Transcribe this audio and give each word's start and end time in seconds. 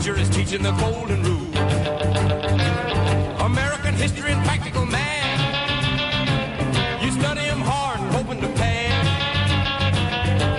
teacher 0.00 0.18
is 0.18 0.30
teaching 0.30 0.62
the 0.62 0.72
golden 0.72 1.22
rule. 1.22 1.54
American 3.44 3.92
history 3.94 4.32
and 4.32 4.42
practical 4.46 4.86
man. 4.86 5.38
You 7.04 7.12
study 7.12 7.42
them 7.42 7.60
hard 7.60 8.00
hoping 8.14 8.40
to 8.40 8.48
pass. 8.60 9.06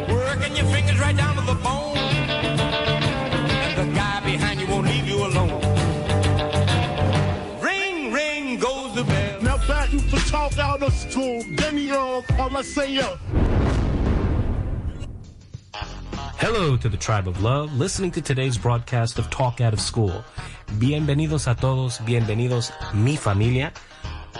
Working 0.09 0.55
your 0.55 0.65
fingers 0.65 0.99
right 0.99 1.17
down 1.17 1.35
to 1.37 1.41
the 1.41 1.55
bone. 1.55 1.97
And 3.65 3.77
the 3.79 3.95
guy 3.95 4.19
behind 4.19 4.61
you 4.61 4.67
won't 4.67 4.85
leave 4.85 5.07
you 5.07 5.25
alone. 5.25 5.59
Ring, 7.63 8.13
ring 8.13 8.59
goes 8.59 8.93
the 8.93 9.03
bell. 9.03 9.41
Now 9.41 9.57
back 9.67 9.89
to 9.89 10.19
talk 10.29 10.55
out 10.59 10.83
of 10.83 10.93
school. 10.93 11.43
Demi 11.55 11.89
all 11.91 12.23
I 12.37 12.61
say 12.61 12.91
yo. 12.93 13.17
Hello 16.53 16.75
to 16.75 16.89
the 16.89 16.97
tribe 16.97 17.29
of 17.29 17.41
love, 17.41 17.73
listening 17.79 18.11
to 18.11 18.21
today's 18.21 18.57
broadcast 18.57 19.17
of 19.17 19.29
Talk 19.29 19.61
Out 19.61 19.71
of 19.71 19.79
School. 19.79 20.21
Bienvenidos 20.79 21.49
a 21.49 21.55
todos, 21.55 21.99
bienvenidos 21.99 22.73
mi 22.93 23.15
familia. 23.15 23.71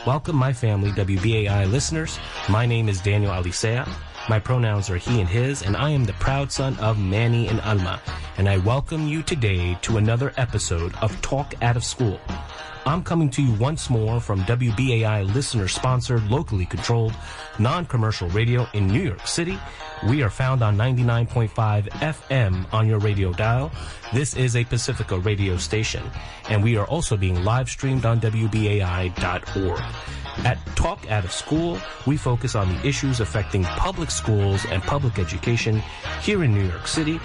Welcome 0.06 0.36
my 0.36 0.52
family 0.52 0.92
WBAI 0.92 1.72
listeners. 1.72 2.20
My 2.50 2.66
name 2.66 2.90
is 2.90 3.00
Daniel 3.00 3.32
Alicea. 3.32 3.88
My 4.30 4.40
pronouns 4.40 4.90
are 4.90 4.98
he 4.98 5.20
and 5.20 5.28
his, 5.28 5.64
and 5.64 5.76
I 5.76 5.90
am 5.90 6.06
the 6.06 6.14
proud 6.14 6.52
son 6.52 6.78
of 6.78 7.00
Manny 7.00 7.48
and 7.48 7.60
Alma. 7.62 8.00
And 8.38 8.48
I 8.48 8.58
welcome 8.58 9.08
you 9.08 9.24
today 9.24 9.78
to 9.82 9.98
another 9.98 10.32
episode 10.38 10.94
of 11.02 11.20
Talk 11.22 11.56
Out 11.62 11.76
of 11.76 11.84
School. 11.84 12.20
I'm 12.86 13.04
coming 13.04 13.30
to 13.32 13.42
you 13.42 13.52
once 13.54 13.90
more 13.90 14.20
from 14.20 14.42
WBAI 14.42 15.32
listener 15.34 15.68
sponsored, 15.68 16.30
locally 16.30 16.66
controlled, 16.66 17.14
non-commercial 17.60 18.30
radio 18.30 18.68
in 18.74 18.88
New 18.88 19.02
York 19.02 19.28
City. 19.28 19.60
We 20.08 20.24
are 20.24 20.30
found 20.30 20.64
on 20.64 20.78
99.5 20.78 21.90
FM 21.90 22.74
on 22.74 22.88
your 22.88 23.00
radio 23.00 23.34
dial. 23.34 23.72
This 24.14 24.36
is 24.36 24.56
a 24.56 24.64
Pacifica 24.64 25.20
radio 25.20 25.58
station, 25.58 26.04
and 26.50 26.64
we 26.64 26.78
are 26.78 26.86
also 26.88 27.18
being 27.18 27.44
live 27.44 27.70
streamed 27.70 28.06
on 28.06 28.20
WBAI.org. 28.20 29.82
At 30.40 30.58
Talk 30.76 31.10
Out 31.12 31.26
of 31.26 31.32
School, 31.32 31.78
we 32.08 32.18
focus 32.18 32.56
on 32.56 32.74
the 32.74 32.88
issues 32.88 33.20
affecting 33.20 33.64
public 33.64 34.10
schools 34.10 34.66
and 34.66 34.82
public 34.82 35.20
education 35.20 35.82
here 36.22 36.44
in 36.44 36.54
New 36.54 36.68
York 36.68 36.88
City, 36.88 37.20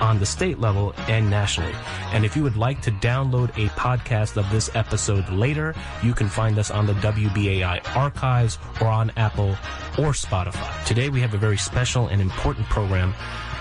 on 0.00 0.18
the 0.18 0.26
state 0.26 0.58
level 0.58 0.94
and 1.08 1.30
nationally. 1.30 1.74
And 2.12 2.24
if 2.24 2.36
you 2.36 2.42
would 2.42 2.56
like 2.56 2.82
to 2.82 2.90
download 2.90 3.50
a 3.50 3.68
podcast 3.70 4.36
of 4.36 4.50
this 4.50 4.74
episode 4.74 5.28
later, 5.30 5.74
you 6.02 6.14
can 6.14 6.28
find 6.28 6.58
us 6.58 6.70
on 6.70 6.86
the 6.86 6.94
WBAI 6.94 7.96
archives 7.96 8.58
or 8.80 8.88
on 8.88 9.12
Apple 9.16 9.50
or 9.98 10.12
Spotify. 10.12 10.84
Today 10.84 11.08
we 11.08 11.20
have 11.20 11.34
a 11.34 11.38
very 11.38 11.56
special 11.58 12.08
and 12.08 12.20
important 12.20 12.66
program 12.66 13.14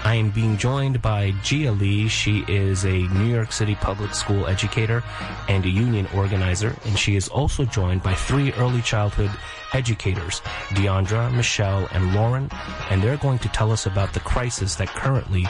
I 0.06 0.14
am 0.14 0.30
being 0.30 0.56
joined 0.56 1.02
by 1.02 1.32
Gia 1.42 1.72
Lee. 1.72 2.08
She 2.08 2.46
is 2.48 2.86
a 2.86 2.94
New 3.08 3.26
York 3.26 3.52
City 3.52 3.74
public 3.74 4.14
school 4.14 4.46
educator 4.46 5.04
and 5.50 5.66
a 5.66 5.68
union 5.68 6.08
organizer, 6.14 6.76
and 6.86 6.98
she 6.98 7.16
is 7.16 7.28
also 7.28 7.66
joined 7.66 8.04
by 8.04 8.14
three 8.14 8.54
early 8.54 8.84
childhood 8.84 9.32
educators, 9.74 10.42
Deandra, 10.76 11.34
Michelle, 11.34 11.88
and 11.92 12.14
Lauren, 12.14 12.52
and 12.92 13.02
they're 13.02 13.18
going 13.18 13.40
to 13.40 13.50
tell 13.50 13.72
us 13.72 13.88
about 13.88 14.14
the 14.14 14.20
crisis 14.20 14.76
that 14.76 14.90
currently 14.90 15.48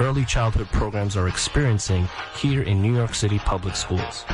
early 0.00 0.24
childhood 0.24 0.66
programs 0.72 1.16
are 1.16 1.28
experiencing 1.28 2.08
here 2.34 2.62
in 2.62 2.82
New 2.82 2.92
York 2.92 3.14
City 3.14 3.38
public 3.38 3.76
schools. 3.76 4.24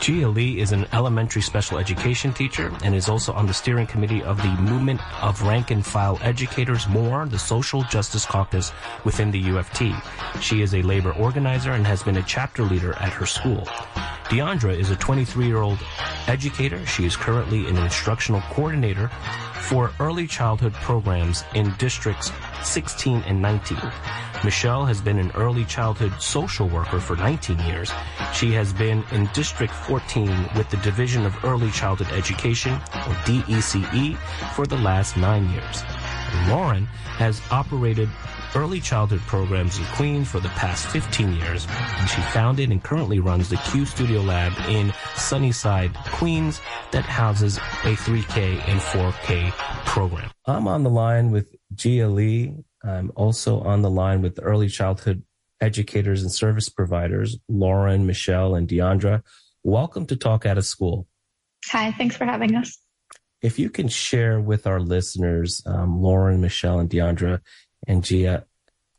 Gia 0.00 0.26
Lee 0.26 0.58
is 0.58 0.72
an 0.72 0.86
elementary 0.94 1.42
special 1.42 1.76
education 1.76 2.32
teacher 2.32 2.72
and 2.82 2.94
is 2.94 3.10
also 3.10 3.34
on 3.34 3.46
the 3.46 3.52
steering 3.52 3.86
committee 3.86 4.22
of 4.22 4.38
the 4.38 4.48
Movement 4.62 4.98
of 5.22 5.42
Rank 5.42 5.70
and 5.70 5.84
File 5.84 6.18
Educators 6.22 6.88
MORE, 6.88 7.26
the 7.26 7.38
Social 7.38 7.82
Justice 7.82 8.24
Caucus 8.24 8.72
within 9.04 9.30
the 9.30 9.42
UFT. 9.42 9.92
She 10.40 10.62
is 10.62 10.74
a 10.74 10.80
labor 10.80 11.12
organizer 11.12 11.72
and 11.72 11.86
has 11.86 12.02
been 12.02 12.16
a 12.16 12.22
chapter 12.22 12.62
leader 12.62 12.94
at 12.94 13.12
her 13.12 13.26
school. 13.26 13.66
Deandra 14.30 14.74
is 14.74 14.90
a 14.90 14.96
23-year-old 14.96 15.78
educator. 16.28 16.86
She 16.86 17.04
is 17.04 17.14
currently 17.14 17.66
an 17.68 17.76
instructional 17.76 18.40
coordinator 18.52 19.10
for 19.70 19.92
early 20.00 20.26
childhood 20.26 20.72
programs 20.72 21.44
in 21.54 21.72
districts 21.78 22.32
16 22.64 23.22
and 23.22 23.40
19. 23.40 23.78
Michelle 24.42 24.84
has 24.84 25.00
been 25.00 25.16
an 25.16 25.30
early 25.36 25.64
childhood 25.64 26.12
social 26.20 26.68
worker 26.68 26.98
for 26.98 27.14
19 27.14 27.56
years. 27.60 27.92
She 28.34 28.50
has 28.50 28.72
been 28.72 29.04
in 29.12 29.30
District 29.32 29.72
14 29.72 30.48
with 30.56 30.68
the 30.70 30.76
Division 30.78 31.24
of 31.24 31.36
Early 31.44 31.70
Childhood 31.70 32.08
Education, 32.10 32.72
or 33.06 33.14
DECE, 33.24 34.16
for 34.56 34.66
the 34.66 34.78
last 34.78 35.16
nine 35.16 35.48
years. 35.50 35.84
Lauren 36.48 36.86
has 37.20 37.40
operated 37.52 38.08
early 38.54 38.80
childhood 38.80 39.20
programs 39.20 39.78
in 39.78 39.84
Queens 39.86 40.28
for 40.28 40.40
the 40.40 40.48
past 40.50 40.86
15 40.88 41.34
years, 41.34 41.66
and 41.70 42.08
she 42.08 42.20
founded 42.22 42.70
and 42.70 42.82
currently 42.82 43.20
runs 43.20 43.48
the 43.48 43.56
Q 43.56 43.84
Studio 43.86 44.20
Lab 44.20 44.52
in 44.68 44.92
Sunnyside, 45.14 45.94
Queens, 46.12 46.60
that 46.90 47.04
houses 47.04 47.58
a 47.58 47.94
3K 47.94 48.60
and 48.68 48.80
4K 48.80 49.52
program. 49.86 50.30
I'm 50.46 50.68
on 50.68 50.82
the 50.82 50.90
line 50.90 51.30
with 51.30 51.54
Gia 51.74 52.08
Lee. 52.08 52.54
I'm 52.82 53.12
also 53.14 53.60
on 53.60 53.82
the 53.82 53.90
line 53.90 54.22
with 54.22 54.38
early 54.42 54.68
childhood 54.68 55.22
educators 55.60 56.22
and 56.22 56.32
service 56.32 56.68
providers, 56.68 57.36
Lauren, 57.48 58.06
Michelle, 58.06 58.54
and 58.54 58.66
Deandra. 58.68 59.22
Welcome 59.62 60.06
to 60.06 60.16
Talk 60.16 60.46
Out 60.46 60.58
of 60.58 60.64
School. 60.64 61.06
Hi, 61.66 61.92
thanks 61.92 62.16
for 62.16 62.24
having 62.24 62.56
us. 62.56 62.78
If 63.42 63.58
you 63.58 63.70
can 63.70 63.88
share 63.88 64.40
with 64.40 64.66
our 64.66 64.80
listeners, 64.80 65.62
um, 65.66 66.02
Lauren, 66.02 66.40
Michelle, 66.40 66.78
and 66.78 66.90
Deandra, 66.90 67.40
and 67.86 68.04
Gia, 68.04 68.44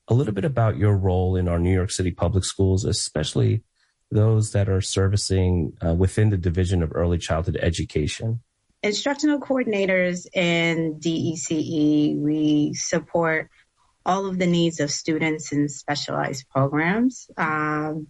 a 0.08 0.14
little 0.14 0.34
bit 0.34 0.46
about 0.46 0.78
your 0.78 0.98
role 0.98 1.36
in 1.36 1.48
our 1.48 1.60
New 1.60 1.74
York 1.74 1.92
City 1.92 2.12
public 2.12 2.44
schools, 2.44 2.86
especially 2.86 3.64
those 4.12 4.52
that 4.52 4.68
are 4.68 4.82
servicing 4.82 5.74
uh, 5.86 5.94
within 5.94 6.30
the 6.30 6.38
Division 6.38 6.84
of 6.84 6.92
Early 6.94 7.18
Childhood 7.18 7.58
Education. 7.62 8.42
Instructional 8.84 9.40
coordinators 9.40 10.26
in 10.34 11.00
DECE, 11.00 12.18
we 12.18 12.74
support 12.74 13.50
all 14.06 14.26
of 14.26 14.40
the 14.40 14.48
needs 14.48 14.80
of 14.80 14.92
students 14.92 15.52
in 15.52 15.70
specialized 15.70 16.50
programs. 16.50 17.30
Um, 17.38 18.08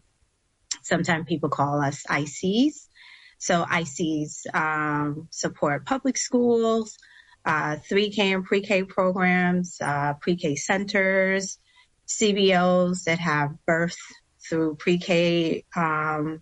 sometimes 0.82 1.26
people 1.28 1.50
call 1.50 1.82
us 1.82 2.04
ICs. 2.10 2.88
So 3.38 3.66
ICs 3.66 4.54
um, 4.54 5.28
support 5.32 5.86
public 5.86 6.18
schools, 6.18 6.98
uh, 7.46 7.78
3K 7.90 8.20
and 8.20 8.46
pre-K 8.46 8.84
programs, 8.84 9.78
uh, 9.82 10.14
pre-K 10.14 10.56
centers, 10.56 11.58
CBOs 12.08 13.04
that 13.06 13.20
have 13.20 13.52
birth 13.66 13.98
through 14.48 14.76
pre-K 14.76 15.66
um, 15.76 16.42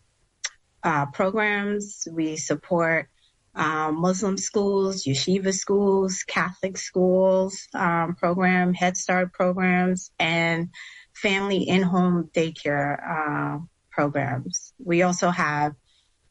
uh, 0.83 1.05
programs. 1.07 2.07
We 2.11 2.37
support 2.37 3.09
um, 3.55 3.99
Muslim 4.01 4.37
schools, 4.37 5.03
yeshiva 5.05 5.53
schools, 5.53 6.23
Catholic 6.23 6.77
schools 6.77 7.67
um, 7.73 8.15
program, 8.15 8.73
Head 8.73 8.97
Start 8.97 9.33
programs, 9.33 10.11
and 10.19 10.69
family 11.13 11.63
in-home 11.67 12.29
daycare 12.33 12.97
uh, 13.03 13.59
programs. 13.91 14.73
We 14.83 15.01
also 15.01 15.29
have 15.29 15.73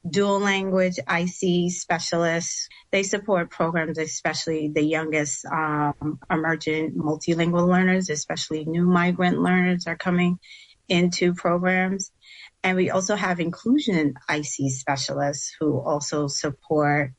dual 0.09 0.41
language 0.41 0.98
IC 0.98 1.70
specialists. 1.72 2.69
They 2.91 3.03
support 3.03 3.50
programs, 3.50 3.98
especially 3.98 4.69
the 4.69 4.82
youngest 4.82 5.44
um, 5.47 6.19
emergent 6.31 6.97
multilingual 6.97 7.69
learners, 7.69 8.10
especially 8.10 8.64
new 8.64 8.86
migrant 8.86 9.38
learners 9.41 9.86
are 9.86 9.97
coming 9.97 10.38
into 10.88 11.34
programs. 11.34 12.10
And 12.62 12.76
we 12.76 12.91
also 12.91 13.14
have 13.14 13.41
inclusion 13.41 14.14
IC 14.28 14.70
specialists 14.70 15.54
who 15.59 15.78
also 15.81 16.26
support 16.26 17.12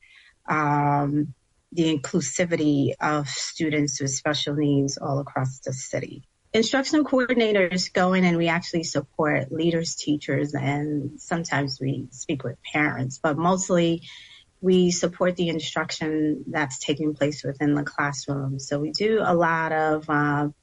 um, 0.48 1.34
the 1.72 1.96
inclusivity 1.96 2.94
of 3.00 3.28
students 3.28 4.00
with 4.00 4.10
special 4.10 4.54
needs 4.54 4.98
all 4.98 5.20
across 5.20 5.60
the 5.60 5.72
city. 5.72 6.24
Instructional 6.52 7.04
coordinators 7.04 7.92
go 7.92 8.12
in 8.12 8.24
and 8.24 8.36
we 8.36 8.48
actually 8.48 8.82
support 8.82 9.52
leaders, 9.52 9.94
teachers, 9.94 10.54
and 10.54 11.20
sometimes 11.20 11.78
we 11.80 12.08
speak 12.10 12.42
with 12.42 12.56
parents, 12.72 13.20
but 13.22 13.38
mostly 13.38 14.02
we 14.60 14.90
support 14.90 15.36
the 15.36 15.48
instruction 15.48 16.44
that's 16.48 16.78
taking 16.78 17.14
place 17.14 17.44
within 17.44 17.74
the 17.74 17.84
classroom. 17.84 18.58
So 18.58 18.80
we 18.80 18.90
do 18.90 19.20
a 19.22 19.32
lot 19.34 19.70
of 19.72 20.10
um, 20.10 20.54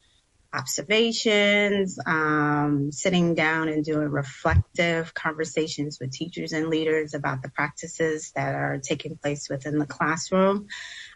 observations, 0.53 1.97
um, 2.05 2.91
sitting 2.91 3.33
down 3.33 3.69
and 3.69 3.83
doing 3.83 4.09
reflective 4.09 5.13
conversations 5.13 5.99
with 5.99 6.11
teachers 6.11 6.51
and 6.51 6.67
leaders 6.67 7.13
about 7.13 7.41
the 7.41 7.49
practices 7.49 8.31
that 8.35 8.55
are 8.55 8.77
taking 8.77 9.17
place 9.17 9.49
within 9.49 9.79
the 9.79 9.85
classroom. 9.85 10.67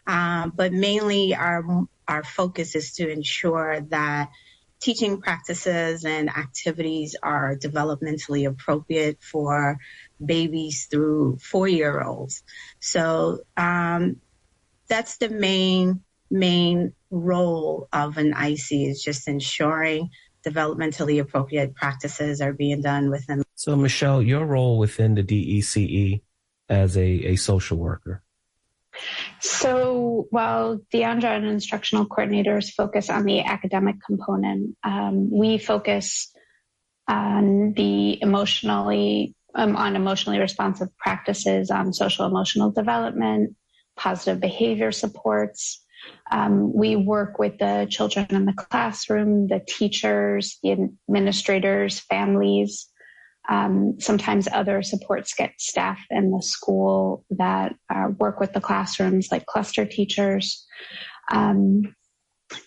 Um, 0.06 0.52
but 0.54 0.72
mainly 0.72 1.34
our 1.34 1.86
our 2.08 2.24
focus 2.24 2.74
is 2.74 2.94
to 2.94 3.08
ensure 3.08 3.80
that 3.90 4.30
teaching 4.82 5.20
practices 5.20 6.04
and 6.04 6.28
activities 6.28 7.14
are 7.22 7.56
developmentally 7.56 8.48
appropriate 8.48 9.22
for 9.22 9.78
babies 10.24 10.88
through 10.90 11.38
four 11.38 11.68
year 11.68 12.02
olds. 12.02 12.42
So 12.80 13.40
um, 13.56 14.16
that's 14.88 15.18
the 15.18 15.28
main 15.28 16.02
main 16.30 16.94
role 17.10 17.88
of 17.92 18.16
an 18.16 18.34
IC 18.34 18.72
is 18.72 19.02
just 19.02 19.28
ensuring 19.28 20.10
developmentally 20.44 21.20
appropriate 21.20 21.74
practices 21.74 22.40
are 22.40 22.52
being 22.52 22.82
done 22.82 23.10
within. 23.10 23.44
So, 23.54 23.76
Michelle, 23.76 24.20
your 24.20 24.44
role 24.44 24.78
within 24.78 25.14
the 25.14 25.22
DECE 25.22 26.20
as 26.68 26.96
a, 26.96 27.02
a 27.02 27.36
social 27.36 27.76
worker. 27.76 28.22
So 29.40 30.26
while 30.30 30.80
Deandra 30.92 31.36
and 31.36 31.46
instructional 31.46 32.06
coordinators 32.06 32.72
focus 32.72 33.10
on 33.10 33.24
the 33.24 33.40
academic 33.40 33.96
component, 34.04 34.76
um, 34.84 35.30
we 35.30 35.58
focus 35.58 36.32
on 37.08 37.72
the 37.74 38.22
emotionally 38.22 39.34
um, 39.54 39.76
on 39.76 39.96
emotionally 39.96 40.38
responsive 40.38 40.96
practices 40.96 41.70
on 41.70 41.92
social 41.92 42.26
emotional 42.26 42.70
development, 42.70 43.54
positive 43.96 44.40
behavior 44.40 44.92
supports. 44.92 45.84
Um, 46.30 46.72
we 46.72 46.96
work 46.96 47.38
with 47.38 47.58
the 47.58 47.86
children 47.88 48.26
in 48.30 48.46
the 48.46 48.54
classroom, 48.54 49.48
the 49.48 49.60
teachers, 49.66 50.58
the 50.62 50.72
administrators, 51.08 52.00
families, 52.00 52.88
um, 53.48 53.96
sometimes 53.98 54.48
other 54.52 54.82
support 54.82 55.26
staff 55.58 55.98
in 56.10 56.30
the 56.30 56.42
school 56.42 57.24
that 57.30 57.74
uh, 57.90 58.08
work 58.18 58.40
with 58.40 58.52
the 58.52 58.60
classrooms, 58.60 59.28
like 59.32 59.46
cluster 59.46 59.84
teachers. 59.84 60.64
Um, 61.30 61.94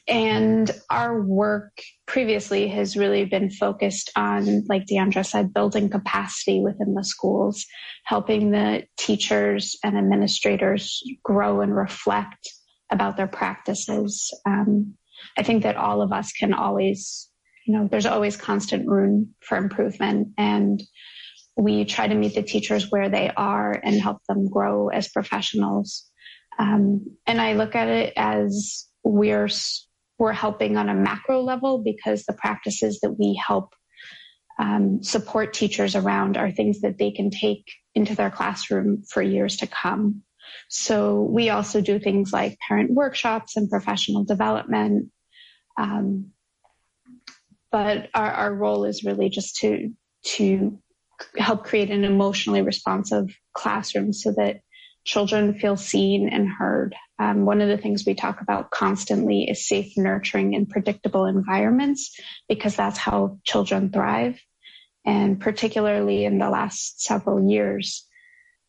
and 0.08 0.72
our 0.90 1.22
work 1.22 1.72
previously 2.08 2.68
has 2.70 2.98
really 2.98 3.26
been 3.26 3.50
focused 3.50 4.12
on, 4.16 4.66
like 4.68 4.86
Deandra 4.86 5.26
said, 5.26 5.54
building 5.54 5.90
capacity 5.90 6.60
within 6.60 6.94
the 6.94 7.04
schools, 7.04 7.66
helping 8.04 8.52
the 8.52 8.84
teachers 8.98 9.78
and 9.84 9.98
administrators 9.98 11.04
grow 11.24 11.62
and 11.62 11.76
reflect 11.76 12.50
about 12.92 13.18
their 13.18 13.28
practices. 13.28 14.32
Um, 14.46 14.96
I 15.38 15.44
think 15.44 15.64
that 15.64 15.78
all 15.78 16.02
of 16.02 16.12
us 16.12 16.32
can 16.32 16.54
always 16.54 17.30
you 17.66 17.74
know, 17.74 17.88
there's 17.90 18.06
always 18.06 18.38
constant 18.38 18.88
room 18.88 19.34
for 19.42 19.58
improvement. 19.58 20.30
And 20.38 20.82
we 21.58 21.86
try 21.86 22.08
to 22.08 22.16
meet 22.16 22.36
the 22.36 22.44
teachers 22.44 22.92
where 22.92 23.10
they 23.10 23.32
are 23.36 23.72
and 23.72 24.00
help 24.00 24.20
them 24.28 24.50
grow 24.50 24.90
as 24.90 25.08
professionals. 25.08 26.06
Um, 26.60 27.18
and 27.26 27.42
I 27.42 27.54
look 27.54 27.76
at 27.76 27.88
it 27.88 28.14
as 28.16 28.88
we're 29.04 29.50
we're 30.18 30.32
helping 30.32 30.78
on 30.78 30.88
a 30.88 30.94
macro 30.94 31.42
level 31.42 31.80
because 31.84 32.24
the 32.24 32.34
practices 32.34 33.02
that 33.02 33.12
we 33.20 33.40
help 33.46 33.74
um, 34.58 35.04
support 35.04 35.54
teachers 35.54 35.96
around 35.96 36.38
are 36.38 36.52
things 36.52 36.82
that 36.82 36.98
they 36.98 37.12
can 37.12 37.30
take 37.30 37.66
into 37.94 38.16
their 38.16 38.32
classroom 38.32 39.04
for 39.10 39.22
years 39.22 39.58
to 39.58 39.68
come. 39.68 40.22
So 40.70 41.22
we 41.22 41.50
also 41.50 41.82
do 41.82 42.00
things 42.00 42.32
like 42.32 42.58
parent 42.66 42.92
workshops 42.92 43.58
and 43.58 43.70
professional 43.70 44.24
development. 44.24 45.12
Um, 45.78 46.32
but 47.72 48.10
our, 48.14 48.32
our 48.32 48.54
role 48.54 48.86
is 48.86 49.04
really 49.04 49.30
just 49.30 49.58
to 49.58 49.92
to 50.24 50.80
help 51.38 51.64
create 51.64 51.92
an 51.92 52.04
emotionally 52.04 52.62
responsive 52.62 53.28
classroom 53.54 54.12
so 54.12 54.32
that 54.32 54.62
children 55.06 55.54
feel 55.54 55.78
seen 55.78 56.30
and 56.30 56.50
heard. 56.50 56.96
Um, 57.20 57.46
one 57.46 57.62
of 57.62 57.70
the 57.70 57.78
things 57.78 58.04
we 58.06 58.16
talk 58.16 58.42
about 58.42 58.72
constantly 58.72 59.44
is 59.44 59.68
safe, 59.68 59.94
nurturing, 59.98 60.56
and 60.56 60.68
predictable 60.68 61.26
environments 61.26 62.20
because 62.50 62.76
that's 62.76 62.98
how 62.98 63.40
children 63.44 63.92
thrive. 63.92 64.42
And 65.06 65.40
particularly 65.40 66.26
in 66.26 66.40
the 66.40 66.50
last 66.50 67.02
several 67.02 67.50
years, 67.50 68.08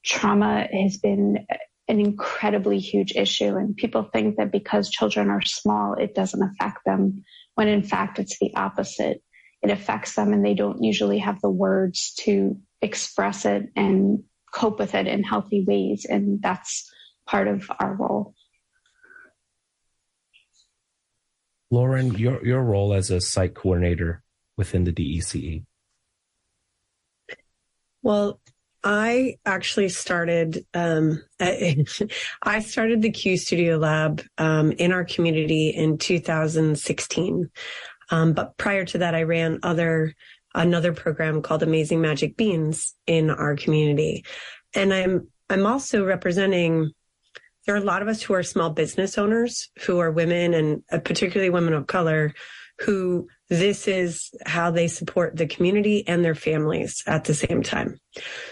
trauma 0.05 0.69
has 0.71 0.99
been 0.99 1.47
an 1.89 2.01
incredibly 2.01 2.79
huge 2.79 3.13
issue. 3.17 3.57
And 3.57 3.75
people 3.75 4.03
think 4.13 4.37
that 4.37 4.53
because 4.53 4.91
children 4.91 5.31
are 5.31 5.43
small, 5.43 5.95
it 5.95 6.15
doesn't 6.15 6.43
affect 6.43 6.81
them 6.85 7.25
when 7.57 7.69
in 7.69 7.83
fact 7.83 8.21
it's 8.21 8.39
the 8.39 8.55
opposite. 8.55 9.23
It 9.63 9.71
affects 9.71 10.15
them 10.15 10.33
and 10.33 10.45
they 10.45 10.55
don't 10.55 10.85
usually 10.85 11.19
have 11.19 11.41
the 11.41 11.51
words 11.51 12.15
to 12.21 12.61
express 12.81 13.45
it 13.45 13.65
and 13.75 14.23
cope 14.53 14.79
with 14.79 14.95
it 14.95 15.07
in 15.07 15.25
healthy 15.25 15.65
ways. 15.67 16.07
And 16.09 16.41
that's 16.41 16.89
part 17.27 17.49
of 17.49 17.69
our 17.81 17.95
role. 17.95 18.35
Lauren, 21.71 22.15
your, 22.15 22.45
your 22.47 22.63
role 22.63 22.93
as 22.93 23.11
a 23.11 23.21
site 23.21 23.55
coordinator 23.55 24.23
within 24.57 24.85
the 24.85 24.93
DECE. 24.93 25.63
Well, 28.03 28.41
I 28.87 29.39
actually 29.45 29.89
started. 29.89 30.65
Um, 30.73 31.21
I 31.41 32.61
started 32.61 33.03
the 33.03 33.11
Q 33.11 33.37
Studio 33.37 33.79
Lab 33.79 34.23
um, 34.39 34.71
in 34.71 34.93
our 34.93 35.05
community 35.05 35.71
in 35.71 35.99
2016. 35.99 37.51
Um, 38.13 38.33
but 38.33 38.57
prior 38.59 38.85
to 38.85 38.99
that, 38.99 39.17
I 39.17 39.25
ran 39.25 39.59
other 39.65 40.15
another 40.55 40.93
program 40.93 41.43
called 41.43 41.65
Amazing 41.65 42.01
Magic 42.01 42.37
Beans 42.37 42.95
in 43.09 43.29
our 43.29 43.57
community, 43.57 44.25
and 44.73 44.95
I'm 44.95 45.27
I'm 45.51 45.67
also 45.67 46.05
representing. 46.05 46.93
There 47.67 47.75
are 47.75 47.79
a 47.79 47.85
lot 47.85 48.03
of 48.03 48.07
us 48.07 48.23
who 48.23 48.35
are 48.35 48.45
small 48.45 48.71
business 48.71 49.19
owners 49.19 49.69
who 49.81 49.99
are 49.99 50.13
women 50.13 50.55
and 50.55 50.85
uh, 50.93 51.01
particularly 51.01 51.51
women 51.51 51.75
of 51.75 51.89
color 51.89 52.33
who 52.79 53.27
this 53.49 53.87
is 53.87 54.31
how 54.45 54.71
they 54.71 54.89
support 54.89 55.37
the 55.37 55.47
community 55.47 56.07
and 56.09 56.25
their 56.25 56.35
families 56.35 57.03
at 57.07 57.25
the 57.25 57.35
same 57.35 57.63
time. 57.63 58.01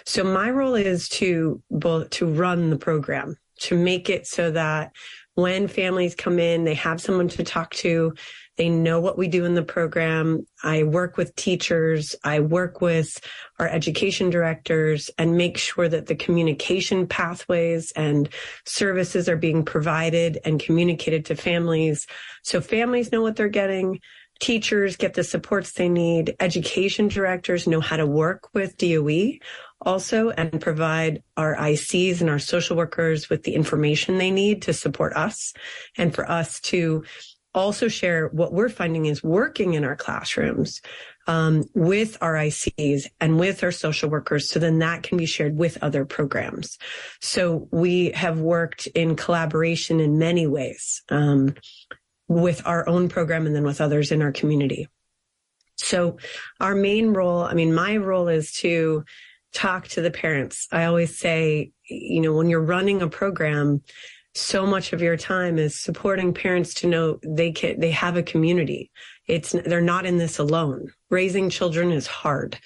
So 0.07 0.23
my 0.23 0.51
role 0.51 0.75
is 0.75 1.09
to 1.11 1.63
both 1.71 2.11
to 2.11 2.27
run 2.27 2.71
the 2.71 2.79
program, 2.79 3.37
to 3.61 3.77
make 3.77 4.09
it 4.09 4.27
so 4.27 4.51
that 4.53 4.93
when 5.35 5.67
families 5.67 6.15
come 6.15 6.39
in, 6.39 6.65
they 6.65 6.75
have 6.75 7.01
someone 7.01 7.29
to 7.29 7.43
talk 7.43 7.71
to. 7.75 8.15
They 8.57 8.69
know 8.69 9.01
what 9.01 9.19
we 9.19 9.27
do 9.27 9.45
in 9.45 9.55
the 9.55 9.65
program. 9.65 10.47
I 10.63 10.85
work 10.85 11.17
with 11.17 11.35
teachers. 11.35 12.15
I 12.23 12.39
work 12.39 12.81
with 12.81 13.19
our 13.59 13.67
education 13.67 14.31
directors 14.31 15.11
and 15.19 15.37
make 15.37 15.59
sure 15.59 15.89
that 15.89 16.07
the 16.07 16.15
communication 16.15 17.09
pathways 17.09 17.91
and 17.93 18.29
services 18.65 19.29
are 19.29 19.37
being 19.37 19.65
provided 19.65 20.39
and 20.45 20.61
communicated 20.61 21.25
to 21.27 21.35
families. 21.35 22.07
So 22.45 22.61
families 22.61 23.11
know 23.11 23.23
what 23.23 23.35
they're 23.35 23.49
getting 23.49 24.01
teachers 24.41 24.97
get 24.97 25.15
the 25.15 25.25
supports 25.25 25.73
they 25.73 25.89
need. 25.89 26.37
Education 26.41 27.09
directors 27.09 27.67
know 27.67 27.81
how 27.81 27.97
to 27.97 28.07
work 28.07 28.53
with 28.55 28.77
DOE 28.77 29.39
also 29.81 30.31
and 30.31 30.61
provide 30.61 31.23
our 31.37 31.57
ICs 31.57 32.21
and 32.21 32.31
our 32.31 32.39
social 32.39 32.77
workers 32.77 33.29
with 33.29 33.43
the 33.43 33.55
information 33.55 34.19
they 34.19 34.31
need 34.31 34.63
to 34.63 34.73
support 34.73 35.13
us 35.15 35.53
and 35.97 36.15
for 36.15 36.29
us 36.31 36.61
to 36.61 37.05
also 37.55 37.89
share 37.89 38.29
what 38.29 38.53
we're 38.53 38.69
finding 38.69 39.07
is 39.07 39.23
working 39.23 39.75
in 39.75 39.85
our 39.85 39.95
classrooms 39.95 40.81
um, 41.27 41.65
with 41.75 42.19
our 42.21 42.35
ICs 42.35 43.07
and 43.21 43.39
with 43.39 43.63
our 43.63 43.71
social 43.71 44.11
workers. 44.11 44.51
So 44.51 44.59
then 44.59 44.81
that 44.81 45.03
can 45.03 45.17
be 45.17 45.27
shared 45.27 45.57
with 45.57 45.79
other 45.83 46.05
programs. 46.05 46.79
So 47.21 47.69
we 47.71 48.11
have 48.11 48.41
worked 48.41 48.87
in 48.89 49.17
collaboration 49.17 50.01
in 50.01 50.19
many 50.19 50.47
ways. 50.47 51.03
Um, 51.09 51.55
with 52.29 52.63
our 52.67 52.89
own 52.89 53.09
program 53.09 53.47
and 53.47 53.55
then 53.55 53.65
with 53.65 53.81
others 53.81 54.13
in 54.13 54.23
our 54.23 54.33
community. 54.33 54.89
So 55.77 56.19
our 56.61 56.75
main 56.75 57.13
role, 57.13 57.43
I 57.43 57.55
mean, 57.55 57.75
my 57.75 57.97
role 57.97 58.29
is 58.29 58.53
to 58.55 59.05
talk 59.53 59.89
to 59.89 60.01
the 60.01 60.11
parents. 60.11 60.67
I 60.73 60.85
always 60.85 61.19
say, 61.19 61.73
you 61.89 62.21
know, 62.21 62.33
when 62.33 62.49
you're 62.49 62.61
running 62.61 63.03
a 63.03 63.09
program, 63.09 63.83
so 64.35 64.67
much 64.67 64.93
of 64.93 65.01
your 65.01 65.17
time 65.17 65.59
is 65.59 65.81
supporting 65.81 66.35
parents 66.35 66.75
to 66.75 66.89
know 66.89 67.19
they 67.25 67.53
can, 67.53 67.79
they 67.79 67.93
have 67.93 68.17
a 68.17 68.23
community. 68.23 68.91
It's, 69.27 69.53
they're 69.53 69.81
not 69.81 70.07
in 70.07 70.19
this 70.19 70.39
alone. 70.39 70.93
Raising 71.09 71.51
children 71.51 71.93
is 71.93 72.07
hard 72.07 72.59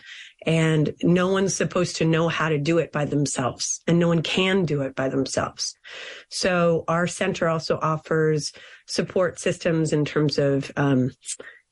and 0.49 0.95
no 1.02 1.28
one's 1.28 1.55
supposed 1.55 1.97
to 1.97 2.07
know 2.07 2.26
how 2.26 2.49
to 2.49 2.57
do 2.57 2.78
it 2.78 2.90
by 2.90 3.05
themselves 3.05 3.83
and 3.87 3.99
no 3.99 4.09
one 4.09 4.23
can 4.23 4.64
do 4.64 4.81
it 4.81 4.97
by 4.97 5.07
themselves. 5.07 5.75
So 6.31 6.85
our 6.88 7.07
center 7.07 7.49
also 7.49 7.78
offers 7.83 8.55
support 8.87 9.38
systems 9.38 9.93
in 9.93 10.07
terms 10.07 10.38
of, 10.38 10.73
um, 10.75 11.11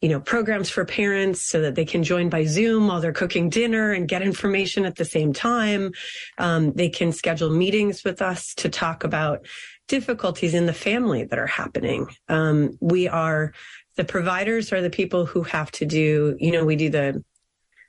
you 0.02 0.10
know, 0.10 0.20
programs 0.20 0.68
for 0.68 0.84
parents 0.84 1.40
so 1.40 1.62
that 1.62 1.74
they 1.74 1.86
can 1.86 2.02
join 2.02 2.28
by 2.28 2.44
Zoom 2.44 2.88
while 2.88 3.00
they're 3.00 3.14
cooking 3.14 3.48
dinner 3.48 3.92
and 3.92 4.08
get 4.08 4.20
information 4.20 4.84
at 4.84 4.96
the 4.96 5.06
same 5.06 5.32
time. 5.32 5.92
Um, 6.36 6.74
they 6.74 6.90
can 6.90 7.12
schedule 7.12 7.48
meetings 7.48 8.04
with 8.04 8.20
us 8.20 8.52
to 8.56 8.68
talk 8.68 9.04
about 9.04 9.46
difficulties 9.88 10.52
in 10.52 10.66
the 10.66 10.74
family 10.74 11.24
that 11.24 11.38
are 11.38 11.46
happening. 11.46 12.08
Um, 12.28 12.76
we 12.82 13.08
are 13.08 13.54
the 13.96 14.04
providers 14.04 14.70
are 14.70 14.82
the 14.82 14.90
people 14.90 15.24
who 15.24 15.44
have 15.44 15.70
to 15.70 15.86
do, 15.86 16.36
you 16.38 16.52
know, 16.52 16.66
we 16.66 16.76
do 16.76 16.90
the 16.90 17.24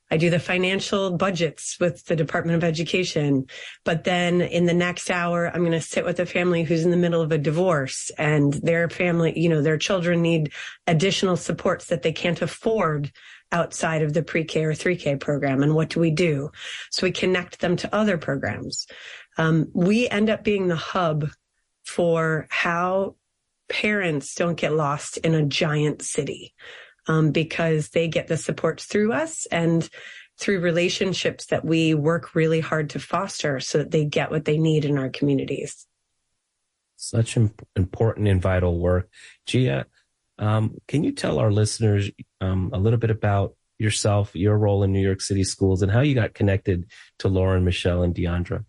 I 0.09 0.17
do 0.17 0.29
the 0.29 0.39
financial 0.39 1.11
budgets 1.11 1.77
with 1.79 2.05
the 2.05 2.15
Department 2.15 2.55
of 2.55 2.63
Education. 2.63 3.45
But 3.83 4.05
then 4.05 4.41
in 4.41 4.65
the 4.65 4.73
next 4.73 5.09
hour, 5.09 5.47
I'm 5.47 5.61
going 5.61 5.71
to 5.73 5.81
sit 5.81 6.05
with 6.05 6.19
a 6.19 6.25
family 6.25 6.63
who's 6.63 6.85
in 6.85 6.91
the 6.91 6.97
middle 6.97 7.21
of 7.21 7.31
a 7.31 7.37
divorce 7.37 8.09
and 8.17 8.53
their 8.53 8.89
family, 8.89 9.37
you 9.37 9.49
know, 9.49 9.61
their 9.61 9.77
children 9.77 10.21
need 10.21 10.53
additional 10.87 11.35
supports 11.35 11.87
that 11.87 12.03
they 12.03 12.13
can't 12.13 12.41
afford 12.41 13.11
outside 13.51 14.01
of 14.01 14.13
the 14.13 14.23
pre-K 14.23 14.63
or 14.63 14.73
3K 14.73 15.19
program. 15.19 15.63
And 15.63 15.75
what 15.75 15.89
do 15.89 15.99
we 15.99 16.11
do? 16.11 16.51
So 16.91 17.05
we 17.05 17.11
connect 17.11 17.59
them 17.59 17.75
to 17.77 17.95
other 17.95 18.17
programs. 18.17 18.87
Um, 19.37 19.69
we 19.73 20.09
end 20.09 20.29
up 20.29 20.43
being 20.43 20.67
the 20.67 20.75
hub 20.75 21.29
for 21.85 22.47
how 22.49 23.15
parents 23.69 24.35
don't 24.35 24.55
get 24.55 24.73
lost 24.73 25.17
in 25.17 25.33
a 25.33 25.45
giant 25.45 26.01
city 26.01 26.53
um, 27.07 27.31
because 27.31 27.89
they 27.89 28.07
get 28.07 28.27
the 28.27 28.37
supports 28.37 28.85
through 28.85 29.13
us 29.13 29.45
and 29.47 29.89
through 30.39 30.59
relationships 30.59 31.47
that 31.47 31.65
we 31.65 31.93
work 31.93 32.35
really 32.35 32.59
hard 32.59 32.91
to 32.91 32.99
foster 32.99 33.59
so 33.59 33.79
that 33.79 33.91
they 33.91 34.05
get 34.05 34.31
what 34.31 34.45
they 34.45 34.57
need 34.57 34.85
in 34.85 34.97
our 34.97 35.09
communities. 35.09 35.87
Such 36.95 37.37
important 37.75 38.27
and 38.27 38.41
vital 38.41 38.79
work. 38.79 39.09
Gia, 39.45 39.85
um, 40.39 40.75
can 40.87 41.03
you 41.03 41.11
tell 41.11 41.39
our 41.39 41.51
listeners 41.51 42.11
um, 42.41 42.69
a 42.73 42.79
little 42.79 42.99
bit 42.99 43.11
about 43.11 43.55
yourself, 43.79 44.35
your 44.35 44.57
role 44.57 44.83
in 44.83 44.91
New 44.91 45.01
York 45.01 45.21
City 45.21 45.43
schools, 45.43 45.81
and 45.81 45.91
how 45.91 46.01
you 46.01 46.15
got 46.15 46.33
connected 46.33 46.85
to 47.19 47.27
Lauren, 47.27 47.63
Michelle, 47.63 48.03
and 48.03 48.13
Deandra? 48.13 48.65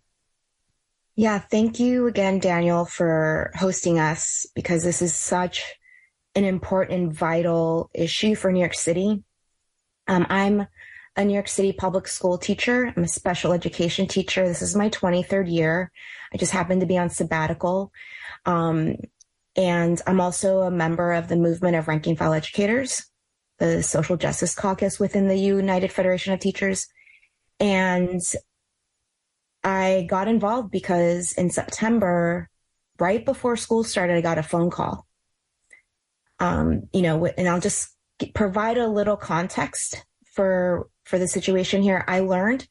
Yeah, 1.15 1.39
thank 1.39 1.79
you 1.79 2.07
again, 2.07 2.39
Daniel, 2.39 2.85
for 2.85 3.51
hosting 3.55 3.99
us 3.99 4.47
because 4.55 4.83
this 4.83 5.01
is 5.01 5.13
such 5.13 5.63
an 6.35 6.45
important, 6.45 7.13
vital 7.13 7.89
issue 7.93 8.35
for 8.35 8.51
New 8.51 8.59
York 8.59 8.73
City. 8.73 9.23
Um, 10.07 10.25
I'm 10.29 10.67
a 11.15 11.25
New 11.25 11.33
York 11.33 11.47
City 11.47 11.73
public 11.73 12.07
school 12.07 12.37
teacher. 12.37 12.93
I'm 12.95 13.03
a 13.03 13.07
special 13.07 13.51
education 13.51 14.07
teacher. 14.07 14.47
This 14.47 14.61
is 14.61 14.75
my 14.75 14.89
23rd 14.89 15.51
year. 15.51 15.91
I 16.33 16.37
just 16.37 16.51
happen 16.51 16.79
to 16.79 16.85
be 16.85 16.97
on 16.97 17.09
sabbatical. 17.09 17.91
Um, 18.45 18.95
and 19.55 20.01
I'm 20.07 20.21
also 20.21 20.61
a 20.61 20.71
member 20.71 21.11
of 21.11 21.27
the 21.27 21.35
movement 21.35 21.75
of 21.75 21.87
rank 21.87 22.07
and 22.07 22.17
file 22.17 22.33
educators, 22.33 23.05
the 23.57 23.83
social 23.83 24.15
justice 24.15 24.55
caucus 24.55 24.99
within 24.99 25.27
the 25.27 25.37
United 25.37 25.91
Federation 25.91 26.33
of 26.33 26.39
Teachers. 26.39 26.87
And 27.59 28.21
I 29.63 30.07
got 30.09 30.27
involved 30.27 30.71
because 30.71 31.33
in 31.33 31.49
September, 31.49 32.49
right 32.99 33.25
before 33.25 33.57
school 33.57 33.83
started, 33.83 34.15
I 34.15 34.21
got 34.21 34.37
a 34.37 34.43
phone 34.43 34.69
call. 34.69 35.05
Um, 36.39 36.83
you 36.93 37.01
know, 37.01 37.25
and 37.25 37.47
I'll 37.47 37.59
just 37.59 37.95
provide 38.33 38.77
a 38.77 38.87
little 38.87 39.17
context 39.17 40.05
for 40.33 40.89
for 41.05 41.17
the 41.17 41.27
situation 41.27 41.81
here. 41.81 42.05
I 42.07 42.19
learned 42.19 42.67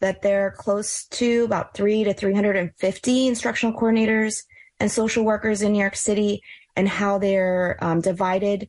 that 0.00 0.22
there 0.22 0.46
are 0.46 0.50
close 0.50 1.06
to 1.06 1.44
about 1.44 1.74
three 1.74 2.02
to 2.04 2.12
350 2.12 3.26
instructional 3.28 3.78
coordinators 3.78 4.42
and 4.80 4.90
social 4.90 5.24
workers 5.24 5.62
in 5.62 5.72
New 5.72 5.78
York 5.78 5.94
City, 5.94 6.42
and 6.74 6.88
how 6.88 7.18
they're 7.18 7.78
um, 7.80 8.00
divided 8.00 8.68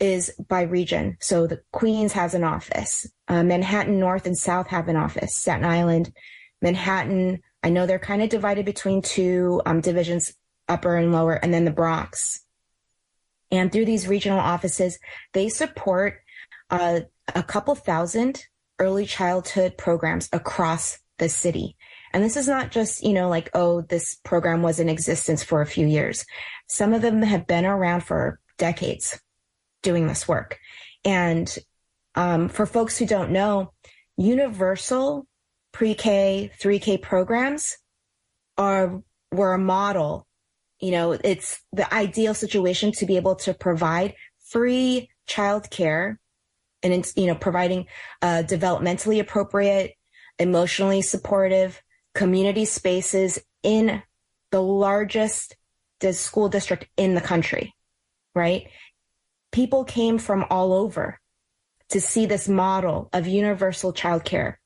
is 0.00 0.32
by 0.48 0.62
region. 0.62 1.16
So 1.20 1.46
the 1.46 1.62
Queens 1.72 2.12
has 2.12 2.34
an 2.34 2.42
office, 2.42 3.06
uh, 3.28 3.42
Manhattan 3.42 3.98
North 3.98 4.26
and 4.26 4.36
South 4.36 4.66
have 4.68 4.88
an 4.88 4.96
office, 4.96 5.34
Staten 5.34 5.64
Island, 5.64 6.12
Manhattan. 6.60 7.40
I 7.62 7.70
know 7.70 7.86
they're 7.86 7.98
kind 7.98 8.22
of 8.22 8.28
divided 8.28 8.66
between 8.66 9.02
two 9.02 9.62
um, 9.64 9.80
divisions, 9.80 10.34
upper 10.68 10.96
and 10.96 11.12
lower, 11.12 11.34
and 11.34 11.54
then 11.54 11.64
the 11.64 11.70
Bronx. 11.70 12.43
And 13.56 13.70
through 13.70 13.86
these 13.86 14.08
regional 14.08 14.40
offices, 14.40 14.98
they 15.32 15.48
support 15.48 16.20
uh, 16.70 17.00
a 17.34 17.42
couple 17.42 17.74
thousand 17.74 18.44
early 18.78 19.06
childhood 19.06 19.76
programs 19.78 20.28
across 20.32 20.98
the 21.18 21.28
city. 21.28 21.76
And 22.12 22.22
this 22.22 22.36
is 22.36 22.48
not 22.48 22.70
just, 22.70 23.02
you 23.02 23.12
know, 23.12 23.28
like, 23.28 23.50
oh, 23.54 23.82
this 23.82 24.16
program 24.24 24.62
was 24.62 24.78
in 24.78 24.88
existence 24.88 25.42
for 25.42 25.60
a 25.60 25.66
few 25.66 25.86
years. 25.86 26.24
Some 26.68 26.92
of 26.92 27.02
them 27.02 27.22
have 27.22 27.46
been 27.46 27.64
around 27.64 28.02
for 28.02 28.40
decades 28.58 29.20
doing 29.82 30.06
this 30.06 30.26
work. 30.26 30.58
And 31.04 31.56
um, 32.14 32.48
for 32.48 32.66
folks 32.66 32.96
who 32.96 33.06
don't 33.06 33.30
know, 33.30 33.72
universal 34.16 35.26
pre-K, 35.72 36.50
3K 36.60 37.02
programs 37.02 37.76
are 38.56 39.02
were 39.32 39.54
a 39.54 39.58
model. 39.58 40.26
You 40.84 40.90
know, 40.90 41.12
it's 41.12 41.62
the 41.72 41.92
ideal 41.94 42.34
situation 42.34 42.92
to 42.98 43.06
be 43.06 43.16
able 43.16 43.36
to 43.36 43.54
provide 43.54 44.12
free 44.44 45.08
childcare 45.26 46.18
and 46.82 46.92
it's, 46.92 47.16
you 47.16 47.26
know, 47.26 47.34
providing 47.34 47.86
uh, 48.20 48.42
developmentally 48.46 49.18
appropriate, 49.18 49.94
emotionally 50.38 51.00
supportive, 51.00 51.80
community 52.14 52.66
spaces 52.66 53.38
in 53.62 54.02
the 54.50 54.60
largest 54.60 55.56
school 56.12 56.50
district 56.50 56.86
in 56.98 57.14
the 57.14 57.22
country, 57.22 57.72
right? 58.34 58.68
People 59.52 59.84
came 59.84 60.18
from 60.18 60.44
all 60.50 60.74
over 60.74 61.18
to 61.88 61.98
see 61.98 62.26
this 62.26 62.46
model 62.46 63.08
of 63.14 63.26
universal 63.26 63.94
childcare. 63.94 64.56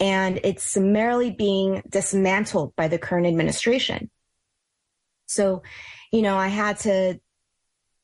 And 0.00 0.40
it's 0.44 0.64
summarily 0.64 1.30
being 1.30 1.82
dismantled 1.86 2.74
by 2.74 2.88
the 2.88 2.98
current 2.98 3.26
administration. 3.26 4.10
So, 5.26 5.62
you 6.12 6.22
know, 6.22 6.36
I 6.36 6.48
had 6.48 6.78
to 6.80 7.20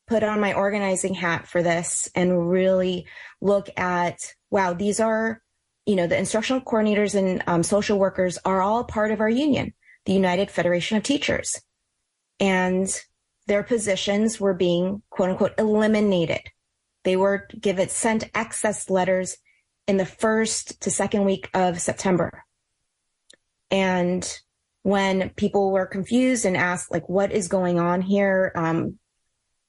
put 0.06 0.22
on 0.22 0.40
my 0.40 0.54
organizing 0.54 1.14
hat 1.14 1.46
for 1.46 1.62
this 1.62 2.10
and 2.14 2.50
really 2.50 3.06
look 3.40 3.68
at, 3.76 4.34
wow, 4.50 4.72
these 4.72 5.00
are 5.00 5.42
you 5.88 5.96
know, 5.96 6.06
the 6.06 6.18
instructional 6.18 6.60
coordinators 6.60 7.14
and 7.14 7.42
um, 7.46 7.62
social 7.62 7.98
workers 7.98 8.36
are 8.44 8.60
all 8.60 8.84
part 8.84 9.10
of 9.10 9.22
our 9.22 9.28
union, 9.28 9.72
the 10.04 10.12
United 10.12 10.50
Federation 10.50 10.98
of 10.98 11.02
Teachers. 11.02 11.62
And 12.38 12.86
their 13.46 13.62
positions 13.62 14.38
were 14.38 14.52
being 14.52 15.00
quote 15.08 15.30
unquote 15.30 15.54
eliminated. 15.56 16.42
They 17.04 17.16
were 17.16 17.48
given 17.58 17.88
sent 17.88 18.28
excess 18.34 18.90
letters 18.90 19.38
in 19.86 19.96
the 19.96 20.04
first 20.04 20.78
to 20.82 20.90
second 20.90 21.24
week 21.24 21.48
of 21.54 21.80
September. 21.80 22.44
And 23.70 24.38
when 24.88 25.28
people 25.36 25.70
were 25.70 25.84
confused 25.84 26.46
and 26.46 26.56
asked, 26.56 26.90
like, 26.90 27.06
what 27.10 27.30
is 27.30 27.46
going 27.46 27.78
on 27.78 28.00
here? 28.00 28.52
Um, 28.56 28.98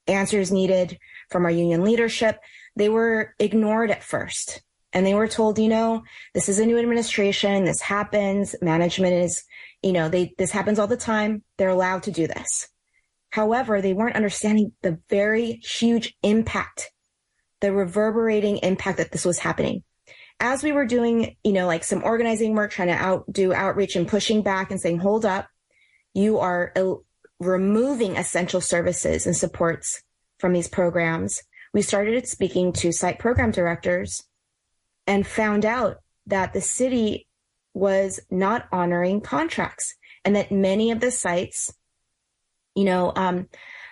answers 0.06 0.50
needed 0.50 0.98
from 1.28 1.44
our 1.44 1.50
union 1.50 1.84
leadership. 1.84 2.38
They 2.74 2.88
were 2.88 3.34
ignored 3.38 3.90
at 3.90 4.02
first 4.02 4.62
and 4.94 5.04
they 5.04 5.12
were 5.12 5.28
told, 5.28 5.58
you 5.58 5.68
know, 5.68 6.04
this 6.32 6.48
is 6.48 6.58
a 6.58 6.64
new 6.64 6.78
administration. 6.78 7.64
This 7.64 7.82
happens. 7.82 8.54
Management 8.62 9.12
is, 9.12 9.44
you 9.82 9.92
know, 9.92 10.08
they, 10.08 10.32
this 10.38 10.52
happens 10.52 10.78
all 10.78 10.86
the 10.86 10.96
time. 10.96 11.42
They're 11.58 11.68
allowed 11.68 12.04
to 12.04 12.10
do 12.10 12.26
this. 12.26 12.68
However, 13.28 13.82
they 13.82 13.92
weren't 13.92 14.16
understanding 14.16 14.72
the 14.80 15.00
very 15.10 15.60
huge 15.62 16.14
impact, 16.22 16.92
the 17.60 17.74
reverberating 17.74 18.56
impact 18.58 18.96
that 18.96 19.12
this 19.12 19.26
was 19.26 19.38
happening. 19.38 19.84
As 20.40 20.62
we 20.62 20.72
were 20.72 20.86
doing, 20.86 21.36
you 21.44 21.52
know, 21.52 21.66
like 21.66 21.84
some 21.84 22.02
organizing 22.02 22.54
work, 22.54 22.72
trying 22.72 22.88
to 22.88 22.94
out 22.94 23.30
do 23.30 23.52
outreach 23.52 23.94
and 23.94 24.08
pushing 24.08 24.42
back 24.42 24.70
and 24.70 24.80
saying, 24.80 24.98
hold 24.98 25.26
up, 25.26 25.48
you 26.14 26.38
are 26.38 26.72
el- 26.74 27.04
removing 27.38 28.16
essential 28.16 28.60
services 28.60 29.26
and 29.26 29.36
supports 29.36 30.02
from 30.38 30.54
these 30.54 30.68
programs. 30.68 31.42
We 31.72 31.82
started 31.82 32.26
speaking 32.26 32.72
to 32.74 32.90
site 32.90 33.18
program 33.18 33.50
directors 33.50 34.24
and 35.06 35.26
found 35.26 35.64
out 35.64 35.98
that 36.26 36.52
the 36.52 36.60
city 36.60 37.26
was 37.74 38.20
not 38.30 38.66
honoring 38.72 39.20
contracts 39.20 39.94
and 40.24 40.36
that 40.36 40.50
many 40.50 40.90
of 40.90 41.00
the 41.00 41.10
sites, 41.10 41.72
you 42.74 42.84
know, 42.84 43.12
um, 43.14 43.48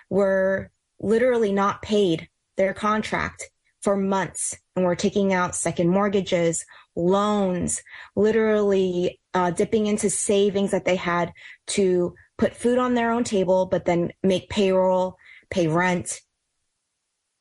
were 0.09 0.71
literally 0.99 1.51
not 1.51 1.81
paid 1.81 2.27
their 2.57 2.73
contract 2.73 3.49
for 3.81 3.95
months 3.95 4.57
and 4.79 4.85
were 4.85 4.95
taking 4.95 5.33
out 5.33 5.55
second 5.55 5.89
mortgages, 5.89 6.65
loans, 6.95 7.83
literally 8.15 9.19
uh, 9.33 9.51
dipping 9.51 9.87
into 9.87 10.09
savings 10.09 10.71
that 10.71 10.85
they 10.85 10.95
had 10.95 11.33
to 11.67 12.15
put 12.37 12.55
food 12.55 12.77
on 12.77 12.93
their 12.93 13.11
own 13.11 13.25
table, 13.25 13.65
but 13.65 13.83
then 13.83 14.13
make 14.23 14.49
payroll, 14.49 15.17
pay 15.49 15.67
rent, 15.67 16.21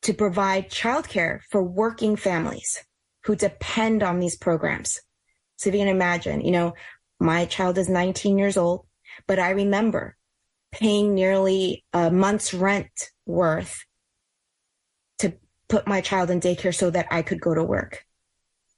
to 0.03 0.13
provide 0.13 0.69
childcare 0.69 1.41
for 1.49 1.63
working 1.63 2.17
families 2.17 2.85
who 3.25 3.37
depend 3.37 4.03
on 4.03 4.19
these 4.19 4.37
programs. 4.37 5.01
So 5.59 5.69
if 5.69 5.75
you 5.75 5.81
can 5.81 5.89
imagine, 5.89 6.41
you 6.41 6.51
know, 6.51 6.75
my 7.21 7.45
child 7.45 7.79
is 7.79 7.89
19 7.89 8.37
years 8.37 8.57
old, 8.57 8.87
but 9.29 9.39
I 9.39 9.51
remember 9.51 10.17
paying 10.73 11.15
nearly 11.15 11.85
a 11.93 12.11
month's 12.11 12.53
rent 12.53 13.13
worth 13.27 13.85
put 15.69 15.87
my 15.87 16.01
child 16.01 16.31
in 16.31 16.41
daycare 16.41 16.75
so 16.75 16.91
that 16.91 17.07
I 17.11 17.23
could 17.23 17.41
go 17.41 17.55
to 17.55 17.63
work. 17.63 18.05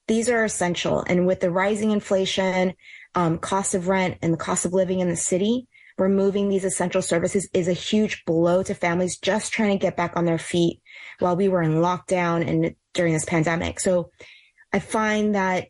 These 0.08 0.28
are 0.28 0.44
essential. 0.44 1.04
And 1.06 1.26
with 1.26 1.40
the 1.40 1.50
rising 1.50 1.92
inflation, 1.92 2.74
um, 3.14 3.38
cost 3.38 3.74
of 3.74 3.88
rent 3.88 4.18
and 4.22 4.32
the 4.32 4.38
cost 4.38 4.64
of 4.64 4.72
living 4.72 5.00
in 5.00 5.08
the 5.08 5.16
city, 5.16 5.68
removing 5.98 6.48
these 6.48 6.64
essential 6.64 7.02
services 7.02 7.48
is 7.52 7.68
a 7.68 7.72
huge 7.72 8.24
blow 8.24 8.62
to 8.62 8.74
families 8.74 9.18
just 9.18 9.52
trying 9.52 9.78
to 9.78 9.82
get 9.82 9.96
back 9.96 10.16
on 10.16 10.24
their 10.24 10.38
feet 10.38 10.80
while 11.18 11.36
we 11.36 11.48
were 11.48 11.62
in 11.62 11.74
lockdown 11.74 12.46
and 12.48 12.74
during 12.94 13.12
this 13.12 13.24
pandemic. 13.24 13.78
So 13.78 14.10
I 14.72 14.78
find 14.78 15.34
that 15.34 15.68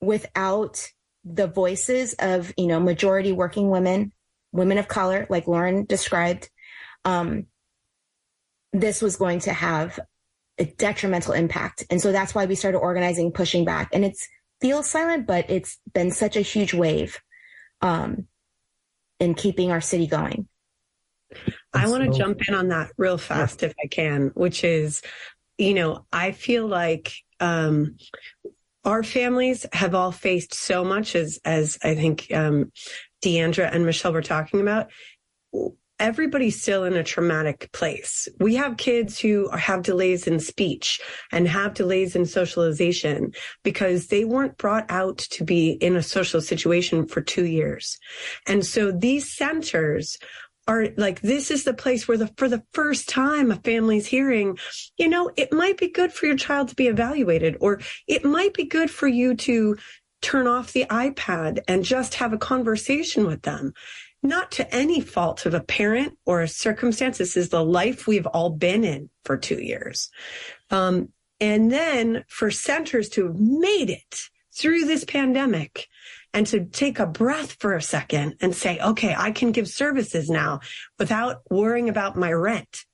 without 0.00 0.86
the 1.24 1.48
voices 1.48 2.14
of, 2.18 2.52
you 2.56 2.66
know, 2.66 2.80
majority 2.80 3.32
working 3.32 3.68
women, 3.68 4.12
women 4.52 4.78
of 4.78 4.88
color, 4.88 5.26
like 5.28 5.48
Lauren 5.48 5.84
described, 5.84 6.48
um, 7.04 7.46
this 8.72 9.02
was 9.02 9.16
going 9.16 9.40
to 9.40 9.52
have 9.52 9.98
detrimental 10.64 11.34
impact. 11.34 11.84
And 11.90 12.00
so 12.00 12.12
that's 12.12 12.34
why 12.34 12.46
we 12.46 12.54
started 12.54 12.78
organizing, 12.78 13.32
pushing 13.32 13.64
back. 13.64 13.90
And 13.92 14.04
it 14.04 14.16
feels 14.60 14.88
silent, 14.88 15.26
but 15.26 15.50
it's 15.50 15.78
been 15.92 16.10
such 16.10 16.36
a 16.36 16.40
huge 16.40 16.72
wave 16.72 17.20
um, 17.82 18.26
in 19.20 19.34
keeping 19.34 19.70
our 19.70 19.80
city 19.80 20.06
going. 20.06 20.48
I 21.74 21.88
want 21.88 22.04
to 22.04 22.18
jump 22.18 22.40
in 22.48 22.54
on 22.54 22.68
that 22.68 22.90
real 22.96 23.18
fast 23.18 23.62
if 23.62 23.74
I 23.82 23.88
can, 23.88 24.30
which 24.34 24.64
is, 24.64 25.02
you 25.58 25.74
know, 25.74 26.06
I 26.12 26.32
feel 26.32 26.66
like 26.66 27.12
um, 27.40 27.96
our 28.84 29.02
families 29.02 29.66
have 29.72 29.94
all 29.94 30.12
faced 30.12 30.54
so 30.54 30.84
much 30.84 31.14
as 31.14 31.40
as 31.44 31.78
I 31.82 31.94
think 31.94 32.32
um, 32.32 32.72
Deandra 33.22 33.68
and 33.70 33.84
Michelle 33.84 34.12
were 34.12 34.22
talking 34.22 34.60
about. 34.60 34.90
Everybody's 35.98 36.60
still 36.60 36.84
in 36.84 36.94
a 36.94 37.02
traumatic 37.02 37.70
place. 37.72 38.28
We 38.38 38.54
have 38.56 38.76
kids 38.76 39.18
who 39.18 39.48
have 39.50 39.82
delays 39.82 40.26
in 40.26 40.40
speech 40.40 41.00
and 41.32 41.48
have 41.48 41.74
delays 41.74 42.14
in 42.14 42.26
socialization 42.26 43.32
because 43.62 44.08
they 44.08 44.24
weren't 44.24 44.58
brought 44.58 44.84
out 44.90 45.18
to 45.18 45.44
be 45.44 45.70
in 45.70 45.96
a 45.96 46.02
social 46.02 46.40
situation 46.40 47.06
for 47.06 47.22
two 47.22 47.46
years. 47.46 47.98
And 48.46 48.64
so 48.64 48.92
these 48.92 49.34
centers 49.34 50.18
are 50.68 50.88
like 50.96 51.20
this 51.20 51.50
is 51.50 51.64
the 51.64 51.74
place 51.74 52.08
where 52.08 52.18
the 52.18 52.30
for 52.36 52.48
the 52.48 52.62
first 52.72 53.08
time 53.08 53.50
a 53.50 53.56
family's 53.56 54.06
hearing 54.06 54.58
you 54.96 55.08
know 55.08 55.30
it 55.36 55.52
might 55.52 55.78
be 55.78 55.88
good 55.88 56.12
for 56.12 56.26
your 56.26 56.36
child 56.36 56.68
to 56.68 56.74
be 56.74 56.88
evaluated 56.88 57.56
or 57.60 57.80
it 58.08 58.24
might 58.24 58.52
be 58.54 58.64
good 58.64 58.90
for 58.90 59.06
you 59.06 59.34
to 59.34 59.76
turn 60.22 60.46
off 60.46 60.72
the 60.72 60.86
ipad 60.90 61.60
and 61.68 61.84
just 61.84 62.14
have 62.14 62.32
a 62.32 62.38
conversation 62.38 63.26
with 63.26 63.42
them 63.42 63.72
not 64.26 64.50
to 64.52 64.74
any 64.74 65.00
fault 65.00 65.46
of 65.46 65.54
a 65.54 65.60
parent 65.60 66.16
or 66.24 66.40
a 66.40 66.48
circumstance. 66.48 67.18
This 67.18 67.36
is 67.36 67.48
the 67.48 67.64
life 67.64 68.06
we've 68.06 68.26
all 68.26 68.50
been 68.50 68.84
in 68.84 69.10
for 69.24 69.36
two 69.36 69.60
years. 69.60 70.10
Um, 70.70 71.10
and 71.40 71.70
then 71.70 72.24
for 72.28 72.50
centers 72.50 73.08
to 73.10 73.26
have 73.26 73.38
made 73.38 73.90
it 73.90 74.28
through 74.54 74.84
this 74.86 75.04
pandemic 75.04 75.88
and 76.32 76.46
to 76.46 76.64
take 76.64 76.98
a 76.98 77.06
breath 77.06 77.56
for 77.60 77.74
a 77.74 77.82
second 77.82 78.36
and 78.40 78.54
say, 78.54 78.78
okay, 78.78 79.14
I 79.16 79.30
can 79.30 79.52
give 79.52 79.68
services 79.68 80.30
now 80.30 80.60
without 80.98 81.42
worrying 81.50 81.88
about 81.88 82.16
my 82.16 82.32
rent. 82.32 82.84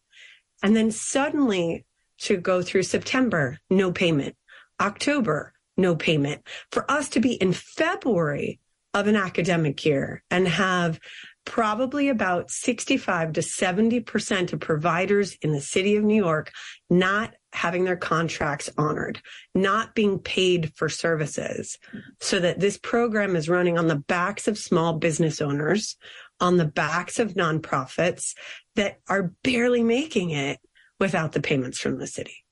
And 0.63 0.77
then 0.77 0.91
suddenly 0.91 1.85
to 2.19 2.37
go 2.37 2.63
through 2.63 2.85
September, 2.85 3.59
no 3.69 3.93
payment, 3.93 4.37
October, 4.81 5.55
no 5.77 5.97
payment. 5.97 6.47
For 6.71 6.89
us 6.91 7.09
to 7.11 7.21
be 7.21 7.33
in 7.33 7.53
February 7.53 8.61
of 8.95 9.07
an 9.07 9.17
academic 9.17 9.85
year 9.85 10.23
and 10.31 10.47
have 10.47 11.01
probably 11.45 12.09
about 12.09 12.51
65 12.51 13.33
to 13.33 13.41
70% 13.41 14.53
of 14.53 14.61
providers 14.61 15.37
in 15.43 15.53
the 15.53 15.61
city 15.61 15.97
of 15.97 16.05
New 16.05 16.23
York 16.23 16.53
not 16.89 17.35
having 17.53 17.85
their 17.85 17.97
contracts 17.97 18.71
honored, 18.79 19.21
not 19.55 19.95
being 19.95 20.19
paid 20.19 20.73
for 20.75 20.89
services 20.89 21.79
so 22.21 22.39
that 22.39 22.61
this 22.61 22.79
program 22.79 23.37
is 23.37 23.49
running 23.49 23.77
on 23.77 23.89
the 23.89 23.97
backs 23.97 24.47
of 24.47 24.57
small 24.57 24.95
business 24.95 25.41
owners, 25.41 25.97
on 26.41 26.57
the 26.57 26.65
backs 26.65 27.19
of 27.19 27.35
nonprofits 27.35 28.35
that 28.77 28.99
are 29.09 29.33
barely 29.43 29.83
making 29.83 30.31
it 30.31 30.59
without 30.99 31.33
the 31.33 31.41
payments 31.41 31.79
from 31.79 31.99
the 31.99 32.07
city. 32.07 32.45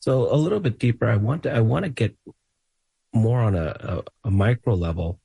So 0.00 0.32
a 0.32 0.36
little 0.36 0.60
bit 0.60 0.78
deeper, 0.78 1.08
I 1.08 1.16
want 1.16 1.44
to, 1.44 1.54
I 1.54 1.60
want 1.60 1.84
to 1.84 1.90
get 1.90 2.16
more 3.12 3.40
on 3.40 3.54
a, 3.54 3.76
a, 4.24 4.28
a 4.28 4.30
micro 4.30 4.74
level 4.74 5.20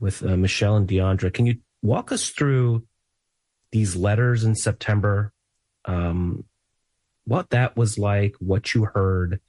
with 0.00 0.24
uh, 0.24 0.36
Michelle 0.36 0.76
and 0.76 0.88
Deandra. 0.88 1.32
Can 1.32 1.46
you 1.46 1.56
walk 1.82 2.12
us 2.12 2.30
through 2.30 2.84
these 3.72 3.96
letters 3.96 4.44
in 4.44 4.54
September? 4.54 5.32
Um, 5.84 6.44
what 7.24 7.50
that 7.50 7.76
was 7.76 7.98
like, 7.98 8.34
what 8.38 8.74
you 8.74 8.84
heard, 8.84 9.40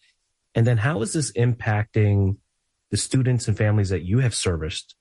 and 0.53 0.67
then 0.67 0.77
how 0.77 1.01
is 1.01 1.13
this 1.13 1.31
impacting 1.33 2.37
the 2.91 2.97
students 2.97 3.47
and 3.47 3.57
families 3.57 3.89
that 3.89 4.03
you 4.03 4.19
have 4.19 4.35
serviced, 4.35 4.95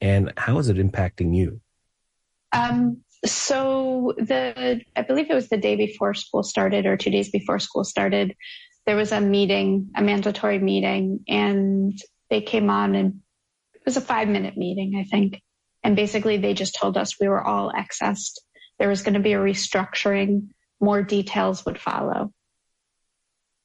and 0.00 0.32
how 0.36 0.58
is 0.58 0.68
it 0.68 0.78
impacting 0.78 1.34
you? 1.34 1.60
Um, 2.52 3.02
so 3.24 4.14
the 4.18 4.80
I 4.96 5.02
believe 5.02 5.30
it 5.30 5.34
was 5.34 5.48
the 5.48 5.56
day 5.56 5.76
before 5.76 6.14
school 6.14 6.42
started 6.42 6.86
or 6.86 6.96
two 6.96 7.10
days 7.10 7.30
before 7.30 7.58
school 7.58 7.84
started, 7.84 8.34
there 8.86 8.96
was 8.96 9.12
a 9.12 9.20
meeting, 9.20 9.90
a 9.96 10.02
mandatory 10.02 10.58
meeting, 10.58 11.20
and 11.28 11.98
they 12.30 12.40
came 12.40 12.70
on 12.70 12.94
and 12.94 13.20
was 13.86 13.96
a 13.96 14.02
five 14.02 14.28
minute 14.28 14.56
meeting, 14.56 14.96
I 14.96 15.04
think. 15.04 15.40
And 15.82 15.96
basically 15.96 16.36
they 16.36 16.52
just 16.52 16.74
told 16.74 16.98
us 16.98 17.20
we 17.20 17.28
were 17.28 17.42
all 17.42 17.70
excessed. 17.74 18.42
There 18.78 18.88
was 18.88 19.02
going 19.02 19.14
to 19.14 19.20
be 19.20 19.32
a 19.32 19.38
restructuring 19.38 20.48
more 20.80 21.02
details 21.02 21.64
would 21.64 21.80
follow. 21.80 22.32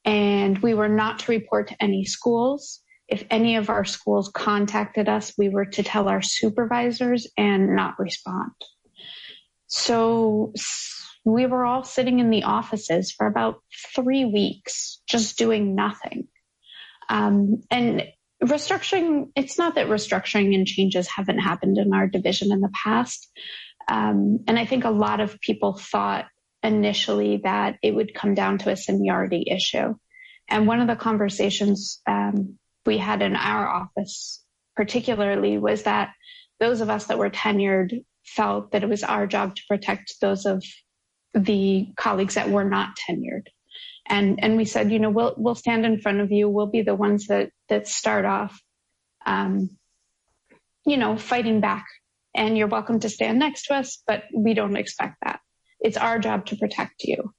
And 0.04 0.58
we 0.58 0.74
were 0.74 0.88
not 0.88 1.20
to 1.20 1.32
report 1.32 1.68
to 1.68 1.82
any 1.82 2.04
schools. 2.04 2.80
If 3.08 3.24
any 3.30 3.56
of 3.56 3.68
our 3.68 3.84
schools 3.84 4.30
contacted 4.32 5.08
us, 5.08 5.32
we 5.36 5.48
were 5.48 5.66
to 5.66 5.82
tell 5.82 6.08
our 6.08 6.22
supervisors 6.22 7.26
and 7.36 7.76
not 7.76 7.98
respond. 7.98 8.52
So 9.66 10.52
we 11.24 11.46
were 11.46 11.64
all 11.64 11.84
sitting 11.84 12.20
in 12.20 12.30
the 12.30 12.44
offices 12.44 13.12
for 13.12 13.26
about 13.26 13.62
three 13.94 14.24
weeks, 14.24 15.00
just 15.06 15.38
doing 15.38 15.74
nothing. 15.74 16.28
Um, 17.08 17.62
and 17.70 18.04
restructuring, 18.42 19.30
it's 19.36 19.58
not 19.58 19.76
that 19.76 19.86
restructuring 19.86 20.54
and 20.54 20.66
changes 20.66 21.08
haven't 21.08 21.38
happened 21.38 21.78
in 21.78 21.92
our 21.92 22.06
division 22.06 22.52
in 22.52 22.60
the 22.60 22.72
past. 22.84 23.30
Um, 23.88 24.40
and 24.46 24.58
I 24.58 24.66
think 24.66 24.84
a 24.84 24.90
lot 24.90 25.20
of 25.20 25.40
people 25.40 25.74
thought 25.78 26.26
initially 26.62 27.40
that 27.44 27.76
it 27.82 27.94
would 27.94 28.14
come 28.14 28.34
down 28.34 28.58
to 28.58 28.70
a 28.70 28.76
seniority 28.76 29.44
issue. 29.50 29.94
And 30.48 30.66
one 30.66 30.80
of 30.80 30.88
the 30.88 30.96
conversations 30.96 32.00
um, 32.06 32.58
we 32.84 32.98
had 32.98 33.22
in 33.22 33.36
our 33.36 33.68
office, 33.68 34.44
particularly, 34.76 35.58
was 35.58 35.84
that 35.84 36.12
those 36.60 36.80
of 36.80 36.90
us 36.90 37.06
that 37.06 37.18
were 37.18 37.30
tenured 37.30 38.04
felt 38.24 38.72
that 38.72 38.82
it 38.82 38.88
was 38.88 39.02
our 39.02 39.26
job 39.26 39.56
to 39.56 39.62
protect 39.68 40.14
those 40.20 40.46
of 40.46 40.64
the 41.34 41.88
colleagues 41.96 42.34
that 42.34 42.50
were 42.50 42.64
not 42.64 42.96
tenured. 43.08 43.46
And 44.06 44.42
and 44.42 44.56
we 44.56 44.64
said, 44.64 44.90
you 44.90 44.98
know, 44.98 45.10
we'll 45.10 45.34
we'll 45.36 45.54
stand 45.54 45.86
in 45.86 46.00
front 46.00 46.20
of 46.20 46.30
you. 46.30 46.48
We'll 46.48 46.66
be 46.66 46.82
the 46.82 46.94
ones 46.94 47.28
that 47.28 47.50
that 47.72 47.88
start 47.88 48.24
off, 48.24 48.60
um, 49.26 49.70
you 50.84 50.96
know, 50.96 51.16
fighting 51.16 51.60
back. 51.60 51.86
And 52.34 52.56
you're 52.56 52.68
welcome 52.68 53.00
to 53.00 53.08
stand 53.08 53.38
next 53.38 53.66
to 53.66 53.74
us, 53.74 54.02
but 54.06 54.24
we 54.34 54.54
don't 54.54 54.76
expect 54.76 55.16
that. 55.22 55.40
It's 55.80 55.96
our 55.96 56.18
job 56.18 56.46
to 56.46 56.56
protect 56.56 57.04
you. 57.04 57.32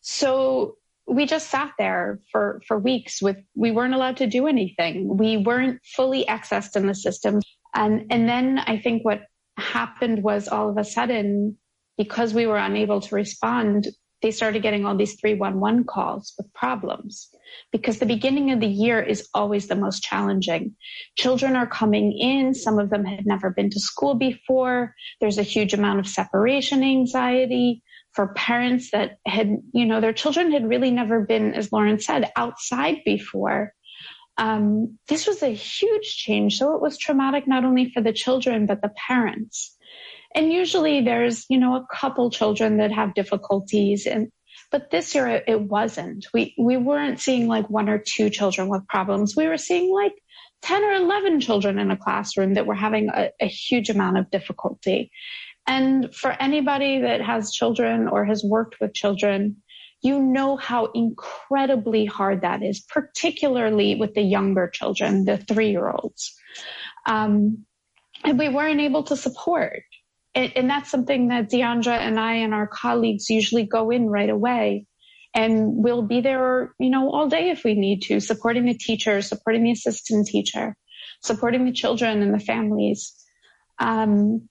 So 0.00 0.76
we 1.06 1.24
just 1.24 1.48
sat 1.48 1.72
there 1.78 2.20
for, 2.32 2.60
for 2.66 2.78
weeks 2.78 3.22
with, 3.22 3.38
we 3.54 3.70
weren't 3.70 3.94
allowed 3.94 4.18
to 4.18 4.26
do 4.26 4.46
anything. 4.46 5.16
We 5.16 5.36
weren't 5.36 5.80
fully 5.96 6.24
accessed 6.26 6.76
in 6.76 6.86
the 6.86 6.94
system. 6.94 7.40
And, 7.74 8.06
and 8.10 8.28
then 8.28 8.58
I 8.58 8.78
think 8.78 9.04
what 9.04 9.22
happened 9.56 10.22
was 10.22 10.48
all 10.48 10.68
of 10.68 10.78
a 10.78 10.84
sudden, 10.84 11.56
because 11.96 12.34
we 12.34 12.46
were 12.46 12.58
unable 12.58 13.00
to 13.00 13.14
respond, 13.14 13.88
they 14.22 14.30
started 14.30 14.62
getting 14.62 14.84
all 14.84 14.96
these 14.96 15.20
311 15.20 15.84
calls 15.84 16.34
with 16.38 16.52
problems 16.54 17.28
because 17.70 17.98
the 17.98 18.06
beginning 18.06 18.50
of 18.50 18.60
the 18.60 18.66
year 18.66 19.00
is 19.00 19.28
always 19.34 19.68
the 19.68 19.74
most 19.74 20.02
challenging. 20.02 20.74
Children 21.16 21.54
are 21.56 21.66
coming 21.66 22.12
in. 22.12 22.54
Some 22.54 22.78
of 22.78 22.90
them 22.90 23.04
had 23.04 23.26
never 23.26 23.50
been 23.50 23.70
to 23.70 23.80
school 23.80 24.14
before. 24.14 24.94
There's 25.20 25.38
a 25.38 25.42
huge 25.42 25.74
amount 25.74 26.00
of 26.00 26.06
separation 26.06 26.82
anxiety 26.82 27.82
for 28.12 28.28
parents 28.28 28.90
that 28.92 29.18
had, 29.26 29.58
you 29.72 29.84
know, 29.84 30.00
their 30.00 30.14
children 30.14 30.50
had 30.50 30.66
really 30.66 30.90
never 30.90 31.20
been, 31.20 31.52
as 31.52 31.70
Lauren 31.70 32.00
said, 32.00 32.32
outside 32.34 33.02
before. 33.04 33.74
Um, 34.38 34.98
this 35.08 35.26
was 35.26 35.42
a 35.42 35.48
huge 35.48 36.16
change. 36.16 36.58
So 36.58 36.74
it 36.74 36.80
was 36.80 36.98
traumatic 36.98 37.46
not 37.46 37.64
only 37.64 37.90
for 37.90 38.00
the 38.00 38.12
children, 38.12 38.66
but 38.66 38.80
the 38.80 38.92
parents. 39.06 39.75
And 40.36 40.52
usually 40.52 41.00
there's, 41.00 41.46
you 41.48 41.58
know, 41.58 41.74
a 41.76 41.86
couple 41.92 42.30
children 42.30 42.76
that 42.76 42.92
have 42.92 43.14
difficulties 43.14 44.06
and 44.06 44.30
but 44.72 44.90
this 44.90 45.14
year 45.14 45.42
it, 45.46 45.60
wasn't. 45.60 46.26
We 46.34 46.54
we 46.58 46.76
weren't 46.76 47.20
seeing 47.20 47.46
like 47.46 47.70
one 47.70 47.88
or 47.88 47.98
two 47.98 48.30
children 48.30 48.68
with 48.68 48.86
problems. 48.88 49.36
We 49.36 49.46
were 49.46 49.58
seeing 49.58 49.92
like 49.92 50.12
10 50.62 50.82
or 50.82 50.92
11 50.92 51.40
children 51.40 51.78
in 51.78 51.90
a 51.90 51.96
classroom 51.96 52.54
that 52.54 52.66
were 52.66 52.74
having 52.74 53.08
a, 53.10 53.30
a 53.40 53.46
huge 53.46 53.90
amount 53.90 54.18
of 54.18 54.30
difficulty. 54.30 55.10
And 55.66 56.14
for 56.14 56.30
anybody 56.30 57.00
that 57.00 57.20
has 57.20 57.52
children 57.52 58.08
or 58.08 58.24
has 58.24 58.42
worked 58.44 58.76
with 58.80 58.94
children, 58.94 59.62
you 60.02 60.20
know 60.20 60.56
how 60.56 60.86
incredibly 60.86 62.04
hard 62.04 62.42
that 62.42 62.62
is, 62.62 62.80
particularly 62.80 63.94
with 63.94 64.14
the 64.14 64.22
younger 64.22 64.68
children, 64.68 65.24
the 65.24 65.38
three 65.38 65.70
year 65.70 65.88
olds. 65.88 66.34
Um, 67.06 67.66
and 68.24 68.38
we 68.38 68.48
weren't 68.48 68.80
able 68.80 69.04
to 69.04 69.16
support 69.16 69.82
and, 70.36 70.52
and 70.54 70.70
that's 70.70 70.90
something 70.90 71.28
that 71.28 71.50
Deandra 71.50 71.98
and 71.98 72.20
I 72.20 72.34
and 72.34 72.52
our 72.52 72.66
colleagues 72.66 73.30
usually 73.30 73.64
go 73.64 73.90
in 73.90 74.08
right 74.08 74.28
away. 74.28 74.84
And 75.34 75.82
we'll 75.82 76.02
be 76.02 76.20
there, 76.20 76.74
you 76.78 76.90
know, 76.90 77.10
all 77.10 77.28
day 77.28 77.50
if 77.50 77.64
we 77.64 77.74
need 77.74 78.02
to, 78.02 78.20
supporting 78.20 78.66
the 78.66 78.74
teacher, 78.74 79.22
supporting 79.22 79.64
the 79.64 79.72
assistant 79.72 80.26
teacher, 80.26 80.76
supporting 81.22 81.64
the 81.64 81.72
children 81.72 82.22
and 82.22 82.34
the 82.34 82.38
families. 82.38 83.14
Um, 83.78 84.48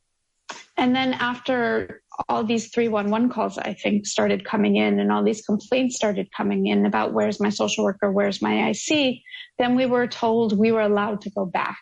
and 0.77 0.95
then 0.95 1.13
after 1.13 2.01
all 2.29 2.43
these 2.43 2.69
311 2.73 3.29
calls, 3.29 3.57
I 3.57 3.73
think, 3.73 4.05
started 4.05 4.43
coming 4.43 4.75
in 4.75 4.99
and 4.99 5.11
all 5.11 5.23
these 5.23 5.45
complaints 5.45 5.95
started 5.95 6.29
coming 6.35 6.67
in 6.67 6.85
about 6.85 7.13
where's 7.13 7.39
my 7.39 7.49
social 7.49 7.83
worker, 7.83 8.11
where's 8.11 8.41
my 8.41 8.69
IC, 8.69 9.19
then 9.57 9.75
we 9.75 9.85
were 9.85 10.07
told 10.07 10.57
we 10.57 10.71
were 10.71 10.81
allowed 10.81 11.21
to 11.21 11.29
go 11.29 11.45
back. 11.45 11.77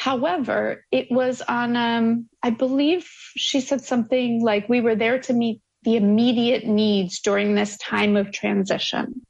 However, 0.00 0.86
it 0.90 1.08
was 1.10 1.42
on, 1.42 1.76
um, 1.76 2.26
I 2.42 2.48
believe 2.48 3.06
she 3.36 3.60
said 3.60 3.82
something 3.82 4.42
like 4.42 4.66
we 4.66 4.80
were 4.80 4.94
there 4.94 5.18
to 5.18 5.34
meet 5.34 5.60
the 5.82 5.96
immediate 5.96 6.64
needs 6.64 7.20
during 7.20 7.54
this 7.54 7.76
time 7.76 8.16
of 8.16 8.32
transition. 8.32 9.20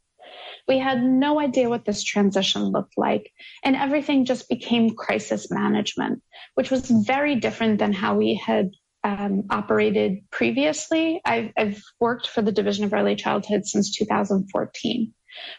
We 0.69 0.79
had 0.79 1.03
no 1.03 1.41
idea 1.41 1.69
what 1.69 1.87
this 1.87 2.05
transition 2.05 2.67
looked 2.67 2.97
like, 2.97 3.33
and 3.65 3.75
everything 3.75 4.25
just 4.25 4.49
became 4.49 4.95
crisis 4.95 5.51
management, 5.51 6.23
which 6.55 6.71
was 6.71 6.89
very 6.89 7.35
different 7.35 7.81
than 7.81 7.93
how 7.93 8.15
we 8.15 8.37
had 8.37 8.71
um, 9.03 9.49
operated 9.51 10.19
previously. 10.31 11.21
I've, 11.25 11.51
I've 11.59 11.83
worked 11.99 12.29
for 12.29 12.43
the 12.43 12.53
Division 12.53 12.85
of 12.85 12.95
Early 12.95 13.17
Childhood 13.17 13.67
since 13.67 13.91
2014. 13.97 15.13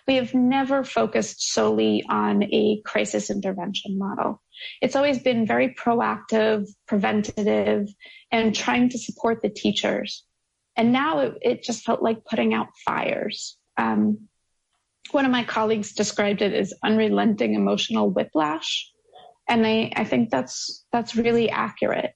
We 0.07 0.15
have 0.15 0.33
never 0.33 0.83
focused 0.83 1.51
solely 1.51 2.03
on 2.09 2.43
a 2.43 2.81
crisis 2.85 3.29
intervention 3.29 3.97
model. 3.97 4.41
It's 4.81 4.95
always 4.95 5.19
been 5.19 5.45
very 5.45 5.73
proactive, 5.73 6.67
preventative, 6.87 7.87
and 8.31 8.55
trying 8.55 8.89
to 8.89 8.97
support 8.97 9.41
the 9.41 9.49
teachers. 9.49 10.23
And 10.75 10.91
now 10.91 11.19
it, 11.19 11.33
it 11.41 11.63
just 11.63 11.83
felt 11.83 12.01
like 12.01 12.25
putting 12.25 12.53
out 12.53 12.67
fires. 12.85 13.57
Um, 13.77 14.27
one 15.11 15.25
of 15.25 15.31
my 15.31 15.43
colleagues 15.43 15.93
described 15.93 16.41
it 16.41 16.53
as 16.53 16.73
unrelenting 16.83 17.55
emotional 17.55 18.09
whiplash. 18.09 18.89
And 19.49 19.65
I, 19.65 19.91
I 19.95 20.03
think 20.05 20.29
that's, 20.29 20.85
that's 20.91 21.15
really 21.15 21.49
accurate. 21.49 22.13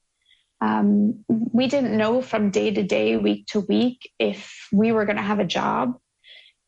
Um, 0.62 1.26
we 1.28 1.68
didn't 1.68 1.98
know 1.98 2.22
from 2.22 2.50
day 2.50 2.72
to 2.72 2.84
day, 2.84 3.18
week 3.18 3.48
to 3.48 3.60
week, 3.62 4.10
if 4.20 4.68
we 4.72 4.92
were 4.92 5.06
going 5.06 5.18
to 5.18 5.22
have 5.22 5.40
a 5.40 5.46
job. 5.46 5.96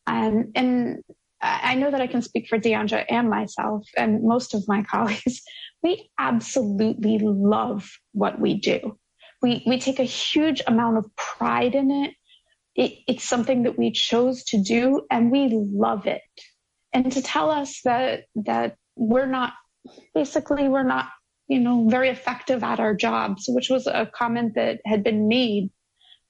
Um, 0.06 0.52
and 0.54 1.02
I 1.40 1.74
know 1.74 1.90
that 1.90 2.00
I 2.00 2.06
can 2.06 2.22
speak 2.22 2.48
for 2.48 2.58
Deandra 2.58 3.04
and 3.08 3.30
myself 3.30 3.86
and 3.96 4.22
most 4.22 4.54
of 4.54 4.66
my 4.68 4.82
colleagues. 4.90 5.42
We 5.82 6.10
absolutely 6.18 7.18
love 7.18 7.88
what 8.12 8.40
we 8.40 8.54
do. 8.54 8.98
We, 9.40 9.62
we 9.66 9.78
take 9.78 10.00
a 10.00 10.04
huge 10.04 10.62
amount 10.66 10.98
of 10.98 11.14
pride 11.14 11.74
in 11.74 11.90
it. 11.90 12.14
it. 12.74 12.98
It's 13.06 13.24
something 13.24 13.62
that 13.62 13.78
we 13.78 13.92
chose 13.92 14.44
to 14.44 14.62
do 14.62 15.02
and 15.10 15.30
we 15.30 15.48
love 15.52 16.06
it. 16.06 16.22
And 16.92 17.12
to 17.12 17.22
tell 17.22 17.50
us 17.50 17.80
that, 17.84 18.24
that 18.34 18.76
we're 18.96 19.26
not, 19.26 19.52
basically, 20.14 20.68
we're 20.68 20.82
not, 20.82 21.08
you 21.46 21.60
know, 21.60 21.88
very 21.88 22.08
effective 22.08 22.64
at 22.64 22.80
our 22.80 22.94
jobs, 22.94 23.44
which 23.48 23.70
was 23.70 23.86
a 23.86 24.10
comment 24.12 24.54
that 24.56 24.80
had 24.84 25.04
been 25.04 25.28
made 25.28 25.70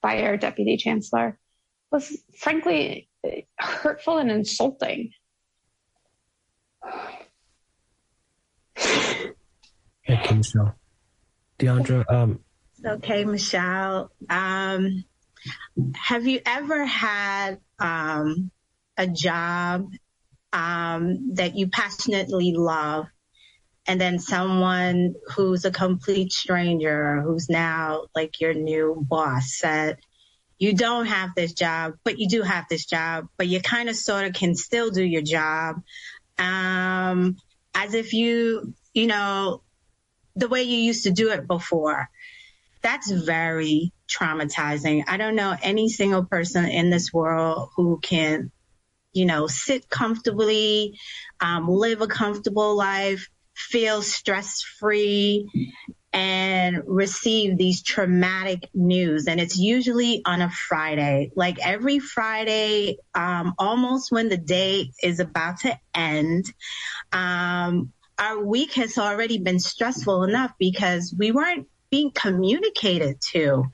by 0.02 0.22
our 0.22 0.36
deputy 0.36 0.76
chancellor, 0.76 1.38
was 1.90 2.16
frankly 2.38 3.08
hurtful 3.58 4.18
and 4.18 4.30
insulting. 4.30 5.10
You, 10.08 10.36
Michelle. 10.36 10.74
Deandra, 11.58 12.04
um, 12.10 12.40
Okay, 12.84 13.24
Michelle. 13.24 14.10
Um, 14.30 15.04
have 15.94 16.26
you 16.26 16.40
ever 16.46 16.84
had 16.84 17.58
um, 17.78 18.50
a 18.96 19.06
job 19.06 19.92
um, 20.52 21.34
that 21.34 21.56
you 21.56 21.68
passionately 21.68 22.52
love, 22.52 23.06
and 23.86 24.00
then 24.00 24.18
someone 24.18 25.14
who's 25.34 25.64
a 25.64 25.70
complete 25.70 26.32
stranger, 26.32 27.20
who's 27.22 27.48
now 27.48 28.04
like 28.14 28.40
your 28.40 28.54
new 28.54 29.04
boss, 29.08 29.58
said, 29.58 29.98
"You 30.58 30.72
don't 30.72 31.06
have 31.06 31.30
this 31.34 31.52
job, 31.52 31.94
but 32.04 32.18
you 32.18 32.28
do 32.28 32.42
have 32.42 32.66
this 32.70 32.86
job, 32.86 33.26
but 33.36 33.48
you 33.48 33.60
kind 33.60 33.88
of 33.88 33.96
sort 33.96 34.24
of 34.24 34.34
can 34.34 34.54
still 34.54 34.90
do 34.90 35.02
your 35.02 35.22
job, 35.22 35.82
um, 36.38 37.36
as 37.74 37.94
if 37.94 38.12
you, 38.12 38.72
you 38.94 39.08
know, 39.08 39.62
the 40.38 40.48
way 40.48 40.62
you 40.62 40.78
used 40.78 41.04
to 41.04 41.10
do 41.10 41.30
it 41.30 41.46
before." 41.46 42.08
that's 42.82 43.10
very 43.10 43.92
traumatizing. 44.08 45.04
I 45.06 45.16
don't 45.16 45.34
know 45.34 45.54
any 45.62 45.88
single 45.88 46.24
person 46.24 46.66
in 46.66 46.90
this 46.90 47.12
world 47.12 47.70
who 47.76 47.98
can, 48.00 48.50
you 49.12 49.26
know, 49.26 49.46
sit 49.46 49.88
comfortably, 49.88 50.98
um, 51.40 51.68
live 51.68 52.00
a 52.00 52.06
comfortable 52.06 52.76
life, 52.76 53.28
feel 53.54 54.02
stress 54.02 54.62
free, 54.62 55.48
and 56.12 56.82
receive 56.86 57.58
these 57.58 57.82
traumatic 57.82 58.70
news. 58.72 59.26
And 59.26 59.40
it's 59.40 59.58
usually 59.58 60.22
on 60.24 60.40
a 60.40 60.50
Friday, 60.50 61.32
like 61.36 61.58
every 61.64 61.98
Friday, 61.98 62.98
um, 63.14 63.54
almost 63.58 64.10
when 64.10 64.28
the 64.28 64.38
day 64.38 64.90
is 65.02 65.20
about 65.20 65.60
to 65.60 65.78
end. 65.94 66.46
Um, 67.12 67.92
our 68.18 68.42
week 68.42 68.74
has 68.74 68.98
already 68.98 69.38
been 69.38 69.60
stressful 69.60 70.24
enough 70.24 70.52
because 70.58 71.14
we 71.16 71.32
weren't 71.32 71.68
being 71.90 72.10
communicated 72.10 73.20
to. 73.32 73.64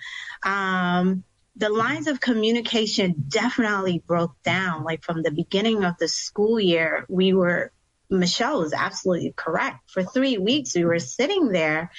Um, 0.45 1.25
the 1.57 1.69
lines 1.69 2.09
of 2.09 2.21
communication 2.21 3.15
definitely 3.29 4.03
broke 4.05 4.35
down. 4.43 4.85
Like 4.85 5.03
from 5.03 5.23
the 5.23 5.31
beginning 5.31 5.85
of 5.85 5.97
the 5.99 6.09
school 6.09 6.59
year, 6.59 7.07
we 7.09 7.33
were, 7.33 7.73
Michelle 8.11 8.61
was 8.61 8.73
absolutely 8.73 9.33
correct. 9.37 9.91
For 9.91 10.03
three 10.03 10.37
weeks, 10.37 10.75
we 10.75 10.85
were 10.85 10.99
sitting 10.99 11.49
there 11.49 11.91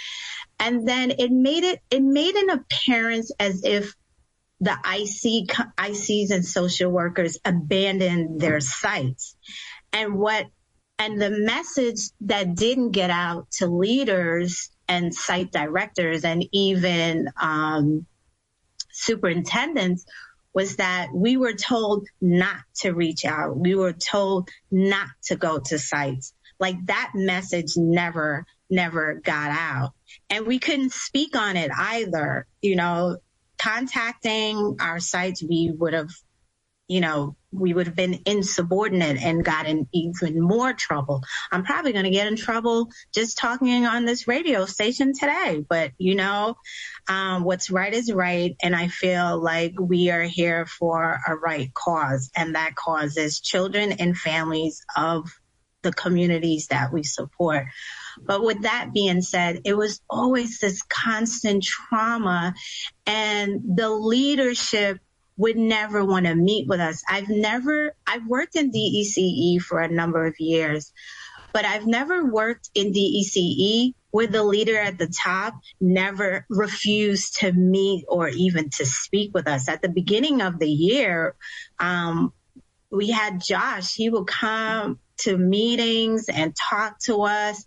and 0.60 0.88
then 0.88 1.12
it 1.12 1.32
made 1.32 1.64
it, 1.64 1.82
it 1.90 2.04
made 2.04 2.36
an 2.36 2.50
appearance 2.50 3.32
as 3.40 3.64
if 3.64 3.96
the 4.60 4.72
IC, 4.72 5.48
ICs 5.78 6.32
and 6.32 6.46
social 6.46 6.92
workers 6.92 7.38
abandoned 7.44 8.40
their 8.40 8.60
sites. 8.60 9.36
And 9.92 10.16
what, 10.16 10.46
and 10.98 11.22
the 11.22 11.30
message 11.30 12.00
that 12.22 12.56
didn't 12.56 12.92
get 12.92 13.10
out 13.10 13.52
to 13.52 13.68
leaders 13.68 14.70
and 14.88 15.14
site 15.14 15.52
directors 15.52 16.24
and 16.24 16.46
even 16.52 17.30
um, 17.40 18.06
superintendents 18.92 20.06
was 20.54 20.78
that 20.78 21.10
we 21.14 21.36
were 21.36 21.54
told 21.54 22.08
not 22.22 22.62
to 22.78 22.94
reach 22.94 23.26
out. 23.26 23.58
We 23.58 23.76
were 23.76 23.94
told 23.94 24.50
not 24.72 25.10
to 25.26 25.36
go 25.36 25.60
to 25.60 25.78
sites. 25.78 26.34
Like 26.60 26.78
that 26.86 27.12
message 27.14 27.76
never, 27.76 28.46
never 28.70 29.16
got 29.16 29.52
out. 29.52 29.92
And 30.30 30.48
we 30.48 30.60
couldn't 30.60 30.94
speak 30.94 31.36
on 31.36 31.58
it 31.58 31.72
either. 31.78 32.48
You 32.62 32.78
know, 32.78 33.18
contacting 33.58 34.78
our 34.80 35.00
sites, 35.00 35.44
we 35.44 35.74
would 35.78 35.94
have, 35.94 36.12
you 36.88 37.02
know, 37.02 37.36
we 37.52 37.74
would 37.74 37.88
have 37.88 37.96
been 37.96 38.22
insubordinate 38.26 39.18
and 39.18 39.44
got 39.44 39.66
in 39.66 39.88
even 39.94 40.42
more 40.42 40.74
trouble. 40.74 41.24
I'm 41.52 41.64
probably 41.64 41.94
going 41.94 42.06
to 42.06 42.12
get 42.12 42.28
in 42.28 42.36
trouble 42.36 42.90
just 43.14 43.38
talking 43.38 43.86
on 43.86 44.06
this 44.06 44.28
radio 44.28 44.66
station 44.66 45.14
today, 45.14 45.66
but 45.68 45.92
you 45.98 46.16
know, 46.16 46.58
um, 47.08 47.44
what's 47.44 47.72
right 47.72 47.94
is 47.94 48.12
right. 48.12 48.56
And 48.62 48.76
I 48.76 48.90
feel 48.90 49.42
like 49.42 49.74
we 49.80 50.12
are 50.12 50.24
here 50.24 50.66
for 50.66 51.20
a 51.28 51.36
right 51.36 51.74
cause 51.74 52.30
and 52.36 52.56
that 52.56 52.76
cause 52.76 53.18
is 53.18 53.40
children 53.40 53.94
and 53.94 54.18
families 54.18 54.84
of 54.96 55.30
the 55.82 55.94
communities 55.94 56.68
that 56.68 56.92
we 56.92 57.04
support. 57.04 57.68
But 58.22 58.44
with 58.44 58.64
that 58.64 58.92
being 58.94 59.22
said, 59.22 59.62
it 59.66 59.78
was 59.78 60.02
always 60.10 60.60
this 60.60 60.82
constant 60.82 61.64
trauma 61.64 62.54
and 63.06 63.62
the 63.76 63.90
leadership 63.90 65.00
would 65.38 65.58
never 65.58 66.04
want 66.04 66.26
to 66.26 66.36
meet 66.36 66.68
with 66.68 66.80
us. 66.80 67.04
I've 67.10 67.30
never, 67.30 67.96
I've 68.08 68.26
worked 68.28 68.56
in 68.56 68.72
DECE 68.72 69.62
for 69.62 69.80
a 69.80 69.90
number 69.90 70.26
of 70.26 70.36
years, 70.40 70.92
but 71.54 71.66
I've 71.66 71.86
never 71.86 72.26
worked 72.26 72.70
in 72.74 72.92
DECE 72.92 73.94
where 74.12 74.28
the 74.28 74.44
leader 74.44 74.78
at 74.78 74.98
the 74.98 75.08
top 75.08 75.56
never 75.82 76.46
refused 76.50 77.40
to 77.40 77.52
meet 77.52 78.06
or 78.08 78.30
even 78.30 78.70
to 78.70 78.86
speak 78.86 79.32
with 79.34 79.46
us. 79.46 79.68
At 79.68 79.82
the 79.82 79.90
beginning 79.90 80.42
of 80.42 80.58
the 80.58 80.70
year, 80.70 81.36
um, 81.80 82.32
we 82.90 83.12
had 83.12 83.44
Josh. 83.44 83.94
He 83.94 84.10
would 84.10 84.28
come 84.28 85.00
to 85.18 85.38
meetings 85.38 86.30
and 86.30 86.56
talk 86.56 87.00
to 87.00 87.24
us 87.24 87.66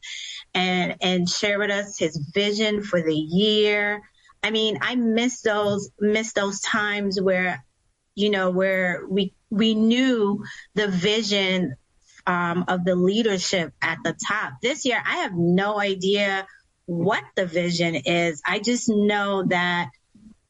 and 0.54 0.96
and 1.02 1.28
share 1.28 1.58
with 1.58 1.70
us 1.70 1.98
his 1.98 2.16
vision 2.34 2.82
for 2.82 3.02
the 3.02 3.14
year. 3.14 4.02
I 4.42 4.50
mean, 4.50 4.78
I 4.80 4.94
miss 4.94 5.42
those, 5.42 5.90
miss 5.98 6.32
those 6.32 6.60
times 6.60 7.20
where, 7.20 7.64
you 8.14 8.30
know, 8.30 8.50
where 8.50 9.04
we, 9.08 9.34
we 9.50 9.74
knew 9.74 10.44
the 10.74 10.88
vision, 10.88 11.74
um, 12.26 12.66
of 12.68 12.84
the 12.84 12.94
leadership 12.94 13.72
at 13.80 13.98
the 14.04 14.14
top. 14.28 14.54
This 14.62 14.84
year, 14.84 15.02
I 15.04 15.18
have 15.18 15.32
no 15.34 15.80
idea 15.80 16.46
what 16.86 17.24
the 17.36 17.46
vision 17.46 17.94
is. 17.94 18.42
I 18.46 18.58
just 18.58 18.88
know 18.88 19.44
that, 19.46 19.90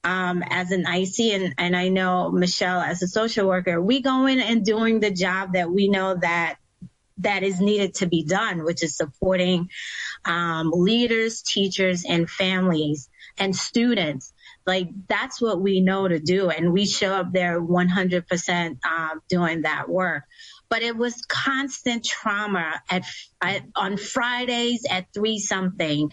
um, 0.05 0.43
as 0.49 0.71
an 0.71 0.87
IC 0.87 1.21
and, 1.21 1.55
and 1.59 1.77
I 1.77 1.89
know 1.89 2.31
Michelle 2.31 2.81
as 2.81 3.03
a 3.03 3.09
social 3.09 3.49
worker, 3.49 3.81
we 3.81 4.01
go 4.01 4.27
in 4.27 4.41
and 4.41 4.65
doing 4.65 5.01
the 5.01 5.11
job 5.11 5.55
that 5.55 5.71
we 5.71 5.89
know 5.89 6.17
that 6.17 6.57
that 7.19 7.43
is 7.43 7.61
needed 7.61 7.95
to 7.95 8.07
be 8.07 8.25
done, 8.25 8.65
which 8.65 8.83
is 8.83 8.97
supporting 8.97 9.69
um, 10.25 10.71
leaders, 10.73 11.43
teachers, 11.43 12.05
and 12.05 12.31
families 12.31 13.09
and 13.39 13.55
students. 13.55 14.33
Like 14.67 14.89
that's 15.09 15.41
what 15.41 15.61
we 15.61 15.81
know 15.81 16.07
to 16.07 16.19
do. 16.19 16.51
And 16.51 16.73
we 16.73 16.87
show 16.87 17.15
up 17.15 17.33
there 17.33 17.61
100% 17.61 18.85
um, 18.85 19.23
doing 19.29 19.63
that 19.63 19.89
work. 19.89 20.25
But 20.69 20.83
it 20.83 20.97
was 20.97 21.25
constant 21.27 22.05
trauma 22.05 22.83
at, 22.91 23.05
at 23.41 23.63
on 23.75 23.97
Fridays 23.97 24.85
at 24.91 25.07
three 25.15 25.39
something. 25.39 26.11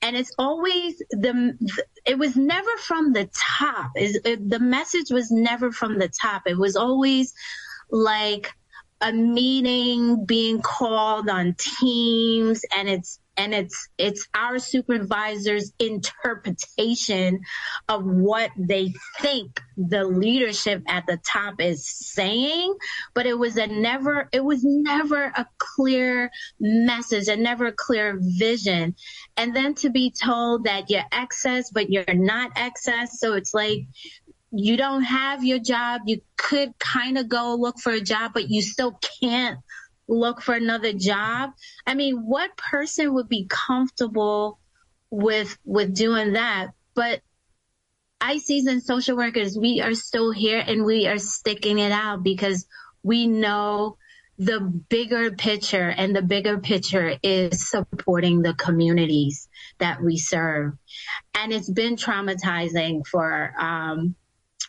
And 0.00 0.16
it's 0.16 0.32
always 0.38 0.96
the, 1.10 1.58
it 2.06 2.18
was 2.18 2.34
never 2.34 2.74
from 2.78 3.12
the 3.12 3.28
top. 3.36 3.90
It, 3.94 4.22
it, 4.24 4.48
the 4.48 4.60
message 4.60 5.10
was 5.10 5.30
never 5.30 5.70
from 5.70 5.98
the 5.98 6.08
top. 6.08 6.42
It 6.46 6.56
was 6.56 6.76
always 6.76 7.34
like, 7.90 8.50
a 9.00 9.12
meeting 9.12 10.24
being 10.24 10.60
called 10.60 11.28
on 11.28 11.54
teams 11.56 12.62
and 12.76 12.88
it's 12.88 13.20
and 13.38 13.54
it's 13.54 13.88
it's 13.96 14.28
our 14.34 14.58
supervisors 14.58 15.72
interpretation 15.78 17.40
of 17.88 18.04
what 18.04 18.50
they 18.58 18.92
think 19.20 19.62
the 19.76 20.04
leadership 20.04 20.82
at 20.88 21.06
the 21.06 21.18
top 21.18 21.60
is 21.60 21.88
saying 21.88 22.74
but 23.14 23.26
it 23.26 23.38
was 23.38 23.56
a 23.56 23.66
never 23.66 24.28
it 24.32 24.44
was 24.44 24.64
never 24.64 25.24
a 25.24 25.46
clear 25.58 26.30
message 26.60 27.28
and 27.28 27.42
never 27.42 27.66
a 27.66 27.72
clear 27.72 28.18
vision. 28.20 28.94
And 29.36 29.54
then 29.54 29.74
to 29.76 29.90
be 29.90 30.10
told 30.10 30.64
that 30.64 30.90
you're 30.90 31.04
excess 31.12 31.70
but 31.70 31.90
you're 31.90 32.04
not 32.14 32.52
excess. 32.56 33.20
So 33.20 33.34
it's 33.34 33.54
like 33.54 33.86
you 34.50 34.76
don't 34.76 35.02
have 35.02 35.44
your 35.44 35.58
job. 35.58 36.02
You 36.06 36.20
could 36.36 36.78
kind 36.78 37.18
of 37.18 37.28
go 37.28 37.54
look 37.54 37.78
for 37.78 37.92
a 37.92 38.00
job 38.00 38.32
but 38.34 38.50
you 38.50 38.62
still 38.62 38.98
can't 39.20 39.58
look 40.08 40.40
for 40.40 40.54
another 40.54 40.92
job. 40.92 41.50
I 41.86 41.94
mean, 41.94 42.16
what 42.26 42.56
person 42.56 43.14
would 43.14 43.28
be 43.28 43.46
comfortable 43.48 44.58
with 45.10 45.56
with 45.64 45.94
doing 45.94 46.32
that? 46.32 46.68
But 46.94 47.20
ICs 48.20 48.66
and 48.66 48.82
social 48.82 49.16
workers, 49.16 49.56
we 49.56 49.80
are 49.80 49.94
still 49.94 50.32
here 50.32 50.58
and 50.58 50.84
we 50.84 51.06
are 51.06 51.18
sticking 51.18 51.78
it 51.78 51.92
out 51.92 52.22
because 52.22 52.66
we 53.02 53.26
know 53.26 53.96
the 54.38 54.60
bigger 54.60 55.32
picture 55.32 55.88
and 55.88 56.14
the 56.14 56.22
bigger 56.22 56.58
picture 56.58 57.16
is 57.22 57.68
supporting 57.68 58.42
the 58.42 58.54
communities 58.54 59.48
that 59.78 60.02
we 60.02 60.16
serve. 60.16 60.74
And 61.34 61.52
it's 61.52 61.70
been 61.70 61.96
traumatizing 61.96 63.06
for 63.06 63.52
um, 63.58 64.14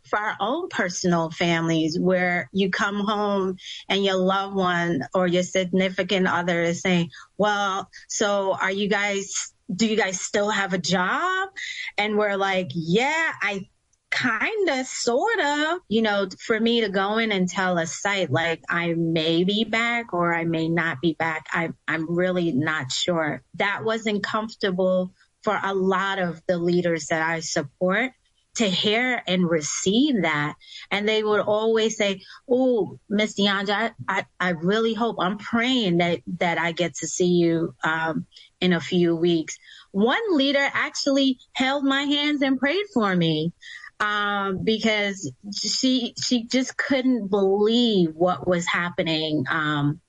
for 0.10 0.20
our 0.20 0.36
own 0.40 0.70
personal 0.70 1.30
families 1.30 1.98
where 2.00 2.50
you 2.52 2.70
come 2.70 3.00
home 3.00 3.58
and 3.88 4.04
your 4.04 4.18
loved 4.18 4.56
one 4.56 5.02
or 5.14 5.28
your 5.28 5.44
significant 5.44 6.28
other 6.28 6.62
is 6.62 6.82
saying, 6.82 7.10
well, 7.38 7.90
so 8.08 8.54
are 8.54 8.72
you 8.72 8.88
guys, 8.88 9.54
do 9.74 9.88
you 9.88 9.96
guys 9.96 10.20
still 10.20 10.50
have 10.50 10.74
a 10.74 10.78
job? 10.78 11.50
And 11.98 12.18
we're 12.18 12.38
like, 12.38 12.72
yeah, 12.74 13.32
I 13.42 13.68
kind 14.12 14.70
of, 14.70 14.88
sort 14.88 15.40
of, 15.40 15.80
you 15.88 16.02
know, 16.02 16.28
for 16.40 16.60
me 16.60 16.82
to 16.82 16.90
go 16.90 17.20
in 17.20 17.32
and 17.32 17.48
tell 17.48 17.78
a 17.78 17.86
site 17.86 18.32
like 18.32 18.62
I 18.68 18.94
may 18.96 19.44
be 19.44 19.64
back 19.64 20.14
or 20.14 20.34
I 20.34 20.46
may 20.46 20.68
not 20.68 21.00
be 21.00 21.14
back, 21.14 21.46
I, 21.52 21.70
I'm 21.88 22.16
really 22.16 22.52
not 22.52 22.92
sure. 22.92 23.44
That 23.56 23.84
wasn't 23.84 24.24
comfortable 24.24 25.14
for 25.44 25.58
a 25.64 25.74
lot 25.74 26.20
of 26.20 26.42
the 26.48 26.58
leaders 26.58 27.08
that 27.08 27.22
I 27.22 27.40
support 27.40 28.12
to 28.60 28.70
hear 28.70 29.22
and 29.26 29.50
receive 29.50 30.24
that. 30.24 30.56
And 30.92 31.08
they 31.08 31.24
would 31.24 31.40
always 31.40 31.98
say, 31.98 32.22
Oh, 32.48 33.00
Miss 33.10 33.40
DeAndra, 33.40 33.94
I, 34.08 34.20
I, 34.20 34.26
I, 34.40 34.50
really 34.50 34.94
hope 34.94 35.16
I'm 35.20 35.38
praying 35.38 35.98
that, 35.98 36.20
that 36.40 36.58
I 36.58 36.74
get 36.74 36.96
to 36.96 37.08
see 37.08 37.28
you, 37.38 37.74
um, 37.84 38.26
in 38.60 38.74
a 38.74 38.82
few 38.82 39.16
weeks. 39.16 39.58
One 39.92 40.38
leader 40.38 40.68
actually 40.74 41.40
held 41.54 41.86
my 41.86 42.04
hands 42.04 42.42
and 42.42 42.60
prayed 42.60 42.86
for 42.94 43.16
me. 43.16 43.54
Um, 44.02 44.64
because 44.64 45.30
she, 45.54 46.14
she 46.24 46.46
just 46.46 46.78
couldn't 46.78 47.28
believe 47.30 48.12
what 48.14 48.48
was 48.48 48.66
happening, 48.66 49.44
um, 49.50 50.00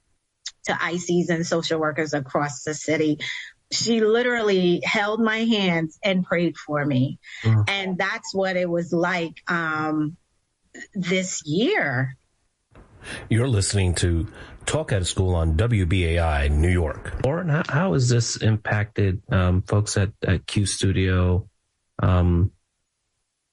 to 0.66 0.72
ICs 0.72 1.28
and 1.28 1.44
social 1.44 1.80
workers 1.80 2.14
across 2.14 2.62
the 2.62 2.74
city 2.74 3.18
she 3.70 4.00
literally 4.00 4.80
held 4.84 5.20
my 5.20 5.38
hands 5.38 5.98
and 6.02 6.24
prayed 6.24 6.56
for 6.56 6.84
me. 6.84 7.18
Mm. 7.42 7.64
And 7.68 7.98
that's 7.98 8.34
what 8.34 8.56
it 8.56 8.68
was 8.68 8.92
like 8.92 9.42
um, 9.48 10.16
this 10.94 11.42
year. 11.46 12.16
You're 13.28 13.48
listening 13.48 13.94
to 13.96 14.26
Talk 14.66 14.92
Out 14.92 15.00
of 15.00 15.08
School 15.08 15.34
on 15.34 15.56
WBAI 15.56 16.50
New 16.50 16.68
York. 16.68 17.24
Lauren, 17.24 17.48
how, 17.48 17.62
how 17.68 17.92
has 17.94 18.08
this 18.08 18.36
impacted 18.36 19.22
um, 19.30 19.62
folks 19.62 19.96
at, 19.96 20.10
at 20.26 20.46
Q 20.46 20.66
Studio, 20.66 21.48
um, 22.02 22.52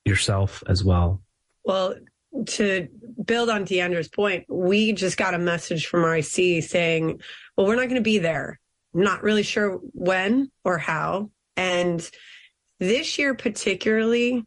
yourself 0.03 0.63
as 0.67 0.83
well? 0.83 1.21
Well, 1.63 1.95
to 2.45 2.87
build 3.23 3.49
on 3.49 3.65
Deandra's 3.65 4.09
point, 4.09 4.45
we 4.49 4.93
just 4.93 5.17
got 5.17 5.33
a 5.33 5.39
message 5.39 5.87
from 5.87 6.03
our 6.03 6.17
IC 6.17 6.63
saying, 6.63 7.21
well, 7.55 7.67
we're 7.67 7.75
not 7.75 7.83
going 7.83 7.95
to 7.95 8.01
be 8.01 8.19
there 8.19 8.59
not 8.97 9.23
really 9.23 9.43
sure 9.43 9.79
when 9.93 10.51
or 10.63 10.77
how. 10.77 11.29
And 11.55 12.07
this 12.79 13.17
year, 13.17 13.33
particularly, 13.33 14.45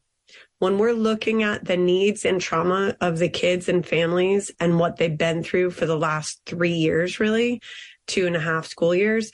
when 0.59 0.77
we're 0.77 0.93
looking 0.93 1.43
at 1.43 1.65
the 1.65 1.77
needs 1.77 2.25
and 2.25 2.41
trauma 2.41 2.97
of 3.01 3.19
the 3.19 3.29
kids 3.29 3.69
and 3.69 3.87
families 3.87 4.51
and 4.61 4.79
what 4.79 4.97
they've 4.97 5.17
been 5.17 5.43
through 5.43 5.71
for 5.71 5.87
the 5.87 5.97
last 5.97 6.41
three 6.47 6.75
years, 6.75 7.19
really, 7.19 7.63
two 8.07 8.27
and 8.27 8.37
a 8.37 8.41
half 8.41 8.67
school 8.67 8.95
years, 8.95 9.33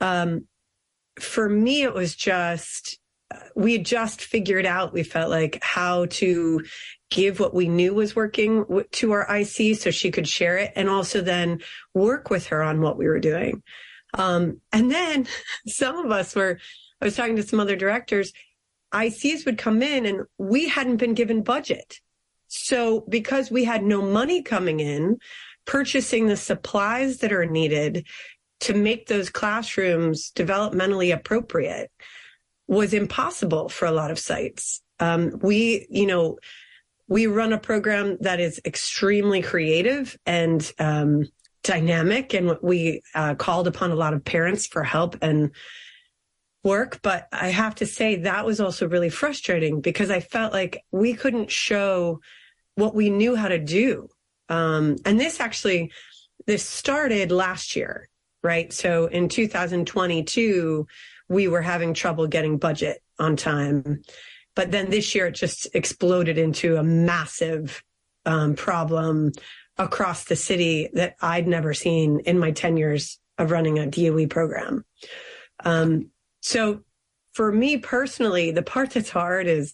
um, 0.00 0.46
for 1.18 1.48
me, 1.48 1.82
it 1.82 1.94
was 1.94 2.14
just, 2.14 2.98
we 3.56 3.72
had 3.72 3.84
just 3.84 4.20
figured 4.20 4.66
out, 4.66 4.92
we 4.92 5.02
felt 5.02 5.30
like, 5.30 5.58
how 5.62 6.06
to 6.06 6.62
give 7.10 7.40
what 7.40 7.54
we 7.54 7.68
knew 7.68 7.94
was 7.94 8.16
working 8.16 8.64
to 8.92 9.12
our 9.12 9.36
IC 9.36 9.76
so 9.76 9.90
she 9.90 10.10
could 10.10 10.28
share 10.28 10.58
it 10.58 10.72
and 10.76 10.88
also 10.88 11.20
then 11.20 11.60
work 11.94 12.30
with 12.30 12.46
her 12.46 12.62
on 12.62 12.80
what 12.80 12.96
we 12.96 13.06
were 13.06 13.20
doing. 13.20 13.62
Um, 14.14 14.60
and 14.72 14.90
then 14.90 15.26
some 15.66 15.96
of 15.96 16.10
us 16.10 16.34
were, 16.34 16.58
I 17.00 17.04
was 17.04 17.16
talking 17.16 17.36
to 17.36 17.42
some 17.42 17.60
other 17.60 17.76
directors, 17.76 18.32
ICs 18.92 19.44
would 19.44 19.58
come 19.58 19.82
in 19.82 20.06
and 20.06 20.22
we 20.38 20.68
hadn't 20.68 20.96
been 20.96 21.14
given 21.14 21.42
budget. 21.42 22.00
So 22.46 23.04
because 23.08 23.50
we 23.50 23.64
had 23.64 23.82
no 23.82 24.00
money 24.00 24.42
coming 24.42 24.80
in, 24.80 25.18
purchasing 25.64 26.26
the 26.26 26.36
supplies 26.36 27.18
that 27.18 27.32
are 27.32 27.46
needed 27.46 28.06
to 28.60 28.74
make 28.74 29.08
those 29.08 29.30
classrooms 29.30 30.30
developmentally 30.34 31.12
appropriate 31.12 31.90
was 32.68 32.94
impossible 32.94 33.68
for 33.68 33.86
a 33.86 33.92
lot 33.92 34.10
of 34.10 34.18
sites. 34.18 34.80
Um, 35.00 35.38
we, 35.42 35.86
you 35.90 36.06
know, 36.06 36.38
we 37.08 37.26
run 37.26 37.52
a 37.52 37.58
program 37.58 38.16
that 38.20 38.40
is 38.40 38.60
extremely 38.64 39.42
creative 39.42 40.16
and 40.24 40.72
um, 40.78 41.26
dynamic 41.64 42.32
and 42.34 42.56
we 42.62 43.02
uh, 43.14 43.34
called 43.34 43.66
upon 43.66 43.90
a 43.90 43.96
lot 43.96 44.14
of 44.14 44.24
parents 44.24 44.66
for 44.66 44.84
help 44.84 45.16
and 45.22 45.50
work 46.62 47.00
but 47.02 47.26
i 47.32 47.48
have 47.48 47.74
to 47.74 47.84
say 47.86 48.16
that 48.16 48.46
was 48.46 48.60
also 48.60 48.86
really 48.86 49.10
frustrating 49.10 49.80
because 49.80 50.10
i 50.10 50.20
felt 50.20 50.52
like 50.52 50.84
we 50.92 51.14
couldn't 51.14 51.50
show 51.50 52.20
what 52.76 52.94
we 52.94 53.10
knew 53.10 53.36
how 53.36 53.48
to 53.48 53.58
do. 53.58 54.08
Um, 54.48 54.96
and 55.04 55.18
this 55.18 55.40
actually 55.40 55.90
this 56.46 56.64
started 56.64 57.32
last 57.32 57.76
year 57.76 58.08
right? 58.42 58.74
So 58.74 59.06
in 59.06 59.30
2022 59.30 60.86
we 61.30 61.48
were 61.48 61.62
having 61.62 61.94
trouble 61.94 62.26
getting 62.26 62.58
budget 62.58 63.02
on 63.18 63.36
time 63.36 64.02
but 64.54 64.70
then 64.70 64.90
this 64.90 65.14
year 65.14 65.28
it 65.28 65.34
just 65.34 65.66
exploded 65.74 66.36
into 66.36 66.76
a 66.76 66.82
massive 66.82 67.82
um, 68.26 68.54
problem 68.54 69.32
across 69.78 70.24
the 70.24 70.36
city 70.36 70.88
that 70.94 71.16
I'd 71.20 71.48
never 71.48 71.74
seen 71.74 72.20
in 72.20 72.38
my 72.38 72.52
10 72.52 72.76
years 72.76 73.18
of 73.38 73.50
running 73.50 73.78
a 73.78 73.86
DOE 73.86 74.26
program. 74.26 74.84
Um, 75.64 76.10
so 76.40 76.80
for 77.32 77.50
me 77.50 77.78
personally, 77.78 78.50
the 78.52 78.62
part 78.62 78.90
that's 78.90 79.10
hard 79.10 79.46
is 79.46 79.72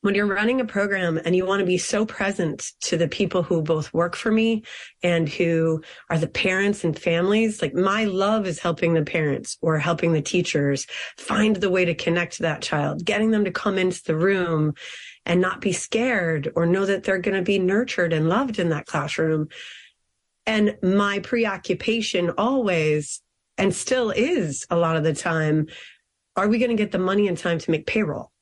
when 0.00 0.14
you're 0.14 0.26
running 0.26 0.60
a 0.60 0.64
program 0.64 1.20
and 1.24 1.34
you 1.34 1.44
want 1.44 1.58
to 1.60 1.66
be 1.66 1.78
so 1.78 2.06
present 2.06 2.70
to 2.82 2.96
the 2.96 3.08
people 3.08 3.42
who 3.42 3.62
both 3.62 3.92
work 3.92 4.14
for 4.14 4.30
me 4.30 4.62
and 5.02 5.28
who 5.28 5.82
are 6.08 6.18
the 6.18 6.28
parents 6.28 6.84
and 6.84 6.96
families, 6.96 7.60
like 7.60 7.74
my 7.74 8.04
love 8.04 8.46
is 8.46 8.60
helping 8.60 8.94
the 8.94 9.02
parents 9.02 9.58
or 9.60 9.78
helping 9.78 10.12
the 10.12 10.22
teachers 10.22 10.86
find 11.16 11.56
the 11.56 11.70
way 11.70 11.84
to 11.84 11.94
connect 11.94 12.34
to 12.34 12.42
that 12.42 12.62
child, 12.62 13.04
getting 13.04 13.32
them 13.32 13.44
to 13.44 13.50
come 13.50 13.76
into 13.76 14.02
the 14.04 14.16
room 14.16 14.74
and 15.28 15.40
not 15.40 15.60
be 15.60 15.72
scared 15.72 16.50
or 16.56 16.66
know 16.66 16.86
that 16.86 17.04
they're 17.04 17.18
going 17.18 17.36
to 17.36 17.42
be 17.42 17.58
nurtured 17.58 18.12
and 18.12 18.28
loved 18.28 18.58
in 18.58 18.70
that 18.70 18.86
classroom. 18.86 19.48
And 20.46 20.78
my 20.82 21.18
preoccupation 21.20 22.30
always 22.30 23.20
and 23.58 23.74
still 23.74 24.10
is 24.10 24.66
a 24.70 24.76
lot 24.76 24.96
of 24.96 25.04
the 25.04 25.12
time, 25.12 25.66
are 26.34 26.48
we 26.48 26.58
going 26.58 26.70
to 26.70 26.82
get 26.82 26.92
the 26.92 26.98
money 26.98 27.26
in 27.26 27.36
time 27.36 27.58
to 27.58 27.70
make 27.70 27.86
payroll? 27.86 28.32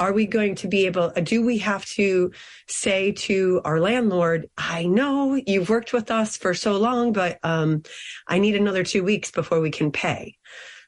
Are 0.00 0.12
we 0.12 0.26
going 0.26 0.56
to 0.56 0.68
be 0.68 0.86
able, 0.86 1.10
do 1.10 1.44
we 1.44 1.58
have 1.58 1.84
to 1.90 2.32
say 2.66 3.12
to 3.12 3.60
our 3.64 3.78
landlord, 3.78 4.48
I 4.58 4.86
know 4.86 5.40
you've 5.46 5.68
worked 5.68 5.92
with 5.92 6.10
us 6.10 6.36
for 6.36 6.54
so 6.54 6.76
long, 6.76 7.12
but 7.12 7.38
um, 7.44 7.82
I 8.26 8.40
need 8.40 8.56
another 8.56 8.82
two 8.82 9.04
weeks 9.04 9.30
before 9.30 9.60
we 9.60 9.70
can 9.70 9.92
pay. 9.92 10.38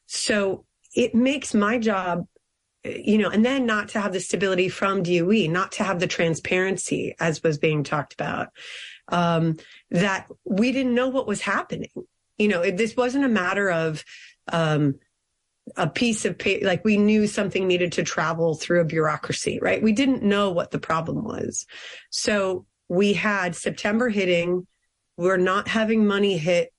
So 0.06 0.64
it 0.96 1.14
makes 1.14 1.54
my 1.54 1.78
job 1.78 2.26
you 2.84 3.18
know, 3.18 3.30
and 3.30 3.44
then 3.44 3.66
not 3.66 3.88
to 3.90 4.00
have 4.00 4.12
the 4.12 4.20
stability 4.20 4.68
from 4.68 5.02
DOE, 5.02 5.46
not 5.48 5.72
to 5.72 5.84
have 5.84 6.00
the 6.00 6.06
transparency 6.06 7.14
as 7.18 7.42
was 7.42 7.58
being 7.58 7.82
talked 7.82 8.12
about, 8.12 8.48
um, 9.08 9.56
that 9.90 10.26
we 10.44 10.72
didn't 10.72 10.94
know 10.94 11.08
what 11.08 11.26
was 11.26 11.40
happening. 11.40 11.90
You 12.38 12.48
know, 12.48 12.62
it, 12.62 12.76
this 12.76 12.96
wasn't 12.96 13.24
a 13.24 13.28
matter 13.28 13.70
of, 13.70 14.04
um, 14.52 14.96
a 15.76 15.88
piece 15.88 16.26
of 16.26 16.36
paper, 16.36 16.66
like 16.66 16.84
we 16.84 16.98
knew 16.98 17.26
something 17.26 17.66
needed 17.66 17.92
to 17.92 18.02
travel 18.02 18.54
through 18.54 18.82
a 18.82 18.84
bureaucracy, 18.84 19.58
right? 19.62 19.82
We 19.82 19.92
didn't 19.92 20.22
know 20.22 20.50
what 20.50 20.70
the 20.70 20.78
problem 20.78 21.24
was. 21.24 21.64
So 22.10 22.66
we 22.88 23.14
had 23.14 23.56
September 23.56 24.10
hitting 24.10 24.66
we're 25.16 25.36
not 25.36 25.68
having 25.68 26.06
money 26.06 26.36
hit 26.36 26.72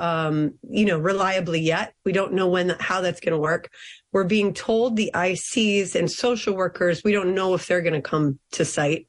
um, 0.00 0.54
you 0.68 0.86
know, 0.86 0.98
reliably 0.98 1.60
yet. 1.60 1.92
We 2.04 2.12
don't 2.12 2.32
know 2.32 2.48
when 2.48 2.70
how 2.80 3.02
that's 3.02 3.20
going 3.20 3.34
to 3.34 3.38
work. 3.38 3.70
We're 4.12 4.24
being 4.24 4.54
told 4.54 4.96
the 4.96 5.10
ICs 5.14 5.94
and 5.94 6.10
social 6.10 6.56
workers, 6.56 7.04
we 7.04 7.12
don't 7.12 7.34
know 7.34 7.54
if 7.54 7.66
they're 7.66 7.82
going 7.82 7.92
to 7.94 8.02
come 8.02 8.38
to 8.52 8.64
site. 8.64 9.06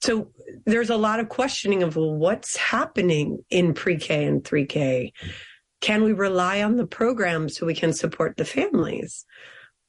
So 0.00 0.32
there's 0.66 0.90
a 0.90 0.96
lot 0.96 1.20
of 1.20 1.28
questioning 1.28 1.84
of 1.84 1.94
well, 1.94 2.12
what's 2.12 2.56
happening 2.56 3.38
in 3.50 3.72
pre-K 3.72 4.24
and 4.24 4.42
3K. 4.42 5.12
Can 5.80 6.02
we 6.02 6.12
rely 6.12 6.62
on 6.62 6.76
the 6.76 6.86
program 6.86 7.48
so 7.48 7.64
we 7.64 7.74
can 7.74 7.92
support 7.92 8.36
the 8.36 8.44
families? 8.44 9.24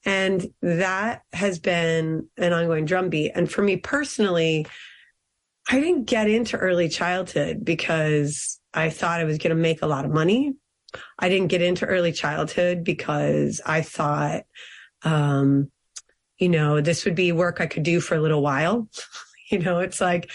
And 0.06 0.46
that 0.62 1.24
has 1.34 1.58
been 1.58 2.28
an 2.38 2.54
ongoing 2.54 2.86
drumbeat. 2.86 3.32
And 3.34 3.50
for 3.50 3.64
me 3.64 3.78
personally, 3.78 4.68
I 5.68 5.80
didn't 5.80 6.06
get 6.06 6.30
into 6.30 6.58
early 6.58 6.90
childhood 6.90 7.64
because 7.66 8.60
I 8.74 8.90
thought 8.90 9.20
I 9.20 9.26
was 9.26 9.38
going 9.38 9.56
to 9.56 9.62
make 9.62 9.82
a 9.82 9.88
lot 9.88 10.06
of 10.06 10.12
money. 10.12 10.54
I 11.18 11.30
didn't 11.30 11.48
get 11.48 11.62
into 11.62 11.86
early 11.86 12.12
childhood 12.12 12.84
because 12.84 13.62
I 13.66 13.82
thought, 13.82 14.44
um, 15.04 15.72
you 16.38 16.50
know, 16.50 16.82
this 16.82 17.06
would 17.06 17.16
be 17.16 17.32
work 17.32 17.62
I 17.62 17.68
could 17.68 17.84
do 17.84 18.00
for 18.00 18.16
a 18.16 18.22
little 18.22 18.42
while. 18.42 18.88
you 19.52 19.60
know, 19.60 19.80
it's 19.80 20.02
like 20.02 20.32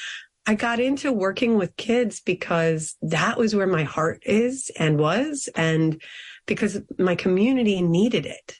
I 0.46 0.54
got 0.54 0.80
into 0.80 1.12
working 1.12 1.56
with 1.56 1.76
kids 1.76 2.20
because 2.20 2.96
that 3.02 3.38
was 3.38 3.54
where 3.54 3.66
my 3.66 3.84
heart 3.84 4.22
is 4.24 4.70
and 4.78 4.98
was, 4.98 5.48
and 5.54 6.00
because 6.46 6.80
my 6.98 7.14
community 7.14 7.82
needed 7.82 8.26
it. 8.26 8.58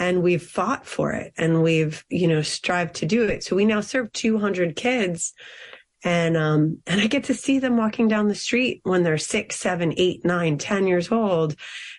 And 0.00 0.24
we've 0.24 0.42
fought 0.42 0.84
for 0.86 1.12
it 1.12 1.32
and 1.36 1.62
we've, 1.62 2.04
you 2.08 2.26
know, 2.26 2.42
strived 2.42 2.96
to 2.96 3.06
do 3.06 3.22
it. 3.22 3.44
So 3.44 3.54
we 3.54 3.64
now 3.64 3.80
serve 3.80 4.12
200 4.12 4.74
kids 4.74 5.32
and 6.04 6.36
um 6.36 6.78
and 6.86 7.00
i 7.00 7.06
get 7.06 7.24
to 7.24 7.34
see 7.34 7.58
them 7.58 7.76
walking 7.76 8.06
down 8.06 8.28
the 8.28 8.34
street 8.34 8.80
when 8.84 9.02
they're 9.02 9.18
six 9.18 9.56
seven 9.56 9.92
eight 9.96 10.24
nine 10.24 10.58
ten 10.58 10.86
years 10.86 11.10
old 11.10 11.56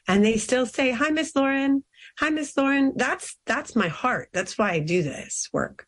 and 0.08 0.24
they 0.24 0.38
still 0.38 0.65
say 0.65 0.91
hi 0.91 1.10
miss 1.10 1.36
lauren. 1.36 1.84
Hi 2.20 2.30
miss 2.30 2.56
lauren. 2.56 2.94
That's 2.96 3.38
that's 3.46 3.76
my 3.76 3.88
heart. 3.88 4.30
That's 4.34 4.58
why 4.58 4.72
i 4.72 4.80
do 4.80 5.04
this 5.04 5.50
work. 5.52 5.88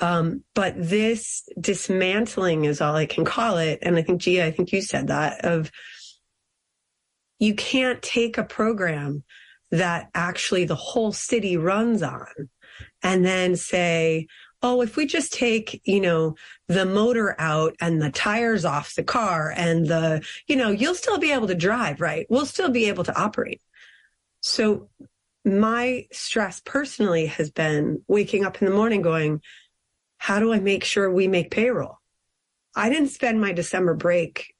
Um 0.00 0.42
but 0.54 0.74
this 0.76 1.48
dismantling 1.60 2.64
is 2.64 2.80
all 2.80 2.94
i 2.94 3.06
can 3.06 3.24
call 3.24 3.58
it. 3.58 3.78
And 3.82 3.96
i 3.96 4.02
think 4.02 4.20
gia 4.20 4.44
i 4.44 4.50
think 4.50 4.72
you 4.72 4.82
said 4.82 5.08
that 5.08 5.44
of 5.44 5.70
you 7.38 7.54
can't 7.54 8.00
take 8.02 8.38
a 8.38 8.44
program 8.44 9.22
that 9.70 10.08
actually 10.14 10.64
the 10.64 10.74
whole 10.74 11.12
city 11.12 11.56
runs 11.56 12.02
on 12.02 12.48
and 13.02 13.24
then 13.24 13.56
say 13.56 14.26
oh, 14.66 14.80
if 14.82 14.96
we 14.96 15.06
just 15.06 15.32
take, 15.32 15.80
you 15.84 16.00
know, 16.00 16.34
the 16.66 16.84
motor 16.84 17.36
out 17.38 17.76
and 17.80 18.02
the 18.02 18.10
tires 18.10 18.64
off 18.64 18.96
the 18.96 19.04
car 19.04 19.54
and 19.56 19.86
the, 19.86 20.26
you 20.48 20.56
know, 20.56 20.70
you'll 20.70 20.96
still 20.96 21.18
be 21.18 21.30
able 21.30 21.46
to 21.46 21.54
drive, 21.54 22.00
right? 22.00 22.26
We'll 22.28 22.46
still 22.46 22.68
be 22.68 22.86
able 22.86 23.04
to 23.04 23.16
operate. 23.16 23.62
So 24.40 24.88
my 25.44 26.06
stress 26.10 26.60
personally 26.64 27.26
has 27.26 27.50
been 27.50 28.02
waking 28.08 28.44
up 28.44 28.60
in 28.60 28.68
the 28.68 28.74
morning 28.74 29.02
going, 29.02 29.40
how 30.18 30.40
do 30.40 30.52
I 30.52 30.58
make 30.58 30.82
sure 30.82 31.08
we 31.08 31.28
make 31.28 31.52
payroll? 31.52 31.98
I 32.74 32.88
didn't 32.88 33.10
spend 33.10 33.40
my 33.40 33.52
December 33.52 33.94
break. 33.94 34.52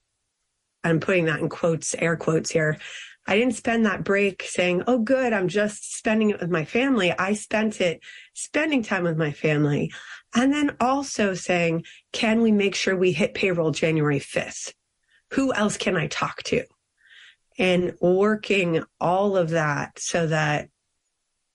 I'm 0.84 1.00
putting 1.00 1.24
that 1.24 1.40
in 1.40 1.48
quotes, 1.48 1.96
air 1.98 2.16
quotes 2.16 2.50
here. 2.50 2.78
I 3.26 3.36
didn't 3.36 3.54
spend 3.54 3.86
that 3.86 4.04
break 4.04 4.42
saying, 4.42 4.84
Oh, 4.86 4.98
good. 4.98 5.32
I'm 5.32 5.48
just 5.48 5.96
spending 5.96 6.30
it 6.30 6.40
with 6.40 6.50
my 6.50 6.64
family. 6.64 7.12
I 7.12 7.34
spent 7.34 7.80
it 7.80 8.00
spending 8.34 8.82
time 8.82 9.02
with 9.02 9.16
my 9.16 9.32
family. 9.32 9.92
And 10.34 10.52
then 10.52 10.76
also 10.80 11.34
saying, 11.34 11.84
can 12.12 12.42
we 12.42 12.52
make 12.52 12.74
sure 12.74 12.94
we 12.94 13.12
hit 13.12 13.34
payroll 13.34 13.70
January 13.70 14.20
5th? 14.20 14.74
Who 15.32 15.52
else 15.54 15.76
can 15.76 15.96
I 15.96 16.08
talk 16.08 16.42
to? 16.44 16.64
And 17.58 17.94
working 18.00 18.84
all 19.00 19.36
of 19.36 19.50
that 19.50 19.98
so 19.98 20.26
that 20.26 20.68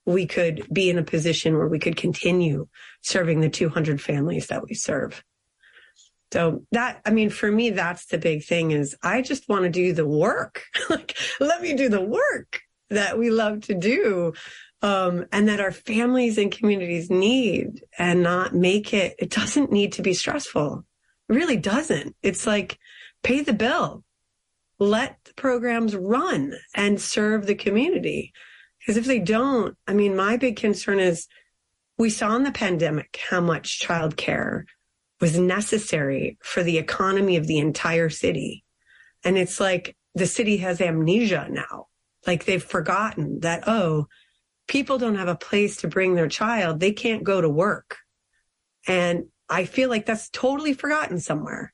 we 0.04 0.26
could 0.26 0.66
be 0.72 0.90
in 0.90 0.98
a 0.98 1.04
position 1.04 1.56
where 1.56 1.68
we 1.68 1.78
could 1.78 1.96
continue 1.96 2.66
serving 3.02 3.40
the 3.40 3.48
200 3.48 4.00
families 4.00 4.48
that 4.48 4.64
we 4.64 4.74
serve. 4.74 5.22
So 6.32 6.64
that, 6.72 7.02
I 7.04 7.10
mean, 7.10 7.28
for 7.28 7.52
me, 7.52 7.70
that's 7.70 8.06
the 8.06 8.16
big 8.16 8.42
thing 8.42 8.70
is 8.70 8.96
I 9.02 9.20
just 9.20 9.50
want 9.50 9.64
to 9.64 9.70
do 9.70 9.92
the 9.92 10.06
work. 10.06 10.64
like, 10.90 11.14
let 11.40 11.60
me 11.60 11.74
do 11.74 11.90
the 11.90 12.00
work 12.00 12.62
that 12.88 13.18
we 13.18 13.28
love 13.28 13.60
to 13.62 13.74
do. 13.74 14.32
Um, 14.80 15.26
and 15.30 15.48
that 15.48 15.60
our 15.60 15.70
families 15.70 16.38
and 16.38 16.50
communities 16.50 17.08
need 17.08 17.84
and 17.98 18.20
not 18.20 18.52
make 18.52 18.92
it, 18.92 19.14
it 19.18 19.30
doesn't 19.30 19.70
need 19.70 19.92
to 19.92 20.02
be 20.02 20.12
stressful. 20.12 20.84
It 21.28 21.32
really 21.32 21.56
doesn't. 21.56 22.16
It's 22.20 22.48
like 22.48 22.78
pay 23.22 23.42
the 23.42 23.52
bill, 23.52 24.02
let 24.80 25.18
the 25.24 25.34
programs 25.34 25.94
run 25.94 26.54
and 26.74 27.00
serve 27.00 27.46
the 27.46 27.54
community. 27.54 28.32
Because 28.80 28.96
if 28.96 29.04
they 29.04 29.20
don't, 29.20 29.76
I 29.86 29.92
mean, 29.92 30.16
my 30.16 30.36
big 30.36 30.56
concern 30.56 30.98
is 30.98 31.28
we 31.96 32.10
saw 32.10 32.34
in 32.34 32.42
the 32.42 32.50
pandemic 32.50 33.20
how 33.30 33.40
much 33.40 33.78
childcare 33.78 34.64
was 35.22 35.38
necessary 35.38 36.36
for 36.42 36.64
the 36.64 36.78
economy 36.78 37.36
of 37.36 37.46
the 37.46 37.58
entire 37.58 38.10
city. 38.10 38.64
And 39.24 39.38
it's 39.38 39.60
like 39.60 39.96
the 40.16 40.26
city 40.26 40.56
has 40.58 40.80
amnesia 40.80 41.46
now. 41.48 41.86
Like 42.26 42.44
they've 42.44 42.62
forgotten 42.62 43.38
that, 43.40 43.62
oh, 43.68 44.08
people 44.66 44.98
don't 44.98 45.14
have 45.14 45.28
a 45.28 45.36
place 45.36 45.76
to 45.78 45.88
bring 45.88 46.16
their 46.16 46.28
child. 46.28 46.80
They 46.80 46.90
can't 46.90 47.22
go 47.22 47.40
to 47.40 47.48
work. 47.48 47.98
And 48.88 49.26
I 49.48 49.64
feel 49.64 49.88
like 49.88 50.06
that's 50.06 50.28
totally 50.28 50.74
forgotten 50.74 51.20
somewhere. 51.20 51.72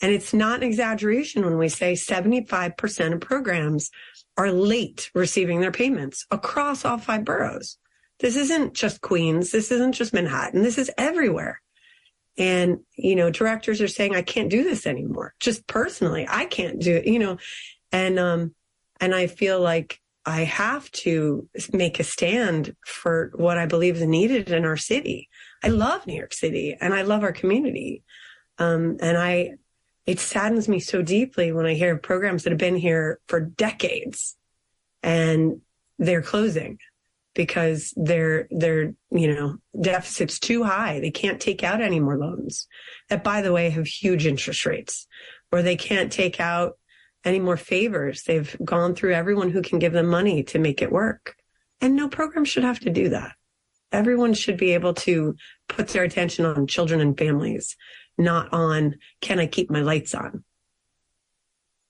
And 0.00 0.12
it's 0.12 0.34
not 0.34 0.56
an 0.56 0.64
exaggeration 0.64 1.44
when 1.44 1.58
we 1.58 1.68
say 1.68 1.92
75% 1.92 3.12
of 3.12 3.20
programs 3.20 3.90
are 4.36 4.50
late 4.50 5.08
receiving 5.14 5.60
their 5.60 5.70
payments 5.70 6.26
across 6.32 6.84
all 6.84 6.98
five 6.98 7.24
boroughs. 7.24 7.78
This 8.18 8.34
isn't 8.34 8.74
just 8.74 9.02
Queens. 9.02 9.52
This 9.52 9.70
isn't 9.70 9.92
just 9.92 10.12
Manhattan. 10.12 10.64
This 10.64 10.78
is 10.78 10.90
everywhere. 10.98 11.61
And, 12.38 12.78
you 12.96 13.14
know, 13.14 13.30
directors 13.30 13.80
are 13.80 13.88
saying, 13.88 14.14
I 14.14 14.22
can't 14.22 14.50
do 14.50 14.64
this 14.64 14.86
anymore. 14.86 15.34
Just 15.38 15.66
personally, 15.66 16.26
I 16.28 16.46
can't 16.46 16.80
do 16.80 16.96
it, 16.96 17.06
you 17.06 17.18
know, 17.18 17.36
and, 17.90 18.18
um, 18.18 18.54
and 19.00 19.14
I 19.14 19.26
feel 19.26 19.60
like 19.60 20.00
I 20.24 20.44
have 20.44 20.90
to 20.92 21.48
make 21.72 21.98
a 21.98 22.04
stand 22.04 22.76
for 22.86 23.32
what 23.34 23.58
I 23.58 23.66
believe 23.66 23.96
is 23.96 24.06
needed 24.06 24.50
in 24.50 24.64
our 24.64 24.76
city. 24.76 25.28
I 25.62 25.68
love 25.68 26.06
New 26.06 26.14
York 26.14 26.32
City 26.32 26.76
and 26.80 26.94
I 26.94 27.02
love 27.02 27.22
our 27.22 27.32
community. 27.32 28.02
Um, 28.58 28.96
and 29.00 29.18
I, 29.18 29.54
it 30.06 30.20
saddens 30.20 30.68
me 30.68 30.78
so 30.78 31.02
deeply 31.02 31.52
when 31.52 31.66
I 31.66 31.74
hear 31.74 31.96
programs 31.98 32.44
that 32.44 32.50
have 32.50 32.58
been 32.58 32.76
here 32.76 33.18
for 33.26 33.40
decades 33.40 34.36
and 35.02 35.60
they're 35.98 36.22
closing 36.22 36.78
because 37.34 37.94
their 37.96 38.46
their 38.50 38.94
you 39.10 39.34
know 39.34 39.56
deficit's 39.80 40.38
too 40.38 40.64
high. 40.64 41.00
They 41.00 41.10
can't 41.10 41.40
take 41.40 41.62
out 41.62 41.80
any 41.80 42.00
more 42.00 42.18
loans. 42.18 42.66
That, 43.08 43.24
by 43.24 43.42
the 43.42 43.52
way, 43.52 43.70
have 43.70 43.86
huge 43.86 44.26
interest 44.26 44.66
rates, 44.66 45.06
or 45.50 45.62
they 45.62 45.76
can't 45.76 46.12
take 46.12 46.40
out 46.40 46.78
any 47.24 47.38
more 47.38 47.56
favors. 47.56 48.24
They've 48.24 48.56
gone 48.64 48.94
through 48.94 49.14
everyone 49.14 49.50
who 49.50 49.62
can 49.62 49.78
give 49.78 49.92
them 49.92 50.06
money 50.06 50.42
to 50.44 50.58
make 50.58 50.82
it 50.82 50.92
work, 50.92 51.36
and 51.80 51.96
no 51.96 52.08
program 52.08 52.44
should 52.44 52.64
have 52.64 52.80
to 52.80 52.90
do 52.90 53.10
that. 53.10 53.34
Everyone 53.92 54.32
should 54.32 54.56
be 54.56 54.72
able 54.72 54.94
to 54.94 55.36
put 55.68 55.88
their 55.88 56.04
attention 56.04 56.44
on 56.46 56.66
children 56.66 57.00
and 57.00 57.16
families, 57.16 57.76
not 58.16 58.52
on 58.52 58.96
can 59.20 59.38
I 59.38 59.46
keep 59.46 59.70
my 59.70 59.80
lights 59.80 60.14
on. 60.14 60.44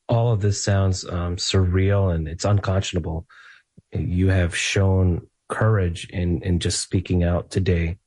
All 0.09 0.33
of 0.33 0.41
this 0.41 0.63
sounds 0.63 1.09
um, 1.09 1.37
surreal 1.37 2.13
and 2.15 2.29
it's 2.29 2.45
unconscionable. 2.45 3.27
You 3.93 4.29
have 4.29 4.55
shown 4.55 5.27
courage 5.53 6.09
in, 6.09 6.43
in 6.43 6.59
just 6.59 6.81
speaking 6.81 7.23
out 7.23 7.51
today. 7.51 7.99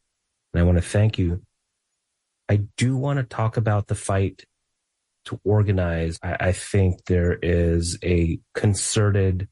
And 0.51 0.59
I 0.59 0.63
want 0.63 0.80
to 0.80 0.84
thank 0.84 1.20
you. 1.20 1.43
I 2.49 2.61
do 2.76 2.97
want 2.97 3.17
to 3.17 3.24
talk 3.24 3.55
about 3.55 3.86
the 3.86 3.93
fight 3.93 4.45
to 5.26 5.39
organize. 5.43 6.17
I, 6.24 6.38
I 6.39 6.51
think 6.53 7.05
there 7.05 7.38
is 7.39 7.99
a 8.03 8.39
concerted, 8.55 9.47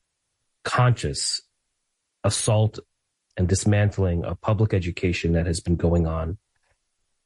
conscious 0.63 1.41
assault 2.24 2.80
and 3.38 3.47
dismantling 3.47 4.26
of 4.26 4.41
public 4.41 4.74
education 4.74 5.34
that 5.34 5.45
has 5.45 5.59
been 5.59 5.76
going 5.76 6.07
on. 6.07 6.39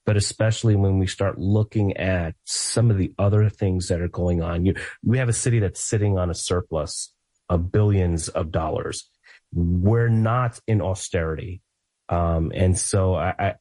But 0.05 0.17
especially 0.17 0.75
when 0.75 0.99
we 0.99 1.07
start 1.07 1.39
looking 1.39 1.95
at 1.95 2.35
some 2.43 2.91
of 2.91 2.97
the 2.97 3.13
other 3.17 3.49
things 3.49 3.87
that 3.87 4.01
are 4.01 4.09
going 4.09 4.41
on, 4.41 4.65
you, 4.65 4.75
we 5.01 5.17
have 5.17 5.29
a 5.29 5.33
city 5.33 5.59
that's 5.59 5.81
sitting 5.81 6.17
on 6.17 6.29
a 6.29 6.35
surplus 6.35 7.13
of 7.49 7.71
billions 7.71 8.27
of 8.27 8.51
dollars 8.51 9.09
we're 9.53 10.09
not 10.09 10.59
in 10.67 10.81
austerity. 10.81 11.61
Um, 12.09 12.51
and 12.53 12.77
so 12.77 13.15
I, 13.15 13.33
I, 13.37 13.55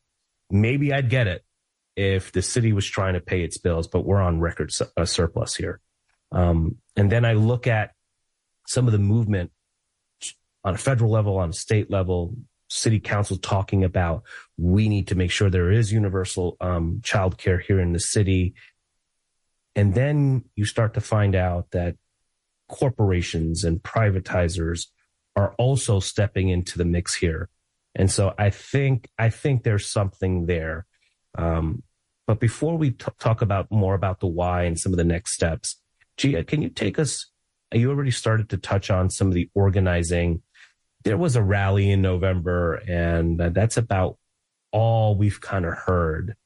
maybe 0.50 0.92
I'd 0.92 1.10
get 1.10 1.26
it 1.26 1.44
if 1.96 2.32
the 2.32 2.42
city 2.42 2.72
was 2.72 2.86
trying 2.86 3.14
to 3.14 3.20
pay 3.20 3.42
its 3.42 3.58
bills, 3.58 3.88
but 3.88 4.04
we're 4.04 4.20
on 4.20 4.40
record 4.40 4.72
su- 4.72 4.86
a 4.96 5.06
surplus 5.06 5.54
here. 5.54 5.80
Um, 6.32 6.76
and 6.96 7.10
then 7.10 7.24
I 7.24 7.32
look 7.32 7.66
at 7.66 7.92
some 8.66 8.86
of 8.86 8.92
the 8.92 8.98
movement 8.98 9.50
on 10.64 10.74
a 10.74 10.78
federal 10.78 11.10
level, 11.10 11.38
on 11.38 11.50
a 11.50 11.54
state 11.54 11.90
level, 11.90 12.34
city 12.68 12.98
council 12.98 13.36
talking 13.36 13.84
about 13.84 14.24
we 14.58 14.88
need 14.88 15.08
to 15.08 15.14
make 15.14 15.30
sure 15.30 15.48
there 15.48 15.70
is 15.70 15.92
universal 15.92 16.56
um, 16.60 17.00
child 17.04 17.38
care 17.38 17.58
here 17.58 17.80
in 17.80 17.92
the 17.92 18.00
city. 18.00 18.54
And 19.74 19.94
then 19.94 20.44
you 20.56 20.64
start 20.64 20.94
to 20.94 21.00
find 21.00 21.34
out 21.34 21.70
that 21.70 21.96
corporations 22.68 23.62
and 23.62 23.82
privatizers 23.82 24.86
are 25.36 25.54
also 25.58 26.00
stepping 26.00 26.48
into 26.48 26.78
the 26.78 26.84
mix 26.84 27.14
here. 27.14 27.48
And 27.94 28.10
so 28.10 28.34
I 28.38 28.50
think, 28.50 29.08
I 29.18 29.30
think 29.30 29.62
there's 29.62 29.86
something 29.86 30.46
there. 30.46 30.86
Um, 31.36 31.82
but 32.26 32.40
before 32.40 32.76
we 32.76 32.90
t- 32.90 33.06
talk 33.18 33.42
about 33.42 33.70
more 33.70 33.94
about 33.94 34.20
the 34.20 34.26
why 34.26 34.64
and 34.64 34.78
some 34.78 34.92
of 34.92 34.96
the 34.96 35.04
next 35.04 35.32
steps, 35.32 35.76
Gia, 36.16 36.42
can 36.44 36.62
you 36.62 36.70
take 36.70 36.98
us? 36.98 37.30
You 37.72 37.90
already 37.90 38.10
started 38.10 38.48
to 38.50 38.56
touch 38.56 38.90
on 38.90 39.10
some 39.10 39.28
of 39.28 39.34
the 39.34 39.50
organizing. 39.54 40.42
There 41.04 41.16
was 41.16 41.36
a 41.36 41.42
rally 41.42 41.90
in 41.90 42.02
November, 42.02 42.76
and 42.88 43.38
that's 43.38 43.76
about 43.76 44.16
all 44.72 45.16
we've 45.16 45.40
kind 45.40 45.64
of 45.64 45.74
heard. 45.74 46.36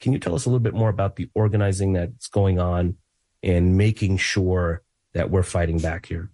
Can 0.00 0.12
you 0.12 0.18
tell 0.18 0.34
us 0.34 0.46
a 0.46 0.48
little 0.48 0.60
bit 0.60 0.74
more 0.74 0.88
about 0.88 1.16
the 1.16 1.30
organizing 1.34 1.92
that's 1.92 2.28
going 2.28 2.58
on 2.58 2.96
and 3.42 3.76
making 3.76 4.16
sure 4.16 4.82
that 5.14 5.30
we're 5.30 5.42
fighting 5.42 5.78
back 5.78 6.06
here? 6.06 6.30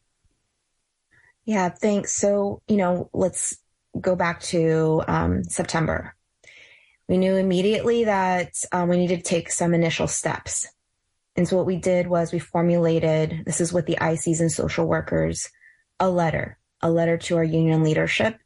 Yeah, 1.45 1.69
thanks. 1.69 2.13
So, 2.13 2.63
you 2.69 2.77
know, 2.77 3.11
let's 3.13 3.59
go 4.01 4.17
back 4.17 4.41
to 4.41 5.03
um, 5.07 5.45
September. 5.45 6.15
We 7.09 7.19
knew 7.19 7.37
immediately 7.37 8.05
that 8.05 8.55
um, 8.73 8.89
we 8.89 8.97
needed 8.97 9.19
to 9.19 9.23
take 9.23 9.51
some 9.51 9.75
initial 9.75 10.07
steps. 10.07 10.67
And 11.37 11.47
so 11.47 11.57
what 11.57 11.67
we 11.67 11.77
did 11.77 12.07
was 12.07 12.33
we 12.33 12.39
formulated, 12.39 13.43
this 13.45 13.61
is 13.61 13.73
with 13.73 13.87
the 13.87 13.99
ICs 14.01 14.41
and 14.41 14.51
social 14.51 14.87
workers, 14.87 15.51
a 16.01 16.09
letter, 16.09 16.59
a 16.81 16.91
letter 16.91 17.19
to 17.19 17.37
our 17.37 17.45
union 17.45 17.83
leadership 17.83 18.39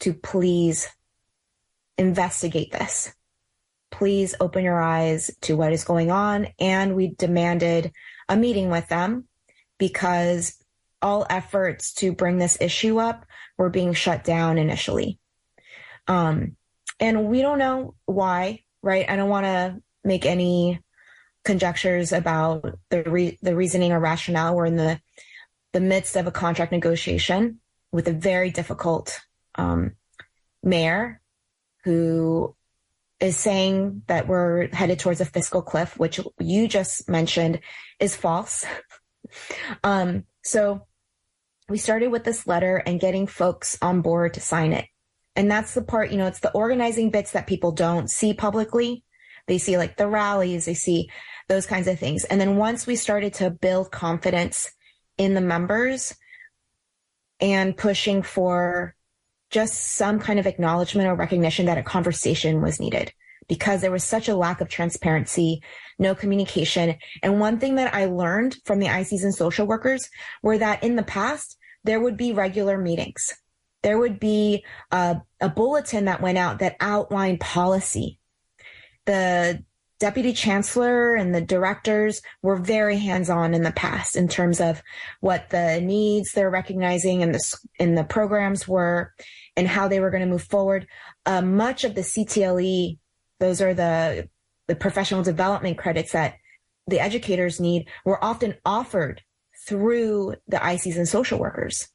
to 0.00 0.14
please 0.14 0.88
investigate 1.96 2.72
this. 2.72 3.12
Please 3.90 4.34
open 4.40 4.64
your 4.64 4.80
eyes 4.80 5.30
to 5.42 5.56
what 5.56 5.72
is 5.72 5.84
going 5.84 6.10
on. 6.10 6.48
And 6.58 6.96
we 6.96 7.08
demanded 7.08 7.92
a 8.28 8.36
meeting 8.36 8.70
with 8.70 8.88
them 8.88 9.28
because 9.78 10.61
all 11.02 11.26
efforts 11.28 11.92
to 11.94 12.12
bring 12.12 12.38
this 12.38 12.58
issue 12.60 12.98
up 12.98 13.26
were 13.58 13.70
being 13.70 13.92
shut 13.92 14.24
down 14.24 14.58
initially. 14.58 15.18
Um, 16.06 16.56
and 17.00 17.26
we 17.26 17.42
don't 17.42 17.58
know 17.58 17.94
why, 18.06 18.62
right? 18.82 19.08
I 19.08 19.16
don't 19.16 19.28
want 19.28 19.46
to 19.46 19.82
make 20.04 20.26
any 20.26 20.80
conjectures 21.44 22.12
about 22.12 22.78
the 22.90 23.02
re- 23.02 23.38
the 23.42 23.56
reasoning 23.56 23.92
or 23.92 24.00
rationale. 24.00 24.54
We're 24.54 24.66
in 24.66 24.76
the 24.76 25.00
the 25.72 25.80
midst 25.80 26.16
of 26.16 26.26
a 26.26 26.32
contract 26.32 26.72
negotiation 26.72 27.60
with 27.90 28.08
a 28.08 28.12
very 28.12 28.50
difficult 28.50 29.20
um, 29.54 29.92
mayor 30.62 31.20
who 31.84 32.54
is 33.20 33.36
saying 33.36 34.02
that 34.08 34.26
we're 34.26 34.68
headed 34.74 34.98
towards 34.98 35.20
a 35.20 35.24
fiscal 35.24 35.62
cliff, 35.62 35.98
which 35.98 36.20
you 36.38 36.68
just 36.68 37.08
mentioned 37.08 37.60
is 38.00 38.16
false. 38.16 38.64
um, 39.84 40.24
so 40.42 40.86
we 41.68 41.78
started 41.78 42.08
with 42.08 42.24
this 42.24 42.46
letter 42.46 42.76
and 42.76 43.00
getting 43.00 43.26
folks 43.26 43.78
on 43.80 44.02
board 44.02 44.34
to 44.34 44.40
sign 44.40 44.72
it. 44.72 44.86
And 45.34 45.50
that's 45.50 45.74
the 45.74 45.82
part, 45.82 46.10
you 46.10 46.18
know, 46.18 46.26
it's 46.26 46.40
the 46.40 46.52
organizing 46.52 47.10
bits 47.10 47.32
that 47.32 47.46
people 47.46 47.72
don't 47.72 48.10
see 48.10 48.34
publicly. 48.34 49.04
They 49.46 49.58
see 49.58 49.78
like 49.78 49.96
the 49.96 50.08
rallies, 50.08 50.66
they 50.66 50.74
see 50.74 51.10
those 51.48 51.66
kinds 51.66 51.88
of 51.88 51.98
things. 51.98 52.24
And 52.24 52.40
then 52.40 52.56
once 52.56 52.86
we 52.86 52.96
started 52.96 53.34
to 53.34 53.50
build 53.50 53.90
confidence 53.90 54.72
in 55.18 55.34
the 55.34 55.40
members 55.40 56.14
and 57.40 57.76
pushing 57.76 58.22
for 58.22 58.94
just 59.50 59.74
some 59.74 60.18
kind 60.18 60.38
of 60.38 60.46
acknowledgement 60.46 61.08
or 61.08 61.14
recognition 61.14 61.66
that 61.66 61.78
a 61.78 61.82
conversation 61.82 62.62
was 62.62 62.80
needed 62.80 63.12
because 63.48 63.80
there 63.80 63.90
was 63.90 64.04
such 64.04 64.28
a 64.28 64.36
lack 64.36 64.60
of 64.60 64.68
transparency, 64.68 65.62
no 65.98 66.14
communication. 66.14 66.96
And 67.22 67.40
one 67.40 67.58
thing 67.58 67.76
that 67.76 67.94
I 67.94 68.06
learned 68.06 68.56
from 68.64 68.78
the 68.78 68.86
ICs 68.86 69.22
and 69.22 69.34
social 69.34 69.66
workers 69.66 70.08
were 70.42 70.58
that 70.58 70.82
in 70.82 70.96
the 70.96 71.02
past, 71.02 71.56
there 71.84 72.00
would 72.00 72.16
be 72.16 72.32
regular 72.32 72.78
meetings. 72.78 73.34
There 73.82 73.98
would 73.98 74.20
be 74.20 74.64
a, 74.90 75.20
a 75.40 75.48
bulletin 75.48 76.04
that 76.04 76.22
went 76.22 76.38
out 76.38 76.60
that 76.60 76.76
outlined 76.80 77.40
policy. 77.40 78.18
The 79.06 79.64
deputy 79.98 80.32
chancellor 80.32 81.14
and 81.14 81.32
the 81.32 81.40
directors 81.40 82.22
were 82.42 82.56
very 82.56 82.98
hands-on 82.98 83.54
in 83.54 83.62
the 83.62 83.70
past 83.70 84.16
in 84.16 84.26
terms 84.26 84.60
of 84.60 84.82
what 85.20 85.50
the 85.50 85.80
needs 85.80 86.32
they're 86.32 86.50
recognizing 86.50 87.22
and 87.22 87.32
the 87.32 87.56
in 87.78 87.94
the 87.94 88.02
programs 88.02 88.66
were 88.66 89.12
and 89.56 89.68
how 89.68 89.86
they 89.86 90.00
were 90.00 90.10
going 90.10 90.22
to 90.22 90.28
move 90.28 90.42
forward. 90.42 90.88
Uh, 91.24 91.40
much 91.40 91.84
of 91.84 91.94
the 91.94 92.00
CTLE, 92.00 92.98
those 93.42 93.60
are 93.60 93.74
the 93.74 94.28
the 94.68 94.76
professional 94.76 95.22
development 95.22 95.76
credits 95.76 96.12
that 96.12 96.36
the 96.86 97.00
educators 97.00 97.60
need, 97.60 97.88
were 98.04 98.22
often 98.24 98.54
offered 98.64 99.20
through 99.66 100.36
the 100.48 100.56
ICs 100.56 100.96
and 100.96 101.08
social 101.08 101.38
workers. 101.38 101.88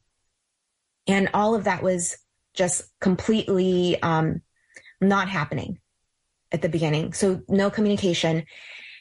And 1.06 1.30
all 1.32 1.54
of 1.54 1.64
that 1.64 1.82
was 1.82 2.18
just 2.54 2.82
completely 3.00 4.00
um, 4.02 4.42
not 5.00 5.28
happening 5.28 5.80
at 6.52 6.62
the 6.62 6.68
beginning. 6.68 7.14
So 7.14 7.42
no 7.48 7.70
communication. 7.70 8.44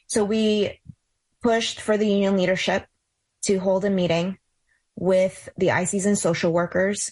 So 0.08 0.24
we 0.24 0.80
pushed 1.42 1.82
for 1.82 1.98
the 1.98 2.08
union 2.08 2.38
leadership 2.38 2.86
to 3.44 3.60
hold 3.60 3.86
a 3.86 3.90
meeting 3.90 4.38
with 4.96 5.50
the 5.58 5.68
ICs 5.68 6.06
and 6.06 6.18
social 6.18 6.52
workers 6.52 7.12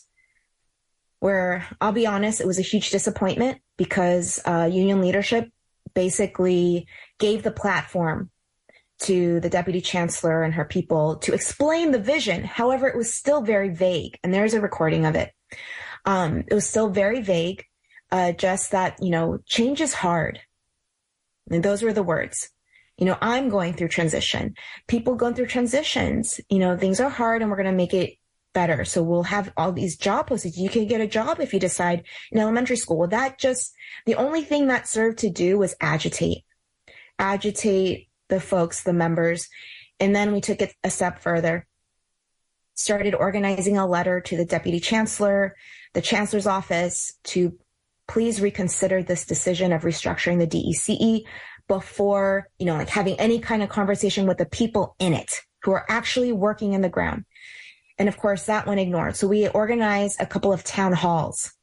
where 1.19 1.65
I'll 1.81 1.91
be 1.91 2.07
honest, 2.07 2.41
it 2.41 2.47
was 2.47 2.59
a 2.59 2.63
huge 2.63 2.91
disappointment 2.91 3.59
because 3.77 4.39
uh, 4.45 4.69
union 4.71 5.01
leadership 5.01 5.49
basically 5.93 6.87
gave 7.19 7.43
the 7.43 7.51
platform 7.51 8.29
to 8.97 9.39
the 9.39 9.49
deputy 9.49 9.81
chancellor 9.81 10.43
and 10.43 10.53
her 10.53 10.65
people 10.65 11.17
to 11.17 11.33
explain 11.33 11.91
the 11.91 11.99
vision. 11.99 12.43
However, 12.43 12.87
it 12.87 12.95
was 12.95 13.13
still 13.13 13.41
very 13.41 13.69
vague, 13.69 14.17
and 14.23 14.33
there's 14.33 14.53
a 14.53 14.61
recording 14.61 15.05
of 15.05 15.15
it. 15.15 15.31
Um, 16.05 16.43
it 16.47 16.53
was 16.53 16.67
still 16.67 16.89
very 16.89 17.21
vague, 17.21 17.65
uh, 18.11 18.31
just 18.31 18.71
that, 18.71 18.97
you 19.01 19.09
know, 19.09 19.39
change 19.45 19.81
is 19.81 19.93
hard. 19.93 20.39
And 21.49 21.63
those 21.63 21.81
were 21.81 21.93
the 21.93 22.03
words. 22.03 22.49
You 22.97 23.05
know, 23.05 23.17
I'm 23.21 23.49
going 23.49 23.73
through 23.73 23.89
transition. 23.89 24.55
People 24.87 25.15
going 25.15 25.33
through 25.33 25.47
transitions, 25.47 26.39
you 26.49 26.59
know, 26.59 26.77
things 26.77 26.99
are 26.99 27.09
hard 27.09 27.41
and 27.41 27.51
we're 27.51 27.57
going 27.57 27.65
to 27.65 27.73
make 27.73 27.93
it 27.93 28.13
better. 28.55 28.85
So 28.85 29.03
we'll 29.03 29.23
have 29.23 29.53
all 29.55 29.71
these 29.71 29.97
job 29.97 30.29
postings. 30.29 30.57
You 30.57 30.69
can 30.69 30.87
get 30.87 31.01
a 31.01 31.07
job 31.07 31.39
if 31.39 31.53
you 31.53 31.59
decide 31.59 32.05
in 32.31 32.39
elementary 32.39 32.77
school. 32.77 32.97
Well, 32.97 33.09
that 33.09 33.37
just, 33.37 33.75
the 34.07 34.15
only 34.15 34.41
thing 34.41 34.67
that 34.67 34.87
served 34.87 35.19
to 35.19 35.29
do 35.29 35.59
was 35.59 35.75
agitate, 35.79 36.43
agitate 37.19 38.09
the 38.29 38.39
folks, 38.39 38.81
the 38.81 38.93
members. 38.93 39.49
And 39.99 40.15
then 40.15 40.31
we 40.31 40.41
took 40.41 40.61
it 40.61 40.73
a 40.83 40.89
step 40.89 41.19
further, 41.19 41.67
started 42.73 43.13
organizing 43.13 43.77
a 43.77 43.85
letter 43.85 44.21
to 44.21 44.37
the 44.37 44.45
deputy 44.45 44.79
chancellor, 44.79 45.55
the 45.93 46.01
chancellor's 46.01 46.47
office 46.47 47.13
to 47.25 47.57
please 48.07 48.41
reconsider 48.41 49.03
this 49.03 49.25
decision 49.25 49.73
of 49.73 49.81
restructuring 49.81 50.39
the 50.39 50.47
DECE 50.47 51.25
before, 51.67 52.47
you 52.57 52.65
know, 52.65 52.75
like 52.75 52.89
having 52.89 53.19
any 53.19 53.39
kind 53.39 53.63
of 53.63 53.69
conversation 53.69 54.27
with 54.27 54.37
the 54.37 54.45
people 54.45 54.95
in 54.99 55.13
it 55.13 55.41
who 55.63 55.71
are 55.71 55.85
actually 55.89 56.31
working 56.31 56.73
in 56.73 56.81
the 56.81 56.89
ground. 56.89 57.25
And 57.97 58.09
of 58.09 58.17
course, 58.17 58.45
that 58.45 58.67
one 58.67 58.79
ignored. 58.79 59.15
So 59.15 59.27
we 59.27 59.47
organized 59.47 60.19
a 60.19 60.25
couple 60.25 60.51
of 60.51 60.63
town 60.63 60.93
halls. 60.93 61.53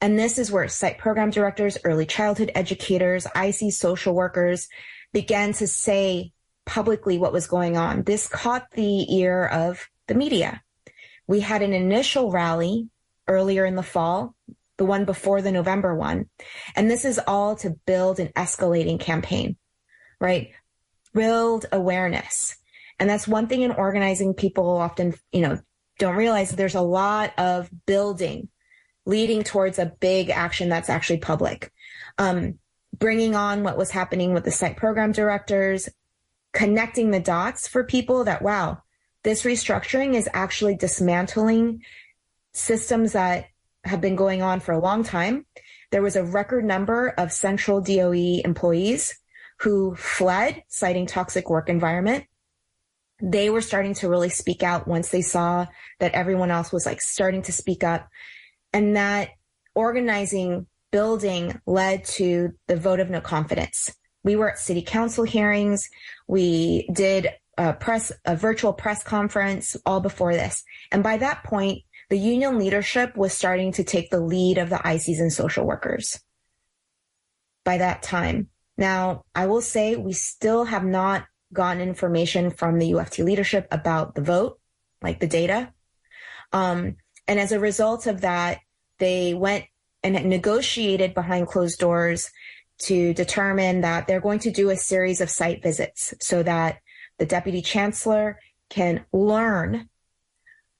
And 0.00 0.18
this 0.18 0.38
is 0.38 0.50
where 0.50 0.66
site 0.68 0.98
program 0.98 1.30
directors, 1.30 1.78
early 1.84 2.06
childhood 2.06 2.50
educators, 2.54 3.26
IC 3.36 3.72
social 3.72 4.14
workers, 4.14 4.68
began 5.12 5.52
to 5.54 5.66
say 5.68 6.32
publicly 6.66 7.18
what 7.18 7.32
was 7.32 7.46
going 7.46 7.76
on. 7.76 8.02
This 8.02 8.26
caught 8.26 8.70
the 8.72 9.14
ear 9.16 9.44
of 9.46 9.88
the 10.08 10.14
media. 10.14 10.62
We 11.26 11.40
had 11.40 11.62
an 11.62 11.72
initial 11.72 12.30
rally 12.30 12.88
earlier 13.28 13.64
in 13.64 13.76
the 13.76 13.82
fall, 13.82 14.34
the 14.76 14.84
one 14.84 15.04
before 15.04 15.42
the 15.42 15.52
November 15.52 15.94
one. 15.94 16.28
And 16.74 16.90
this 16.90 17.04
is 17.04 17.20
all 17.26 17.56
to 17.56 17.76
build 17.86 18.18
an 18.18 18.28
escalating 18.28 18.98
campaign, 18.98 19.56
right? 20.20 20.50
Build 21.14 21.66
awareness. 21.70 22.56
And 23.02 23.10
that's 23.10 23.26
one 23.26 23.48
thing 23.48 23.62
in 23.62 23.72
organizing 23.72 24.32
people 24.32 24.76
often, 24.76 25.14
you 25.32 25.40
know, 25.40 25.58
don't 25.98 26.14
realize 26.14 26.52
there's 26.52 26.76
a 26.76 26.80
lot 26.80 27.36
of 27.36 27.68
building 27.84 28.46
leading 29.06 29.42
towards 29.42 29.80
a 29.80 29.92
big 29.98 30.30
action 30.30 30.68
that's 30.68 30.88
actually 30.88 31.16
public. 31.16 31.72
Um, 32.16 32.60
bringing 32.96 33.34
on 33.34 33.64
what 33.64 33.76
was 33.76 33.90
happening 33.90 34.32
with 34.32 34.44
the 34.44 34.52
site 34.52 34.76
program 34.76 35.10
directors, 35.10 35.88
connecting 36.52 37.10
the 37.10 37.18
dots 37.18 37.66
for 37.66 37.82
people 37.82 38.22
that, 38.22 38.40
wow, 38.40 38.84
this 39.24 39.42
restructuring 39.42 40.14
is 40.14 40.28
actually 40.32 40.76
dismantling 40.76 41.82
systems 42.52 43.14
that 43.14 43.46
have 43.82 44.00
been 44.00 44.14
going 44.14 44.42
on 44.42 44.60
for 44.60 44.70
a 44.70 44.80
long 44.80 45.02
time. 45.02 45.44
There 45.90 46.02
was 46.02 46.14
a 46.14 46.22
record 46.22 46.64
number 46.64 47.08
of 47.08 47.32
central 47.32 47.80
DOE 47.80 48.42
employees 48.44 49.18
who 49.58 49.96
fled, 49.96 50.62
citing 50.68 51.06
toxic 51.06 51.50
work 51.50 51.68
environment. 51.68 52.26
They 53.22 53.48
were 53.48 53.60
starting 53.60 53.94
to 53.94 54.08
really 54.08 54.28
speak 54.28 54.62
out 54.62 54.86
once 54.86 55.10
they 55.10 55.22
saw 55.22 55.66
that 56.00 56.12
everyone 56.12 56.50
else 56.50 56.72
was 56.72 56.84
like 56.84 57.00
starting 57.00 57.42
to 57.42 57.52
speak 57.52 57.84
up. 57.84 58.08
And 58.72 58.96
that 58.96 59.30
organizing 59.74 60.66
building 60.90 61.58
led 61.64 62.04
to 62.04 62.50
the 62.66 62.76
vote 62.76 63.00
of 63.00 63.08
no 63.08 63.20
confidence 63.20 63.94
we 64.24 64.36
were 64.36 64.50
at 64.50 64.58
city 64.58 64.82
council 64.82 65.24
hearings. 65.24 65.88
We 66.26 66.88
did 66.92 67.28
a 67.58 67.72
press, 67.72 68.12
a 68.24 68.36
virtual 68.36 68.72
press 68.72 69.02
conference 69.02 69.76
all 69.84 70.00
before 70.00 70.34
this. 70.34 70.64
And 70.90 71.02
by 71.02 71.18
that 71.18 71.44
point, 71.44 71.82
the 72.08 72.18
union 72.18 72.58
leadership 72.58 73.16
was 73.16 73.32
starting 73.32 73.72
to 73.72 73.84
take 73.84 74.10
the 74.10 74.20
lead 74.20 74.58
of 74.58 74.70
the 74.70 74.76
ICs 74.76 75.18
and 75.18 75.32
social 75.32 75.66
workers 75.66 76.20
by 77.64 77.78
that 77.78 78.02
time. 78.02 78.48
Now, 78.76 79.24
I 79.34 79.46
will 79.46 79.60
say 79.60 79.96
we 79.96 80.12
still 80.12 80.64
have 80.64 80.84
not 80.84 81.24
gotten 81.52 81.82
information 81.82 82.50
from 82.50 82.78
the 82.78 82.92
UFT 82.92 83.24
leadership 83.24 83.68
about 83.70 84.14
the 84.14 84.22
vote, 84.22 84.58
like 85.02 85.20
the 85.20 85.26
data. 85.26 85.72
Um, 86.52 86.96
and 87.28 87.38
as 87.40 87.52
a 87.52 87.60
result 87.60 88.06
of 88.06 88.22
that, 88.22 88.60
they 88.98 89.34
went 89.34 89.64
and 90.02 90.14
negotiated 90.26 91.14
behind 91.14 91.46
closed 91.46 91.78
doors 91.78 92.30
to 92.78 93.14
determine 93.14 93.82
that 93.82 94.06
they're 94.06 94.20
going 94.20 94.40
to 94.40 94.50
do 94.50 94.70
a 94.70 94.76
series 94.76 95.20
of 95.20 95.30
site 95.30 95.62
visits 95.62 96.14
so 96.20 96.42
that 96.42 96.78
the 97.18 97.26
deputy 97.26 97.62
chancellor 97.62 98.38
can 98.68 99.04
learn 99.12 99.88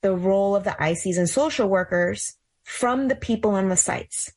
the 0.01 0.13
role 0.13 0.55
of 0.55 0.63
the 0.63 0.71
ICs 0.71 1.17
and 1.17 1.29
social 1.29 1.67
workers 1.67 2.35
from 2.63 3.07
the 3.07 3.15
people 3.15 3.51
on 3.51 3.69
the 3.69 3.77
sites. 3.77 4.31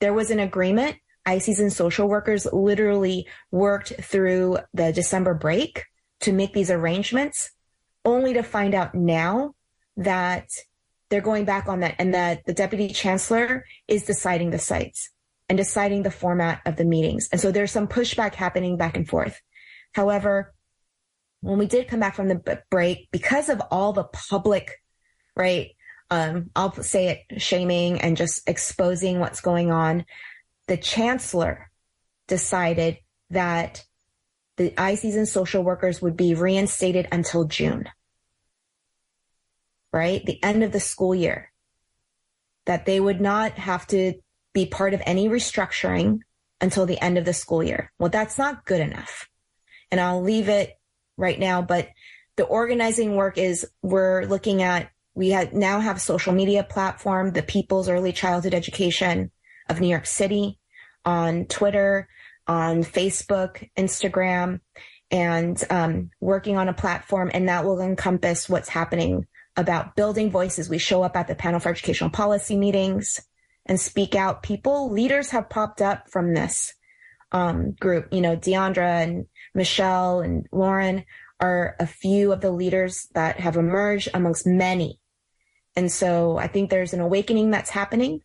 There 0.00 0.14
was 0.14 0.30
an 0.30 0.40
agreement. 0.40 0.96
ICs 1.26 1.58
and 1.58 1.72
social 1.72 2.08
workers 2.08 2.46
literally 2.52 3.26
worked 3.50 3.92
through 4.02 4.58
the 4.72 4.92
December 4.92 5.34
break 5.34 5.84
to 6.20 6.32
make 6.32 6.52
these 6.52 6.70
arrangements, 6.70 7.50
only 8.04 8.34
to 8.34 8.42
find 8.42 8.74
out 8.74 8.94
now 8.94 9.54
that 9.96 10.48
they're 11.10 11.20
going 11.20 11.44
back 11.44 11.68
on 11.68 11.80
that 11.80 11.96
and 11.98 12.14
that 12.14 12.44
the 12.46 12.52
deputy 12.52 12.88
chancellor 12.88 13.64
is 13.88 14.04
deciding 14.04 14.50
the 14.50 14.58
sites 14.58 15.10
and 15.48 15.58
deciding 15.58 16.02
the 16.02 16.10
format 16.10 16.60
of 16.66 16.76
the 16.76 16.84
meetings. 16.84 17.28
And 17.30 17.40
so 17.40 17.50
there's 17.50 17.70
some 17.70 17.88
pushback 17.88 18.34
happening 18.34 18.76
back 18.76 18.96
and 18.96 19.08
forth. 19.08 19.40
However, 19.92 20.54
when 21.40 21.58
we 21.58 21.66
did 21.66 21.88
come 21.88 22.00
back 22.00 22.14
from 22.14 22.28
the 22.28 22.62
break, 22.70 23.08
because 23.10 23.48
of 23.48 23.60
all 23.70 23.92
the 23.92 24.04
public 24.04 24.70
right? 25.36 25.70
Um, 26.10 26.50
I'll 26.54 26.72
say 26.82 27.08
it 27.08 27.42
shaming 27.42 28.00
and 28.00 28.16
just 28.16 28.48
exposing 28.48 29.20
what's 29.20 29.40
going 29.40 29.72
on. 29.72 30.04
The 30.66 30.76
chancellor 30.76 31.70
decided 32.26 32.98
that 33.30 33.84
the 34.56 34.70
ICs 34.70 35.16
and 35.16 35.28
social 35.28 35.62
workers 35.62 36.00
would 36.00 36.16
be 36.16 36.34
reinstated 36.34 37.08
until 37.10 37.44
June, 37.44 37.88
right? 39.92 40.24
The 40.24 40.42
end 40.42 40.62
of 40.62 40.72
the 40.72 40.80
school 40.80 41.14
year. 41.14 41.50
That 42.66 42.86
they 42.86 42.98
would 42.98 43.20
not 43.20 43.52
have 43.52 43.86
to 43.88 44.14
be 44.54 44.64
part 44.64 44.94
of 44.94 45.02
any 45.04 45.28
restructuring 45.28 46.20
until 46.60 46.86
the 46.86 47.00
end 47.00 47.18
of 47.18 47.26
the 47.26 47.34
school 47.34 47.62
year. 47.62 47.92
Well, 47.98 48.08
that's 48.08 48.38
not 48.38 48.64
good 48.64 48.80
enough. 48.80 49.28
And 49.90 50.00
I'll 50.00 50.22
leave 50.22 50.48
it 50.48 50.72
right 51.18 51.38
now, 51.38 51.60
but 51.60 51.88
the 52.36 52.44
organizing 52.44 53.16
work 53.16 53.36
is 53.36 53.66
we're 53.82 54.24
looking 54.24 54.62
at 54.62 54.90
we 55.14 55.30
have, 55.30 55.52
now 55.52 55.78
have 55.78 56.00
social 56.00 56.32
media 56.32 56.64
platform, 56.64 57.32
the 57.32 57.42
People's 57.42 57.88
Early 57.88 58.12
Childhood 58.12 58.54
Education 58.54 59.30
of 59.68 59.80
New 59.80 59.88
York 59.88 60.06
City 60.06 60.58
on 61.04 61.46
Twitter, 61.46 62.08
on 62.46 62.82
Facebook, 62.82 63.68
Instagram, 63.76 64.60
and 65.10 65.62
um, 65.70 66.10
working 66.20 66.56
on 66.56 66.68
a 66.68 66.74
platform. 66.74 67.30
And 67.32 67.48
that 67.48 67.64
will 67.64 67.80
encompass 67.80 68.48
what's 68.48 68.68
happening 68.68 69.26
about 69.56 69.96
building 69.96 70.30
voices. 70.30 70.68
We 70.68 70.78
show 70.78 71.02
up 71.02 71.16
at 71.16 71.28
the 71.28 71.34
panel 71.34 71.60
for 71.60 71.68
educational 71.68 72.10
policy 72.10 72.56
meetings 72.56 73.20
and 73.66 73.80
speak 73.80 74.14
out. 74.14 74.42
People, 74.42 74.90
leaders 74.90 75.30
have 75.30 75.48
popped 75.48 75.80
up 75.80 76.10
from 76.10 76.34
this 76.34 76.74
um, 77.32 77.72
group. 77.72 78.12
You 78.12 78.20
know, 78.20 78.36
Deandra 78.36 79.02
and 79.02 79.26
Michelle 79.54 80.20
and 80.20 80.46
Lauren 80.52 81.04
are 81.40 81.76
a 81.78 81.86
few 81.86 82.32
of 82.32 82.40
the 82.40 82.50
leaders 82.50 83.08
that 83.14 83.40
have 83.40 83.56
emerged 83.56 84.08
amongst 84.14 84.46
many 84.46 85.00
and 85.76 85.90
so 85.90 86.38
I 86.38 86.46
think 86.46 86.70
there's 86.70 86.94
an 86.94 87.00
awakening 87.00 87.50
that's 87.50 87.70
happening 87.70 88.20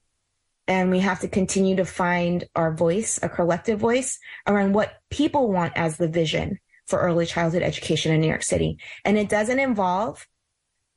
and 0.69 0.91
we 0.91 0.99
have 0.99 1.19
to 1.21 1.27
continue 1.27 1.75
to 1.75 1.83
find 1.83 2.47
our 2.55 2.71
voice, 2.71 3.19
a 3.23 3.27
collective 3.27 3.79
voice 3.79 4.19
around 4.45 4.73
what 4.73 4.99
people 5.09 5.51
want 5.51 5.73
as 5.75 5.97
the 5.97 6.07
vision 6.07 6.59
for 6.85 6.99
early 6.99 7.25
childhood 7.25 7.63
education 7.63 8.13
in 8.13 8.21
New 8.21 8.27
York 8.27 8.43
City. 8.43 8.77
And 9.03 9.17
it 9.17 9.29
doesn't 9.29 9.57
involve 9.57 10.27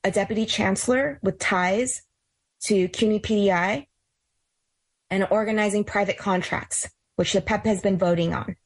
a 0.05 0.11
deputy 0.11 0.45
chancellor 0.45 1.19
with 1.23 1.39
ties 1.39 2.03
to 2.65 2.87
CUNY 2.89 3.21
PDI 3.21 3.87
and 5.11 5.27
organizing 5.31 5.85
private 5.85 6.19
contracts, 6.19 6.91
which 7.17 7.33
the 7.33 7.41
PEP 7.41 7.65
has 7.65 7.81
been 7.81 7.97
voting 7.97 8.35
on, 8.35 8.57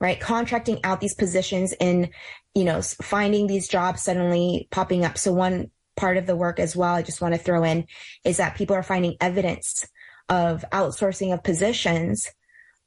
right? 0.00 0.18
Contracting 0.18 0.80
out 0.84 1.02
these 1.02 1.14
positions 1.14 1.74
and, 1.80 2.08
you 2.54 2.64
know, 2.64 2.80
finding 2.80 3.46
these 3.46 3.68
jobs 3.68 4.02
suddenly 4.02 4.68
popping 4.70 5.04
up. 5.04 5.18
So 5.18 5.34
one 5.34 5.70
part 5.96 6.16
of 6.16 6.26
the 6.26 6.36
work 6.36 6.58
as 6.58 6.74
well, 6.74 6.94
I 6.94 7.02
just 7.02 7.20
want 7.20 7.34
to 7.34 7.40
throw 7.40 7.62
in 7.62 7.86
is 8.24 8.38
that 8.38 8.56
people 8.56 8.74
are 8.74 8.82
finding 8.82 9.18
evidence 9.20 9.86
of 10.30 10.64
outsourcing 10.72 11.34
of 11.34 11.42
positions 11.42 12.30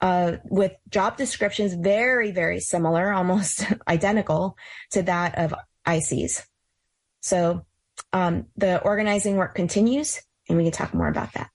uh, 0.02 0.38
with 0.46 0.72
job 0.90 1.18
descriptions 1.18 1.74
very, 1.74 2.32
very 2.32 2.60
similar, 2.60 3.14
almost 3.14 3.66
identical 3.88 4.58
to 4.92 5.04
that 5.04 5.38
of 5.38 5.54
ICs. 5.86 6.44
So 7.22 7.66
um, 8.12 8.48
the 8.58 8.82
organizing 8.82 9.36
work 9.36 9.56
continues, 9.56 10.22
and 10.50 10.58
we 10.58 10.64
can 10.64 10.74
talk 10.74 10.94
more 10.94 11.08
about 11.08 11.34
that. 11.34 11.52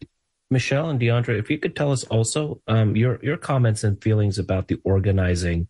Michelle 0.51 0.89
and 0.89 0.99
Deandra, 0.99 1.39
if 1.39 1.51
you 1.51 1.59
could 1.59 1.77
tell 1.77 1.93
us 1.93 2.05
also 2.05 2.63
um, 2.69 2.97
your 2.97 3.19
your 3.23 3.37
comments 3.37 3.85
and 3.85 4.03
feelings 4.03 4.39
about 4.39 4.69
the 4.69 4.81
organizing 4.83 5.69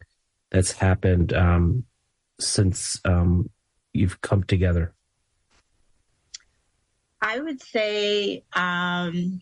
that's 0.50 0.72
happened 0.72 1.32
um, 1.32 1.84
since 2.38 3.00
um, 3.04 3.50
you've 3.92 4.20
come 4.20 4.44
together. 4.44 4.94
I 7.20 7.40
would 7.40 7.60
say 7.60 8.44
um, 8.52 9.40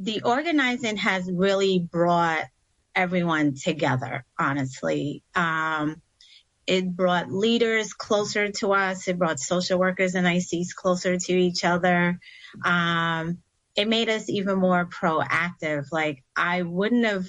the 0.00 0.22
organizing 0.22 0.96
has 0.96 1.30
really 1.30 1.78
brought 1.78 2.44
everyone 2.94 3.54
together, 3.54 4.24
honestly. 4.38 5.22
Um, 5.34 6.00
it 6.66 6.94
brought 6.94 7.30
leaders 7.30 7.92
closer 7.92 8.50
to 8.52 8.72
us. 8.72 9.08
It 9.08 9.18
brought 9.18 9.40
social 9.40 9.78
workers 9.78 10.14
and 10.14 10.26
ICs 10.26 10.74
closer 10.74 11.16
to 11.16 11.32
each 11.32 11.64
other. 11.64 12.18
Um, 12.64 13.38
it 13.76 13.88
made 13.88 14.08
us 14.08 14.28
even 14.28 14.58
more 14.58 14.86
proactive. 14.86 15.86
Like 15.92 16.24
I 16.34 16.62
wouldn't 16.62 17.04
have, 17.04 17.26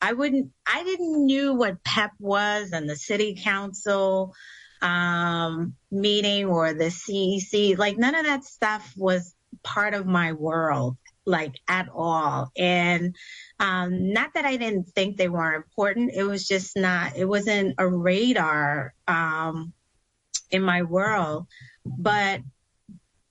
I 0.00 0.12
wouldn't, 0.12 0.52
I 0.66 0.84
didn't 0.84 1.26
knew 1.26 1.54
what 1.54 1.82
PEP 1.84 2.12
was 2.18 2.72
and 2.72 2.88
the 2.88 2.96
city 2.96 3.38
council 3.42 4.34
um, 4.80 5.74
meeting 5.90 6.46
or 6.46 6.72
the 6.72 6.84
CEC. 6.84 7.76
Like 7.76 7.98
none 7.98 8.14
of 8.14 8.24
that 8.24 8.44
stuff 8.44 8.92
was 8.96 9.34
part 9.62 9.94
of 9.94 10.06
my 10.06 10.32
world, 10.32 10.96
like 11.28 11.60
at 11.68 11.88
all. 11.94 12.50
And 12.56 13.14
um, 13.60 14.12
not 14.12 14.34
that 14.34 14.44
I 14.44 14.56
didn't 14.56 14.90
think 14.94 15.16
they 15.16 15.28
weren't 15.28 15.64
important. 15.64 16.12
It 16.14 16.24
was 16.24 16.48
just 16.48 16.76
not. 16.76 17.16
It 17.16 17.26
wasn't 17.26 17.74
a 17.78 17.86
radar 17.86 18.94
um, 19.06 19.72
in 20.50 20.62
my 20.62 20.82
world. 20.82 21.46
But 21.84 22.40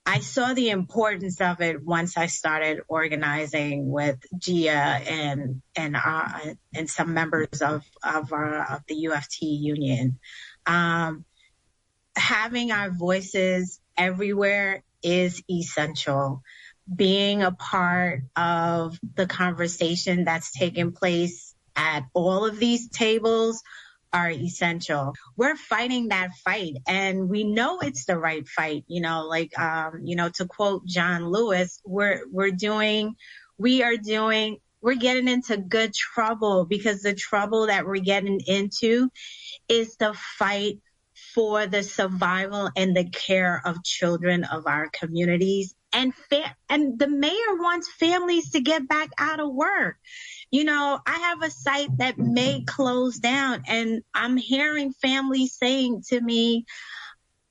I 0.06 0.20
saw 0.20 0.54
the 0.54 0.70
importance 0.70 1.40
of 1.40 1.60
it 1.60 1.84
once 1.84 2.16
I 2.16 2.26
started 2.26 2.80
organizing 2.88 3.90
with 3.90 4.18
Gia 4.38 4.70
and 4.70 5.60
and 5.76 5.96
uh, 5.96 6.54
and 6.74 6.88
some 6.88 7.12
members 7.12 7.60
of 7.60 7.84
of, 8.02 8.32
our, 8.32 8.74
of 8.74 8.80
the 8.88 9.04
UFT 9.10 9.40
union. 9.40 10.18
Um, 10.64 11.26
having 12.16 12.72
our 12.72 12.90
voices 12.90 13.80
everywhere 13.98 14.82
is 15.02 15.42
essential. 15.50 16.42
Being 16.94 17.42
a 17.42 17.52
part 17.52 18.22
of 18.36 18.98
the 19.14 19.26
conversation 19.26 20.24
that's 20.24 20.52
taking 20.52 20.92
place 20.92 21.54
at 21.76 22.04
all 22.14 22.46
of 22.46 22.58
these 22.58 22.88
tables 22.88 23.62
are 24.12 24.30
essential. 24.30 25.14
We're 25.36 25.56
fighting 25.56 26.08
that 26.08 26.30
fight 26.44 26.74
and 26.86 27.28
we 27.28 27.44
know 27.44 27.80
it's 27.80 28.06
the 28.06 28.18
right 28.18 28.46
fight. 28.48 28.84
You 28.86 29.02
know, 29.02 29.26
like, 29.26 29.58
um, 29.58 30.00
you 30.04 30.16
know, 30.16 30.30
to 30.30 30.46
quote 30.46 30.86
John 30.86 31.28
Lewis, 31.28 31.80
we're, 31.84 32.22
we're 32.30 32.50
doing, 32.50 33.16
we 33.58 33.82
are 33.82 33.96
doing, 33.96 34.58
we're 34.80 34.94
getting 34.94 35.28
into 35.28 35.56
good 35.56 35.92
trouble 35.94 36.64
because 36.64 37.02
the 37.02 37.14
trouble 37.14 37.66
that 37.66 37.86
we're 37.86 37.96
getting 37.96 38.40
into 38.46 39.10
is 39.68 39.96
the 39.96 40.14
fight 40.14 40.78
for 41.34 41.66
the 41.66 41.82
survival 41.82 42.70
and 42.76 42.96
the 42.96 43.04
care 43.04 43.60
of 43.64 43.84
children 43.84 44.44
of 44.44 44.66
our 44.66 44.88
communities. 44.90 45.74
And 45.92 46.14
fa- 46.14 46.54
and 46.68 46.98
the 46.98 47.08
mayor 47.08 47.54
wants 47.56 47.90
families 47.90 48.50
to 48.50 48.60
get 48.60 48.88
back 48.88 49.10
out 49.18 49.40
of 49.40 49.52
work. 49.52 49.96
You 50.50 50.64
know, 50.64 51.00
I 51.06 51.18
have 51.18 51.42
a 51.42 51.50
site 51.50 51.96
that 51.98 52.18
may 52.18 52.62
close 52.64 53.18
down 53.18 53.62
and 53.66 54.02
I'm 54.14 54.36
hearing 54.36 54.92
families 54.92 55.56
saying 55.56 56.02
to 56.08 56.20
me, 56.20 56.66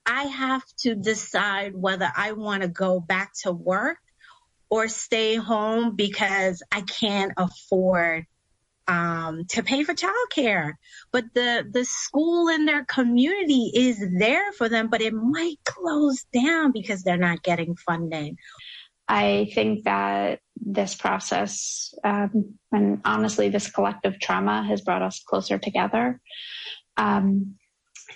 I 0.06 0.24
have 0.24 0.62
to 0.80 0.94
decide 0.94 1.74
whether 1.74 2.10
I 2.16 2.32
want 2.32 2.62
to 2.62 2.68
go 2.68 3.00
back 3.00 3.32
to 3.42 3.52
work 3.52 3.98
or 4.70 4.88
stay 4.88 5.34
home 5.36 5.96
because 5.96 6.62
I 6.72 6.82
can't 6.82 7.32
afford 7.36 8.24
um, 8.88 9.44
to 9.50 9.62
pay 9.62 9.84
for 9.84 9.94
childcare. 9.94 10.72
But 11.12 11.24
the, 11.34 11.64
the 11.70 11.84
school 11.84 12.48
in 12.48 12.64
their 12.64 12.84
community 12.84 13.70
is 13.74 14.02
there 14.18 14.52
for 14.52 14.68
them, 14.68 14.88
but 14.88 15.02
it 15.02 15.14
might 15.14 15.58
close 15.64 16.24
down 16.32 16.72
because 16.72 17.02
they're 17.02 17.16
not 17.18 17.42
getting 17.42 17.76
funding. 17.76 18.38
I 19.06 19.50
think 19.54 19.84
that 19.84 20.40
this 20.56 20.94
process, 20.94 21.94
um, 22.04 22.54
and 22.72 23.00
honestly, 23.04 23.48
this 23.48 23.70
collective 23.70 24.18
trauma 24.20 24.64
has 24.64 24.82
brought 24.82 25.02
us 25.02 25.22
closer 25.26 25.58
together. 25.58 26.20
Um, 26.96 27.54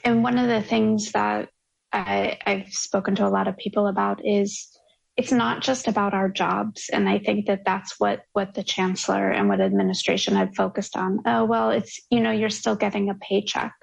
and 0.05 0.23
one 0.23 0.39
of 0.39 0.49
the 0.49 0.63
things 0.63 1.13
that 1.13 1.49
I, 1.93 2.39
I've 2.45 2.73
spoken 2.73 3.15
to 3.17 3.27
a 3.27 3.31
lot 3.31 3.49
of 3.49 3.57
people 3.57 3.87
about 3.87 4.21
is 4.25 4.69
it's 5.17 5.33
not 5.33 5.61
just 5.61 5.89
about 5.89 6.15
our 6.15 6.31
jobs. 6.31 6.89
And 6.91 7.09
I 7.09 7.19
think 7.19 7.47
that 7.47 7.65
that's 7.65 7.99
what, 7.99 8.23
what 8.33 8.55
the 8.55 8.63
chancellor 8.63 9.31
and 9.31 9.49
what 9.49 9.61
administration 9.61 10.35
had 10.35 10.57
focused 10.57 10.97
on. 10.97 11.21
Oh, 11.27 11.45
well, 11.45 11.71
it's, 11.71 12.01
you 12.11 12.21
know, 12.21 12.31
you're 12.31 12.51
still 12.51 12.77
getting 12.77 13.11
a 13.11 13.15
paycheck. 13.15 13.75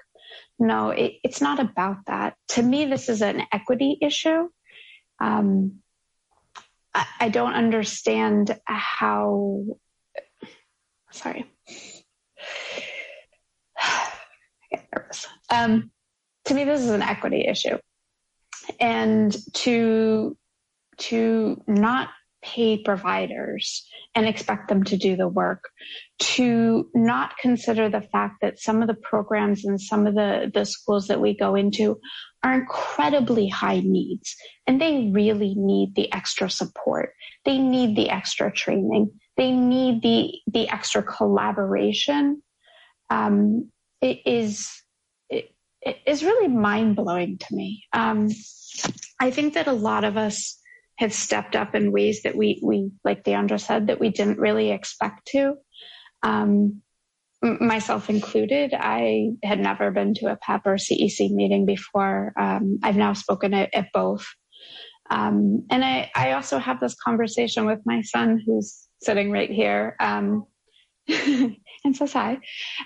No, 0.58 0.90
it, 0.90 1.14
it's 1.22 1.40
not 1.40 1.60
about 1.60 1.98
that. 2.06 2.34
To 2.48 2.62
me, 2.62 2.86
this 2.86 3.08
is 3.08 3.22
an 3.22 3.42
equity 3.52 3.96
issue. 4.02 4.48
Um, 5.20 5.80
I, 6.94 7.06
I 7.20 7.28
don't 7.28 7.54
understand 7.54 8.58
how, 8.64 9.64
sorry. 11.12 11.50
I 13.78 14.08
get 14.70 14.88
nervous. 14.94 15.26
Um, 15.48 15.90
to 16.46 16.54
me, 16.54 16.64
this 16.64 16.80
is 16.80 16.90
an 16.90 17.02
equity 17.02 17.46
issue. 17.46 17.78
And 18.80 19.34
to 19.54 20.36
to 21.00 21.62
not 21.66 22.10
pay 22.42 22.82
providers 22.82 23.86
and 24.14 24.26
expect 24.26 24.68
them 24.68 24.82
to 24.84 24.96
do 24.96 25.16
the 25.16 25.28
work, 25.28 25.68
to 26.18 26.88
not 26.94 27.36
consider 27.38 27.88
the 27.88 28.00
fact 28.00 28.36
that 28.40 28.58
some 28.58 28.82
of 28.82 28.88
the 28.88 28.94
programs 28.94 29.64
and 29.64 29.80
some 29.80 30.06
of 30.06 30.14
the, 30.14 30.50
the 30.52 30.64
schools 30.64 31.06
that 31.08 31.20
we 31.20 31.36
go 31.36 31.54
into 31.54 31.98
are 32.42 32.54
incredibly 32.54 33.48
high 33.48 33.80
needs 33.80 34.34
and 34.66 34.80
they 34.80 35.10
really 35.12 35.54
need 35.56 35.94
the 35.94 36.12
extra 36.12 36.48
support. 36.48 37.12
They 37.44 37.58
need 37.58 37.96
the 37.96 38.10
extra 38.10 38.50
training. 38.50 39.10
They 39.36 39.52
need 39.52 40.02
the, 40.02 40.32
the 40.46 40.68
extra 40.68 41.02
collaboration. 41.02 42.42
Um, 43.10 43.70
it 44.00 44.20
is, 44.24 44.70
it, 45.28 45.50
is 46.06 46.24
really 46.24 46.48
mind 46.48 46.96
blowing 46.96 47.38
to 47.38 47.46
me. 47.54 47.84
Um, 47.92 48.28
I 49.20 49.30
think 49.30 49.54
that 49.54 49.66
a 49.66 49.72
lot 49.72 50.04
of 50.04 50.16
us 50.16 50.59
have 51.00 51.14
stepped 51.14 51.56
up 51.56 51.74
in 51.74 51.92
ways 51.92 52.22
that 52.22 52.36
we, 52.36 52.60
we 52.62 52.90
like 53.04 53.24
Deandra 53.24 53.58
said, 53.58 53.86
that 53.86 53.98
we 53.98 54.10
didn't 54.10 54.38
really 54.38 54.70
expect 54.70 55.26
to. 55.28 55.54
Um, 56.22 56.82
myself 57.42 58.10
included, 58.10 58.74
I 58.78 59.30
had 59.42 59.60
never 59.60 59.90
been 59.90 60.12
to 60.16 60.26
a 60.26 60.36
PEP 60.36 60.66
or 60.66 60.74
CEC 60.74 61.30
meeting 61.30 61.64
before. 61.64 62.34
Um, 62.38 62.78
I've 62.82 62.96
now 62.96 63.14
spoken 63.14 63.54
at, 63.54 63.74
at 63.74 63.88
both. 63.94 64.26
Um, 65.08 65.64
and 65.70 65.82
I, 65.82 66.10
I 66.14 66.32
also 66.32 66.58
have 66.58 66.80
this 66.80 66.94
conversation 66.94 67.64
with 67.64 67.80
my 67.86 68.02
son 68.02 68.38
who's 68.44 68.86
sitting 69.02 69.30
right 69.30 69.50
here. 69.50 69.96
Um, 70.00 70.44
and 71.08 71.96
says 71.96 72.12
hi. 72.12 72.40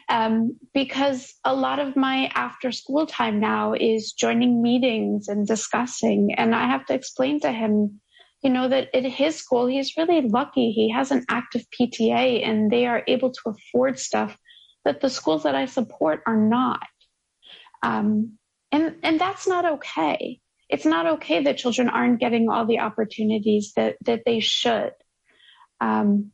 Um, 0.09 0.57
because 0.73 1.35
a 1.45 1.53
lot 1.53 1.81
of 1.81 1.97
my 1.97 2.31
after 2.35 2.71
school 2.71 3.07
time 3.07 3.41
now 3.41 3.75
is 3.75 4.13
joining 4.13 4.63
meetings 4.63 5.27
and 5.27 5.45
discussing. 5.45 6.33
And 6.37 6.55
I 6.55 6.69
have 6.69 6.87
to 6.87 6.95
explain 6.95 7.41
to 7.41 7.51
him 7.51 8.01
you 8.45 8.51
know, 8.51 8.69
that 8.69 8.95
at 8.95 9.05
his 9.05 9.37
school, 9.37 9.67
he's 9.67 9.97
really 9.97 10.21
lucky. 10.21 10.71
He 10.71 10.91
has 10.91 11.11
an 11.11 11.25
active 11.31 11.65
PTA 11.71 12.47
and 12.47 12.71
they 12.71 12.85
are 12.85 13.03
able 13.09 13.33
to 13.33 13.41
afford 13.47 13.99
stuff 13.99 14.37
that 14.85 15.01
the 15.01 15.09
schools 15.09 15.45
that 15.45 15.55
I 15.55 15.65
support 15.65 16.21
are 16.27 16.37
not. 16.37 16.87
Um, 17.83 18.39
and, 18.71 18.97
and 19.03 19.19
that's 19.19 19.49
not 19.49 19.65
okay. 19.65 20.41
It's 20.69 20.85
not 20.85 21.07
okay 21.07 21.45
that 21.45 21.57
children 21.57 21.89
aren't 21.89 22.21
getting 22.21 22.51
all 22.51 22.67
the 22.67 22.81
opportunities 22.81 23.73
that, 23.77 23.97
that 24.05 24.21
they 24.27 24.41
should. 24.41 24.93
Um, 25.81 26.33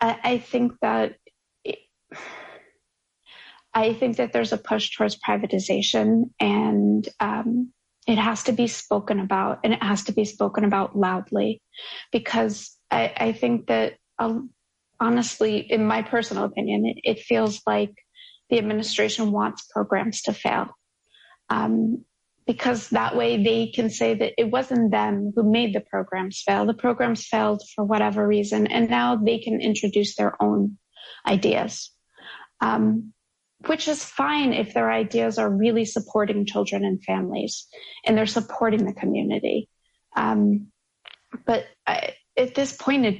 I, 0.00 0.18
I, 0.22 0.38
think 0.38 0.72
that 0.82 1.14
I 3.72 3.94
think 3.94 4.18
that 4.18 4.32
there's 4.34 4.52
a 4.52 4.58
push 4.58 4.94
towards 4.94 5.18
privatization 5.18 6.30
and 6.38 7.08
um, 7.20 7.72
it 8.06 8.18
has 8.18 8.44
to 8.44 8.52
be 8.52 8.66
spoken 8.66 9.20
about 9.20 9.60
and 9.64 9.72
it 9.72 9.82
has 9.82 10.04
to 10.04 10.12
be 10.12 10.24
spoken 10.24 10.64
about 10.64 10.96
loudly 10.96 11.62
because 12.10 12.76
I, 12.90 13.12
I 13.16 13.32
think 13.32 13.68
that 13.68 13.94
um, 14.18 14.50
honestly, 14.98 15.58
in 15.58 15.86
my 15.86 16.02
personal 16.02 16.44
opinion, 16.44 16.86
it, 16.86 16.96
it, 17.02 17.20
feels 17.20 17.60
like 17.66 17.92
the 18.50 18.58
administration 18.58 19.32
wants 19.32 19.66
programs 19.72 20.22
to 20.22 20.32
fail. 20.32 20.68
Um, 21.48 22.04
because 22.46 22.88
that 22.90 23.16
way 23.16 23.42
they 23.42 23.68
can 23.68 23.88
say 23.88 24.14
that 24.14 24.32
it 24.36 24.50
wasn't 24.50 24.90
them 24.90 25.32
who 25.34 25.48
made 25.48 25.74
the 25.74 25.80
programs 25.80 26.42
fail. 26.44 26.66
The 26.66 26.74
programs 26.74 27.26
failed 27.26 27.62
for 27.74 27.84
whatever 27.84 28.26
reason, 28.26 28.66
and 28.66 28.90
now 28.90 29.16
they 29.16 29.38
can 29.38 29.60
introduce 29.60 30.16
their 30.16 30.40
own 30.42 30.76
ideas. 31.26 31.92
Um, 32.60 33.12
which 33.66 33.88
is 33.88 34.04
fine 34.04 34.52
if 34.52 34.74
their 34.74 34.90
ideas 34.90 35.38
are 35.38 35.50
really 35.50 35.84
supporting 35.84 36.46
children 36.46 36.84
and 36.84 37.02
families 37.04 37.66
and 38.04 38.16
they're 38.16 38.26
supporting 38.26 38.84
the 38.84 38.92
community. 38.92 39.68
Um, 40.16 40.68
but 41.46 41.66
I, 41.86 42.14
at 42.36 42.54
this 42.54 42.72
point, 42.72 43.06
it, 43.06 43.18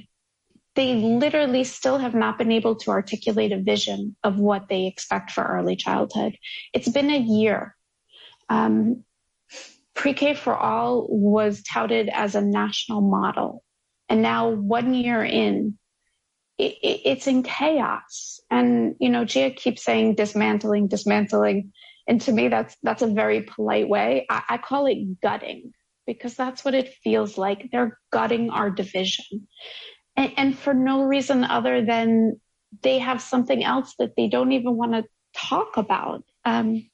they 0.75 0.95
literally 0.95 1.65
still 1.65 1.99
have 1.99 2.15
not 2.15 2.39
been 2.39 2.53
able 2.53 2.77
to 2.77 2.91
articulate 2.91 3.53
a 3.53 3.61
vision 3.61 4.17
of 4.25 4.39
what 4.39 4.69
they 4.69 4.87
expect 4.87 5.31
for 5.31 5.45
early 5.45 5.77
childhood. 5.77 6.37
It's 6.73 6.89
been 6.89 7.11
a 7.11 7.19
year. 7.19 7.77
Um, 8.49 9.05
Pre-K 9.95 10.35
for 10.35 10.57
All 10.57 11.07
was 11.09 11.63
touted 11.63 12.09
as 12.09 12.35
a 12.35 12.41
national 12.41 13.03
model. 13.03 13.63
And 14.09 14.23
now 14.23 14.51
one 14.51 14.95
year 14.95 15.25
in, 15.25 15.79
it, 16.63 16.79
it, 16.83 17.01
it's 17.05 17.27
in 17.27 17.43
chaos. 17.43 18.41
And, 18.51 18.95
you 19.01 19.11
know, 19.11 19.25
Gia 19.25 19.51
keeps 19.51 19.85
saying 19.85 20.15
dismantling, 20.15 20.89
dismantling. 20.89 21.73
And 22.07 22.21
to 22.23 22.33
me, 22.33 22.49
that's, 22.49 22.77
that's 22.83 23.03
a 23.03 23.07
very 23.07 23.43
polite 23.43 23.89
way. 23.89 24.27
I, 24.31 24.43
I 24.51 24.59
call 24.59 24.87
it 24.87 25.21
gutting 25.21 25.73
because 26.07 26.35
that's 26.35 26.65
what 26.65 26.75
it 26.75 26.95
feels 27.03 27.39
like. 27.39 27.69
They're 27.71 27.99
gutting 28.11 28.51
our 28.51 28.71
division. 28.71 29.49
And, 30.17 30.33
and 30.37 30.59
for 30.59 30.75
no 30.75 31.03
reason 31.03 31.45
other 31.45 31.85
than 31.85 32.41
they 32.83 32.99
have 32.99 33.21
something 33.21 33.63
else 33.65 33.95
that 33.99 34.15
they 34.17 34.29
don't 34.29 34.53
even 34.53 34.77
want 34.77 34.93
to 34.93 35.05
talk 35.35 35.77
about. 35.77 36.25
Um, 36.45 36.89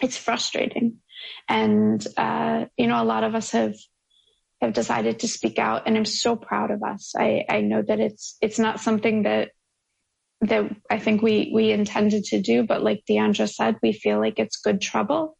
it's 0.00 0.16
frustrating. 0.16 0.98
And, 1.48 2.04
uh, 2.16 2.66
you 2.76 2.86
know, 2.86 3.02
a 3.02 3.04
lot 3.04 3.24
of 3.24 3.34
us 3.34 3.50
have 3.50 3.74
have 4.66 4.74
decided 4.74 5.20
to 5.20 5.28
speak 5.28 5.58
out 5.58 5.84
and 5.86 5.96
I'm 5.96 6.04
so 6.04 6.36
proud 6.36 6.70
of 6.70 6.82
us. 6.82 7.14
I, 7.16 7.44
I 7.48 7.60
know 7.62 7.82
that 7.82 8.00
it's 8.00 8.36
it's 8.40 8.58
not 8.58 8.80
something 8.80 9.22
that 9.22 9.50
that 10.42 10.70
I 10.90 10.98
think 10.98 11.22
we 11.22 11.50
we 11.54 11.72
intended 11.72 12.24
to 12.24 12.40
do, 12.40 12.64
but 12.64 12.82
like 12.82 13.04
Deandra 13.08 13.48
said, 13.48 13.76
we 13.82 13.92
feel 13.92 14.18
like 14.18 14.38
it's 14.38 14.60
good 14.60 14.80
trouble 14.80 15.36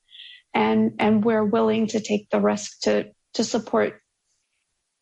and 0.55 0.93
and 0.99 1.25
we're 1.25 1.45
willing 1.45 1.87
to 1.89 2.01
take 2.01 2.31
the 2.31 2.41
risk 2.41 2.81
to 2.83 3.11
to 3.35 3.45
support 3.45 4.01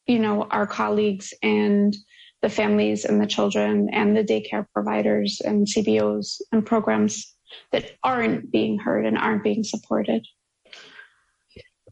you 0.06 0.18
know 0.18 0.42
our 0.42 0.66
colleagues 0.66 1.32
and 1.42 1.96
the 2.42 2.48
families 2.50 3.04
and 3.04 3.20
the 3.20 3.26
children 3.26 3.88
and 3.92 4.16
the 4.16 4.24
daycare 4.24 4.66
providers 4.74 5.40
and 5.42 5.66
CBOs 5.66 6.42
and 6.52 6.66
programs 6.66 7.34
that 7.72 7.92
aren't 8.02 8.50
being 8.50 8.78
heard 8.78 9.06
and 9.06 9.16
aren't 9.16 9.44
being 9.44 9.64
supported. 9.64 10.26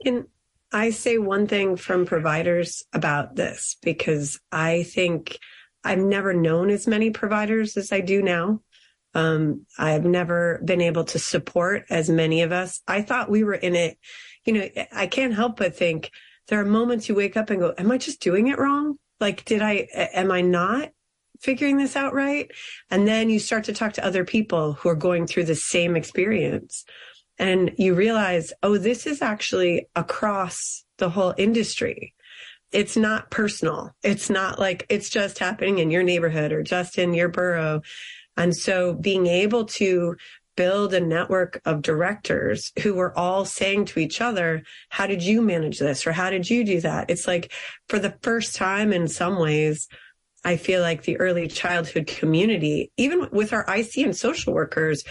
Can 0.05 0.26
I 0.73 0.91
say 0.91 1.18
one 1.18 1.47
thing 1.47 1.77
from 1.77 2.07
providers 2.07 2.83
about 2.93 3.37
this 3.37 3.77
because 3.83 4.41
I 4.51 4.85
think 4.85 5.39
I've 5.85 5.99
never 5.99 6.33
known 6.33 6.70
as 6.70 6.87
many 6.87 7.11
providers 7.11 7.77
as 7.77 7.93
I 7.93 8.01
do 8.01 8.23
now. 8.23 8.62
Um, 9.14 9.66
I've 9.79 10.05
never 10.05 10.62
been 10.64 10.81
able 10.81 11.05
to 11.05 11.18
support 11.18 11.85
as 11.91 12.09
many 12.09 12.43
of 12.43 12.53
us. 12.53 12.81
I 12.89 13.03
thought 13.03 13.31
we 13.31 13.45
were 13.45 13.55
in 13.55 13.77
it. 13.77 13.99
You 14.47 14.53
know, 14.55 14.68
I 14.93 15.07
can't 15.07 15.35
help 15.35 15.59
but 15.59 15.77
think 15.77 16.11
there 16.49 16.61
are 16.61 16.64
moments 16.64 17.09
you 17.09 17.14
wake 17.14 17.37
up 17.37 17.51
and 17.51 17.61
go, 17.61 17.75
am 17.77 17.91
I 17.91 17.99
just 17.99 18.23
doing 18.23 18.49
it 18.49 18.59
wrong? 18.59 18.97
Like, 19.20 19.45
did 19.45 19.61
I, 19.61 19.87
am 19.93 20.31
I 20.31 20.41
not 20.41 20.91
figuring 21.41 21.77
this 21.77 21.97
out 21.97 22.14
right? 22.14 22.51
And 22.91 23.07
then 23.07 23.29
you 23.29 23.39
start 23.39 23.64
to 23.64 23.73
talk 23.73 23.93
to 23.95 24.05
other 24.05 24.25
people 24.25 24.73
who 24.73 24.89
are 24.89 24.95
going 24.95 25.27
through 25.27 25.45
the 25.45 25.55
same 25.55 25.97
experience 25.97 26.85
and 27.43 27.72
you 27.76 27.95
realize, 27.95 28.53
oh, 28.62 28.78
this 28.78 29.05
is 29.05 29.20
actually 29.20 29.88
across 29.97 30.84
the 30.99 31.11
whole 31.11 31.34
industry. 31.36 32.14
It's 32.70 32.97
not 32.97 33.32
personal. 33.32 33.90
It's 34.05 34.30
not 34.30 34.61
like 34.61 34.86
it's 34.88 35.11
just 35.11 35.40
happening 35.40 35.78
in 35.78 35.90
your 35.90 36.05
neighborhood 36.05 36.53
or 36.53 36.62
just 36.62 36.99
in 36.99 37.14
your 37.14 37.28
borough. 37.28 37.82
And 38.36 38.57
so 38.57 38.95
being 38.95 39.26
able 39.26 39.64
to 39.64 40.14
build 40.57 40.95
a 40.95 41.01
network 41.01 41.61
of 41.64 41.82
directors 41.82 42.70
who 42.80 42.95
were 42.95 43.18
all 43.18 43.45
saying 43.45 43.86
to 43.86 43.99
each 43.99 44.20
other, 44.20 44.62
how 44.90 45.09
did 45.09 45.24
you 45.24 45.43
manage 45.43 45.80
this? 45.80 46.07
Or 46.07 46.12
how 46.12 46.30
did 46.30 46.49
you 46.49 46.62
do 46.62 46.80
that? 46.82 47.11
It's 47.11 47.26
like 47.26 47.53
for 47.88 47.99
the 47.99 48.16
first 48.22 48.55
time 48.55 48.93
in 48.93 49.09
some 49.09 49.36
ways, 49.36 49.88
I 50.45 50.57
feel 50.57 50.80
like 50.80 51.03
the 51.03 51.18
early 51.18 51.49
childhood 51.49 52.07
community, 52.07 52.93
even 52.97 53.28
with 53.32 53.53
our 53.53 53.64
IC 53.68 53.99
and 53.99 54.16
social 54.16 54.53
workers, 54.53 55.03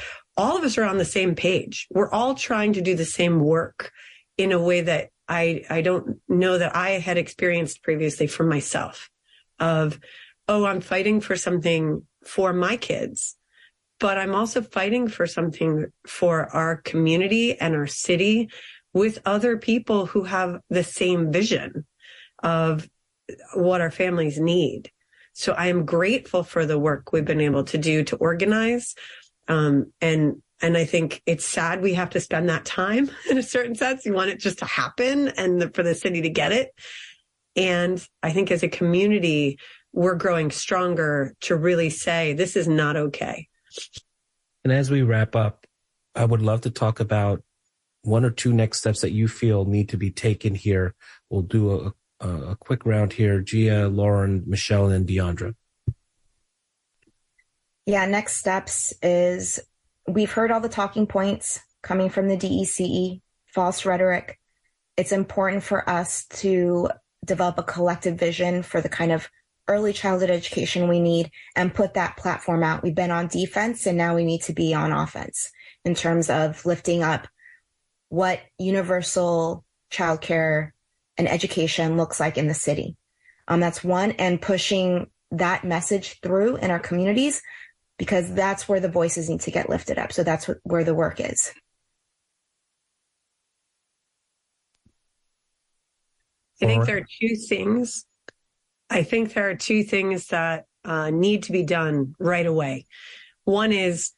all 0.41 0.57
of 0.57 0.63
us 0.63 0.77
are 0.77 0.83
on 0.83 0.97
the 0.97 1.05
same 1.05 1.35
page. 1.35 1.87
We're 1.91 2.11
all 2.11 2.33
trying 2.33 2.73
to 2.73 2.81
do 2.81 2.95
the 2.95 3.05
same 3.05 3.39
work 3.39 3.91
in 4.37 4.51
a 4.51 4.59
way 4.59 4.81
that 4.81 5.09
I, 5.27 5.63
I 5.69 5.81
don't 5.81 6.19
know 6.27 6.57
that 6.57 6.75
I 6.75 6.91
had 6.91 7.19
experienced 7.19 7.83
previously 7.83 8.25
for 8.25 8.43
myself 8.43 9.09
of, 9.59 9.99
oh, 10.47 10.65
I'm 10.65 10.81
fighting 10.81 11.21
for 11.21 11.35
something 11.35 12.07
for 12.25 12.53
my 12.53 12.75
kids, 12.75 13.37
but 13.99 14.17
I'm 14.17 14.33
also 14.33 14.63
fighting 14.63 15.07
for 15.07 15.27
something 15.27 15.85
for 16.07 16.47
our 16.47 16.77
community 16.77 17.59
and 17.59 17.75
our 17.75 17.87
city 17.87 18.49
with 18.93 19.21
other 19.25 19.57
people 19.57 20.07
who 20.07 20.23
have 20.23 20.59
the 20.71 20.83
same 20.83 21.31
vision 21.31 21.85
of 22.41 22.89
what 23.53 23.79
our 23.79 23.91
families 23.91 24.39
need. 24.39 24.91
So 25.33 25.53
I 25.53 25.67
am 25.67 25.85
grateful 25.85 26.43
for 26.43 26.65
the 26.65 26.79
work 26.79 27.13
we've 27.13 27.23
been 27.23 27.41
able 27.41 27.63
to 27.65 27.77
do 27.77 28.03
to 28.05 28.15
organize. 28.17 28.95
Um, 29.47 29.91
and 30.01 30.41
and 30.61 30.77
I 30.77 30.85
think 30.85 31.21
it's 31.25 31.45
sad 31.45 31.81
we 31.81 31.95
have 31.95 32.11
to 32.11 32.19
spend 32.19 32.49
that 32.49 32.65
time 32.65 33.09
in 33.29 33.37
a 33.37 33.43
certain 33.43 33.75
sense. 33.75 34.05
You 34.05 34.13
want 34.13 34.29
it 34.29 34.39
just 34.39 34.59
to 34.59 34.65
happen 34.65 35.29
and 35.29 35.61
the, 35.61 35.69
for 35.69 35.83
the 35.83 35.95
city 35.95 36.21
to 36.21 36.29
get 36.29 36.51
it. 36.51 36.71
And 37.55 38.05
I 38.23 38.31
think 38.31 38.51
as 38.51 38.63
a 38.63 38.69
community, 38.69 39.59
we're 39.91 40.15
growing 40.15 40.51
stronger 40.51 41.33
to 41.41 41.55
really 41.55 41.89
say 41.89 42.33
this 42.33 42.55
is 42.55 42.67
not 42.67 42.95
okay. 42.95 43.47
And 44.63 44.71
as 44.71 44.89
we 44.89 45.01
wrap 45.01 45.35
up, 45.35 45.65
I 46.15 46.25
would 46.25 46.41
love 46.41 46.61
to 46.61 46.69
talk 46.69 46.99
about 46.99 47.43
one 48.03 48.25
or 48.25 48.31
two 48.31 48.53
next 48.53 48.79
steps 48.79 49.01
that 49.01 49.11
you 49.11 49.27
feel 49.27 49.65
need 49.65 49.89
to 49.89 49.97
be 49.97 50.11
taken 50.11 50.55
here. 50.55 50.95
We'll 51.29 51.41
do 51.41 51.93
a, 52.19 52.25
a, 52.25 52.51
a 52.51 52.55
quick 52.55 52.85
round 52.85 53.13
here. 53.13 53.41
Gia, 53.41 53.87
Lauren, 53.87 54.43
Michelle, 54.45 54.89
and 54.89 55.07
Deandra. 55.07 55.55
Yeah, 57.91 58.05
next 58.05 58.37
steps 58.37 58.93
is 59.03 59.59
we've 60.07 60.31
heard 60.31 60.49
all 60.49 60.61
the 60.61 60.69
talking 60.69 61.05
points 61.05 61.59
coming 61.81 62.09
from 62.09 62.29
the 62.29 62.37
DECE, 62.37 63.19
false 63.47 63.85
rhetoric. 63.85 64.39
It's 64.95 65.11
important 65.11 65.61
for 65.61 65.89
us 65.89 66.25
to 66.39 66.87
develop 67.25 67.57
a 67.57 67.63
collective 67.63 68.17
vision 68.17 68.63
for 68.63 68.79
the 68.79 68.87
kind 68.87 69.11
of 69.11 69.29
early 69.67 69.91
childhood 69.91 70.29
education 70.29 70.87
we 70.87 71.01
need 71.01 71.31
and 71.53 71.73
put 71.73 71.95
that 71.95 72.15
platform 72.15 72.63
out. 72.63 72.81
We've 72.81 72.95
been 72.95 73.11
on 73.11 73.27
defense 73.27 73.85
and 73.85 73.97
now 73.97 74.15
we 74.15 74.23
need 74.23 74.43
to 74.43 74.53
be 74.53 74.73
on 74.73 74.93
offense 74.93 75.51
in 75.83 75.93
terms 75.93 76.29
of 76.29 76.65
lifting 76.65 77.03
up 77.03 77.27
what 78.07 78.39
universal 78.57 79.65
childcare 79.91 80.71
and 81.17 81.27
education 81.27 81.97
looks 81.97 82.21
like 82.21 82.37
in 82.37 82.47
the 82.47 82.53
city. 82.53 82.95
Um, 83.49 83.59
that's 83.59 83.83
one 83.83 84.11
and 84.11 84.41
pushing 84.41 85.07
that 85.31 85.65
message 85.65 86.21
through 86.21 86.55
in 86.55 86.71
our 86.71 86.79
communities 86.79 87.41
because 88.01 88.33
that's 88.33 88.67
where 88.67 88.79
the 88.79 88.89
voices 88.89 89.29
need 89.29 89.41
to 89.41 89.51
get 89.51 89.69
lifted 89.69 89.99
up. 89.99 90.11
So 90.11 90.23
that's 90.23 90.47
what, 90.47 90.57
where 90.63 90.83
the 90.83 90.95
work 90.95 91.19
is. 91.19 91.53
I 96.59 96.65
think 96.65 96.85
there 96.87 96.97
are 96.97 97.05
two 97.21 97.35
things. 97.35 98.07
I 98.89 99.03
think 99.03 99.35
there 99.35 99.51
are 99.51 99.55
two 99.55 99.83
things 99.83 100.29
that 100.29 100.65
uh, 100.83 101.11
need 101.11 101.43
to 101.43 101.51
be 101.51 101.61
done 101.61 102.15
right 102.17 102.47
away. 102.47 102.87
One 103.43 103.71
is 103.71 104.13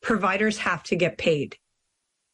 providers 0.00 0.56
have 0.56 0.82
to 0.84 0.96
get 0.96 1.18
paid. 1.18 1.58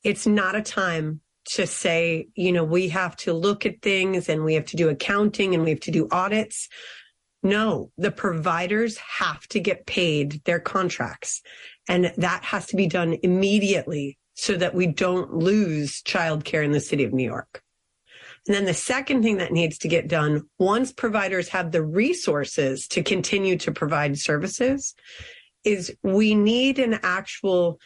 It's 0.04 0.24
not 0.24 0.54
a 0.54 0.62
time 0.62 1.20
to 1.46 1.66
say, 1.66 2.28
you 2.36 2.52
know, 2.52 2.62
we 2.62 2.90
have 2.90 3.16
to 3.16 3.32
look 3.32 3.66
at 3.66 3.82
things 3.82 4.28
and 4.28 4.44
we 4.44 4.54
have 4.54 4.66
to 4.66 4.76
do 4.76 4.88
accounting 4.88 5.52
and 5.52 5.64
we 5.64 5.70
have 5.70 5.80
to 5.80 5.90
do 5.90 6.06
audits. 6.12 6.68
No, 7.46 7.92
the 7.96 8.10
providers 8.10 8.96
have 8.96 9.46
to 9.48 9.60
get 9.60 9.86
paid 9.86 10.42
their 10.46 10.58
contracts. 10.58 11.42
And 11.88 12.12
that 12.16 12.42
has 12.42 12.66
to 12.66 12.76
be 12.76 12.88
done 12.88 13.16
immediately 13.22 14.18
so 14.34 14.56
that 14.56 14.74
we 14.74 14.88
don't 14.88 15.32
lose 15.32 16.02
childcare 16.02 16.64
in 16.64 16.72
the 16.72 16.80
city 16.80 17.04
of 17.04 17.12
New 17.12 17.24
York. 17.24 17.62
And 18.48 18.56
then 18.56 18.64
the 18.64 18.74
second 18.74 19.22
thing 19.22 19.36
that 19.36 19.52
needs 19.52 19.78
to 19.78 19.88
get 19.88 20.08
done 20.08 20.42
once 20.58 20.92
providers 20.92 21.48
have 21.50 21.70
the 21.70 21.84
resources 21.84 22.88
to 22.88 23.04
continue 23.04 23.56
to 23.58 23.70
provide 23.70 24.18
services 24.18 24.96
is 25.62 25.96
we 26.02 26.34
need 26.34 26.80
an 26.80 26.98
actual, 27.04 27.78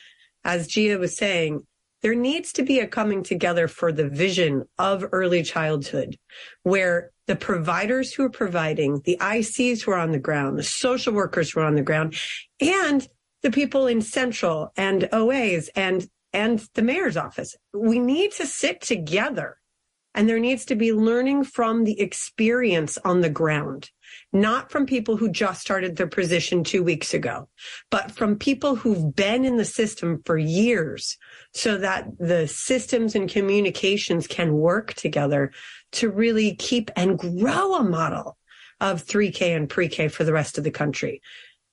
as 0.43 0.69
Gia 0.69 0.99
was 0.99 1.19
saying, 1.19 1.67
there 2.01 2.15
needs 2.15 2.51
to 2.55 2.63
be 2.63 2.81
a 2.81 2.87
coming 2.87 3.23
together 3.23 3.69
for 3.69 3.93
the 3.93 4.09
vision 4.09 4.65
of 4.79 5.05
early 5.13 5.43
childhood 5.43 6.17
where 6.63 7.11
the 7.31 7.37
providers 7.37 8.13
who 8.13 8.25
are 8.25 8.29
providing, 8.29 9.01
the 9.05 9.17
ICs 9.21 9.83
who 9.83 9.93
are 9.93 9.99
on 9.99 10.11
the 10.11 10.19
ground, 10.19 10.59
the 10.59 10.65
social 10.65 11.15
workers 11.15 11.53
who 11.53 11.61
are 11.61 11.65
on 11.65 11.77
the 11.77 11.81
ground, 11.81 12.17
and 12.61 13.07
the 13.43 13.53
people 13.53 13.87
in 13.87 14.03
central 14.03 14.73
and 14.77 15.09
OAs 15.13 15.69
and, 15.77 16.09
and 16.33 16.59
the 16.75 16.83
mayor's 16.83 17.17
office. 17.17 17.55
We 17.73 18.01
need 18.01 18.33
to 18.33 18.47
sit 18.49 18.81
together 18.81 19.59
and 20.13 20.29
there 20.29 20.41
needs 20.41 20.65
to 20.65 20.75
be 20.75 20.93
learning 20.93 21.45
from 21.45 21.85
the 21.85 22.01
experience 22.01 22.99
on 23.05 23.21
the 23.21 23.31
ground, 23.31 23.91
not 24.33 24.73
from 24.73 24.85
people 24.85 25.17
who 25.17 25.31
just 25.31 25.61
started 25.61 25.95
their 25.95 26.09
position 26.09 26.65
two 26.65 26.83
weeks 26.83 27.15
ago, 27.15 27.49
but 27.93 28.11
from 28.11 28.37
people 28.37 28.75
who've 28.75 29.15
been 29.15 29.45
in 29.45 29.57
the 29.57 29.65
system 29.65 30.21
for 30.27 30.37
years 30.37 31.17
so 31.55 31.79
that 31.79 32.09
the 32.19 32.49
systems 32.49 33.15
and 33.15 33.31
communications 33.31 34.27
can 34.27 34.55
work 34.55 34.95
together 34.95 35.53
to 35.93 36.11
really 36.11 36.55
keep 36.55 36.91
and 36.97 37.19
grow 37.19 37.75
a 37.75 37.83
model 37.83 38.37
of 38.81 39.05
3K 39.05 39.57
and 39.57 39.69
pre-K 39.69 40.09
for 40.09 40.25
the 40.25 40.33
rest 40.33 40.59
of 40.59 40.65
the 40.65 40.71
country. 40.71 41.21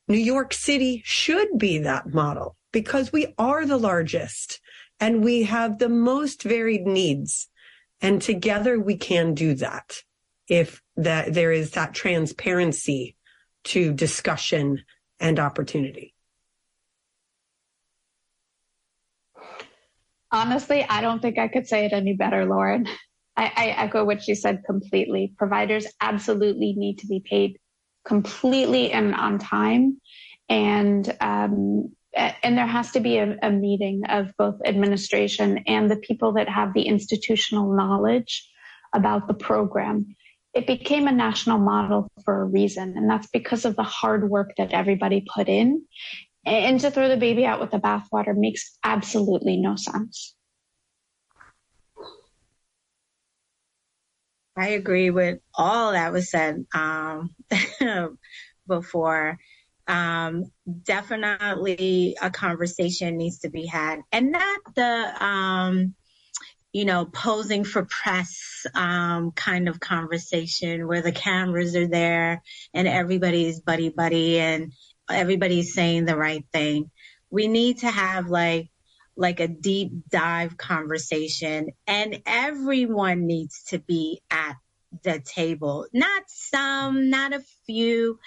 New 0.08 0.18
York 0.18 0.54
City 0.54 1.02
should 1.06 1.58
be 1.58 1.80
that 1.80 2.14
model 2.14 2.56
because 2.72 3.12
we 3.12 3.34
are 3.38 3.66
the 3.66 3.78
largest 3.78 4.60
and 5.00 5.24
we 5.24 5.44
have 5.44 5.80
the 5.80 5.90
most 5.90 6.44
varied 6.44 6.86
needs. 6.86 7.50
And 8.02 8.22
together 8.22 8.80
we 8.80 8.98
can 8.98 9.34
do 9.34 9.56
that 9.56 10.02
if 10.48 10.82
that 10.96 11.34
there 11.34 11.52
is 11.52 11.72
that 11.72 11.94
transparency 11.94 13.16
to 13.66 13.94
discussion 13.94 14.84
and 15.20 15.40
opportunity. 15.40 16.14
Honestly, 20.32 20.86
I 20.88 21.02
don't 21.02 21.22
think 21.22 21.38
I 21.38 21.48
could 21.48 21.68
say 21.68 21.86
it 21.86 21.94
any 21.94 22.14
better, 22.14 22.46
Lauren. 22.46 22.88
I, 23.38 23.52
I 23.56 23.68
echo 23.68 24.04
what 24.04 24.28
you 24.28 24.36
said 24.36 24.64
completely. 24.66 25.34
Providers 25.38 25.86
absolutely 26.02 26.74
need 26.76 27.00
to 27.00 27.08
be 27.08 27.24
paid 27.24 27.60
completely 28.06 28.92
and 28.92 29.14
on 29.14 29.38
time. 29.38 30.02
And 30.50 31.16
um, 31.22 31.92
and 32.16 32.58
there 32.58 32.66
has 32.66 32.92
to 32.92 33.00
be 33.00 33.18
a, 33.18 33.38
a, 33.44 33.52
meeting 33.52 34.02
of 34.10 34.34
both 34.40 34.56
administration 34.66 35.60
and 35.68 35.92
the 35.92 35.98
people 35.98 36.34
that 36.34 36.50
have 36.50 36.74
the 36.74 36.84
institutional 36.84 37.76
knowledge 37.76 38.50
about 38.94 39.28
the 39.28 39.36
program. 39.36 40.16
It 40.54 40.66
became 40.66 41.08
a 41.08 41.12
national 41.12 41.60
model 41.60 42.10
for 42.26 42.42
a 42.42 42.46
reason, 42.46 42.96
and 42.98 43.08
that's 43.08 43.28
because 43.28 43.66
of 43.66 43.76
the 43.76 43.84
hard 43.84 44.28
work 44.28 44.54
that 44.58 44.72
everybody 44.72 45.26
put 45.36 45.48
in. 45.48 45.84
And 46.46 46.80
to 46.80 46.90
throw 46.90 47.10
the 47.10 47.18
baby 47.18 47.46
out 47.46 47.60
with 47.60 47.72
the 47.72 47.78
bathwater 47.78 48.36
makes 48.36 48.78
absolutely 48.84 49.58
no 49.58 49.76
sense. 49.76 50.34
I 54.58 54.70
agree 54.70 55.12
with 55.12 55.40
all 55.54 55.92
that 55.92 56.12
was 56.12 56.32
said 56.32 56.66
um, 56.74 57.36
before. 58.68 59.38
Um, 59.88 60.52
definitely 60.84 62.18
a 62.22 62.30
conversation 62.30 63.18
needs 63.18 63.40
to 63.40 63.50
be 63.50 63.66
had 63.66 64.02
and 64.12 64.34
not 64.34 64.60
the, 64.76 65.26
um, 65.26 65.96
you 66.74 66.84
know, 66.84 67.06
posing 67.06 67.64
for 67.64 67.86
press 67.86 68.66
um, 68.76 69.32
kind 69.32 69.70
of 69.70 69.80
conversation 69.80 70.88
where 70.88 71.02
the 71.02 71.14
cameras 71.14 71.76
are 71.76 71.88
there 71.88 72.42
and 72.74 72.88
everybody's 72.88 73.62
buddy 73.62 73.90
buddy 73.90 74.40
and 74.40 74.74
everybody's 75.10 75.74
saying 75.74 76.04
the 76.04 76.18
right 76.18 76.46
thing. 76.52 76.92
We 77.30 77.48
need 77.48 77.80
to 77.80 77.90
have 77.90 78.28
like 78.28 78.70
like 79.18 79.40
a 79.40 79.48
deep 79.48 79.92
dive 80.10 80.58
conversation 80.58 81.70
and 81.88 82.22
everyone 82.26 83.26
needs 83.26 83.64
to 83.70 83.80
be 83.80 84.22
at 84.30 84.56
the 85.04 85.20
table. 85.20 85.88
Not 85.94 86.24
some, 86.28 87.10
not 87.10 87.34
a 87.34 87.44
few, 87.66 88.20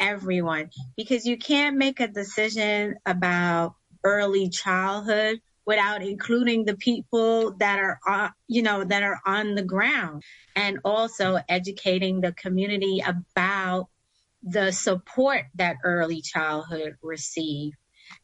everyone. 0.00 0.70
Because 0.96 1.26
you 1.26 1.36
can't 1.36 1.76
make 1.76 2.00
a 2.00 2.08
decision 2.08 2.96
about 3.06 3.74
early 4.04 4.48
childhood 4.48 5.40
without 5.66 6.02
including 6.02 6.64
the 6.64 6.76
people 6.76 7.54
that 7.58 7.78
are, 7.78 7.98
uh, 8.08 8.28
you 8.46 8.62
know, 8.62 8.84
that 8.84 9.02
are 9.02 9.20
on 9.26 9.54
the 9.54 9.62
ground 9.62 10.22
and 10.56 10.78
also 10.82 11.38
educating 11.48 12.20
the 12.20 12.32
community 12.32 13.02
about 13.06 13.88
the 14.42 14.72
support 14.72 15.44
that 15.56 15.76
early 15.84 16.22
childhood 16.22 16.94
receive 17.02 17.74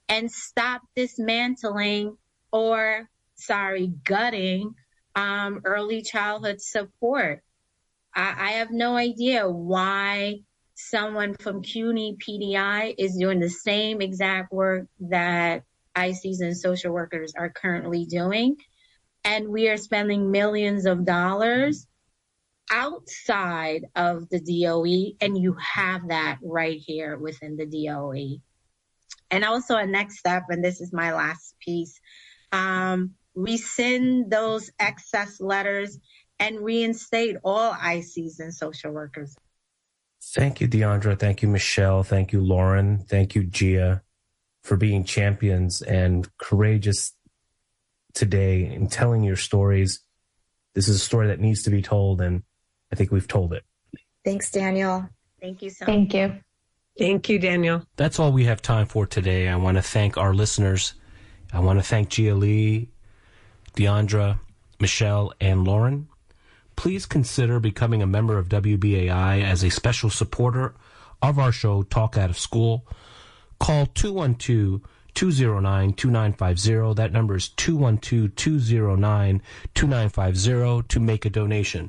and 0.09 0.31
stop 0.31 0.83
dismantling 0.95 2.17
or 2.53 3.09
sorry, 3.37 3.93
gutting 4.05 4.75
um, 5.15 5.61
early 5.65 6.03
childhood 6.03 6.61
support. 6.61 7.43
I, 8.15 8.35
I 8.37 8.51
have 8.53 8.71
no 8.71 8.97
idea 8.97 9.49
why 9.49 10.41
someone 10.75 11.35
from 11.35 11.63
CUNY 11.63 12.17
PDI 12.17 12.95
is 12.99 13.17
doing 13.17 13.41
the 13.41 13.51
same 13.51 14.01
exact 14.01 14.53
work 14.53 14.87
that 15.01 15.63
ICs 15.97 16.41
and 16.41 16.57
social 16.57 16.93
workers 16.93 17.33
are 17.37 17.51
currently 17.51 18.07
doing. 18.07 18.57
And 19.25 19.49
we 19.49 19.69
are 19.69 19.77
spending 19.77 20.31
millions 20.31 20.87
of 20.87 21.07
dollars 21.07 21.87
outside 22.71 23.87
of 23.95 24.29
the 24.31 24.41
DOE, 24.41 25.17
and 25.21 25.39
you 25.39 25.55
have 25.55 26.09
that 26.09 26.39
right 26.43 26.79
here 26.85 27.17
within 27.17 27.57
the 27.57 27.67
DOE. 27.67 28.41
And 29.31 29.45
also 29.45 29.77
a 29.77 29.87
next 29.87 30.19
step, 30.19 30.45
and 30.49 30.65
this 30.65 30.81
is 30.81 30.93
my 30.93 31.13
last 31.13 31.55
piece, 31.61 31.99
um, 32.53 33.13
rescind 33.35 34.31
those 34.31 34.71
excess 34.79 35.41
letters 35.41 35.99
and 36.39 36.61
reinstate 36.61 37.37
all 37.45 37.73
ICs 37.73 38.39
and 38.39 38.55
social 38.55 38.93
workers. 38.93 39.35
Thank 40.23 40.61
you, 40.61 40.69
Deandra. 40.69 41.19
Thank 41.19 41.43
you, 41.43 41.49
Michelle. 41.49 42.03
Thank 42.03 42.33
you, 42.33 42.41
Lauren. 42.41 43.05
Thank 43.09 43.35
you, 43.35 43.45
Gia, 43.45 44.03
for 44.63 44.77
being 44.77 45.05
champions 45.05 45.83
and 45.83 46.29
courageous 46.39 47.13
today 48.15 48.73
in 48.73 48.89
telling 48.89 49.23
your 49.23 49.37
stories. 49.37 50.01
This 50.75 50.89
is 50.89 50.97
a 50.97 51.01
story 51.01 51.29
that 51.29 51.41
needs 51.41 51.63
to 51.65 51.71
be 51.71 51.83
told, 51.83 52.21
and 52.21 52.43
I 52.93 52.97
think 52.97 53.11
we've 53.11 53.29
told 53.29 53.53
it. 53.53 53.65
Thanks, 54.25 54.51
Daniel. 54.51 55.09
Thank 55.41 55.63
you 55.63 55.71
so 55.71 55.85
Thank 55.85 56.15
you. 56.15 56.41
Thank 56.97 57.29
you, 57.29 57.41
Daniel. 57.41 57.85
That's 57.97 58.21
all 58.21 58.31
we 58.31 58.45
have 58.45 58.63
time 58.63 58.87
for 58.87 59.05
today. 59.05 59.49
I 59.49 59.57
want 59.57 59.77
to 59.77 59.83
thank 59.83 60.17
our 60.17 60.33
listeners. 60.33 60.95
I 61.53 61.59
want 61.59 61.81
to 61.81 61.83
thank 61.85 62.11
Gia 62.11 62.35
Lee, 62.35 62.89
Deandra, 63.75 64.39
Michelle, 64.79 65.33
and 65.41 65.65
Lauren. 65.65 66.09
Please 66.77 67.05
consider 67.07 67.59
becoming 67.59 68.01
a 68.01 68.07
member 68.07 68.39
of 68.39 68.49
WBAI 68.49 69.43
as 69.43 69.65
a 69.65 69.71
special 69.71 70.09
supporter 70.09 70.75
of 71.21 71.39
our 71.39 71.51
show, 71.53 71.83
Talk 71.83 72.17
Out 72.17 72.31
of 72.31 72.39
School. 72.39 72.87
Call 73.59 73.87
212 73.87 74.81
209 75.15 75.93
2950. 75.95 76.95
That 76.95 77.13
number 77.13 77.37
is 77.37 77.49
212 77.49 78.35
209 78.37 79.43
2950 79.75 80.89
to 80.89 81.01
make 81.01 81.25
a 81.25 81.31
donation. 81.31 81.89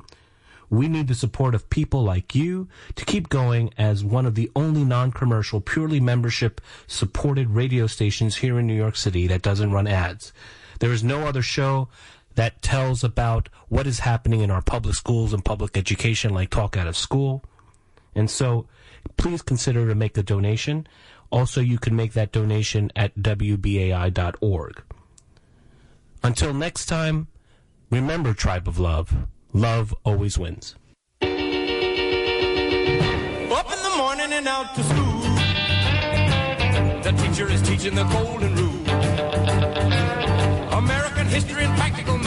We 0.68 0.88
need 0.88 1.08
the 1.08 1.14
support 1.14 1.54
of 1.54 1.70
people 1.70 2.02
like 2.02 2.34
you 2.34 2.68
to 2.96 3.04
keep 3.04 3.28
going 3.28 3.72
as 3.78 4.04
one 4.04 4.26
of 4.26 4.34
the 4.34 4.50
only 4.56 4.84
non-commercial, 4.84 5.60
purely 5.60 6.00
membership 6.00 6.60
supported 6.86 7.50
radio 7.50 7.86
stations 7.86 8.36
here 8.36 8.58
in 8.58 8.66
New 8.66 8.74
York 8.74 8.96
City 8.96 9.26
that 9.28 9.42
doesn't 9.42 9.72
run 9.72 9.86
ads. 9.86 10.32
There 10.80 10.92
is 10.92 11.04
no 11.04 11.26
other 11.26 11.42
show 11.42 11.88
that 12.34 12.62
tells 12.62 13.02
about 13.02 13.48
what 13.68 13.86
is 13.86 14.00
happening 14.00 14.40
in 14.40 14.50
our 14.50 14.62
public 14.62 14.94
schools 14.94 15.32
and 15.32 15.44
public 15.44 15.76
education 15.76 16.34
like 16.34 16.50
Talk 16.50 16.76
Out 16.76 16.86
of 16.86 16.96
School. 16.96 17.42
And 18.14 18.30
so 18.30 18.66
please 19.16 19.42
consider 19.42 19.88
to 19.88 19.94
make 19.94 20.16
a 20.18 20.22
donation. 20.22 20.86
Also, 21.30 21.60
you 21.60 21.78
can 21.78 21.96
make 21.96 22.12
that 22.12 22.32
donation 22.32 22.92
at 22.94 23.16
WBAI.org. 23.16 24.82
Until 26.22 26.54
next 26.54 26.86
time, 26.86 27.28
remember 27.90 28.34
Tribe 28.34 28.68
of 28.68 28.78
Love. 28.78 29.26
Love 29.56 29.94
always 30.04 30.38
wins. 30.38 30.74
Up 31.22 31.28
in 33.72 33.80
the 33.86 33.94
morning 33.96 34.30
and 34.34 34.46
out 34.46 34.74
to 34.74 34.82
school. 34.84 35.20
The 37.02 37.12
teacher 37.22 37.50
is 37.50 37.62
teaching 37.62 37.94
the 37.94 38.04
golden 38.04 38.54
rule. 38.54 38.86
American 40.74 41.26
history 41.28 41.64
and 41.64 41.74
practical 41.78 42.18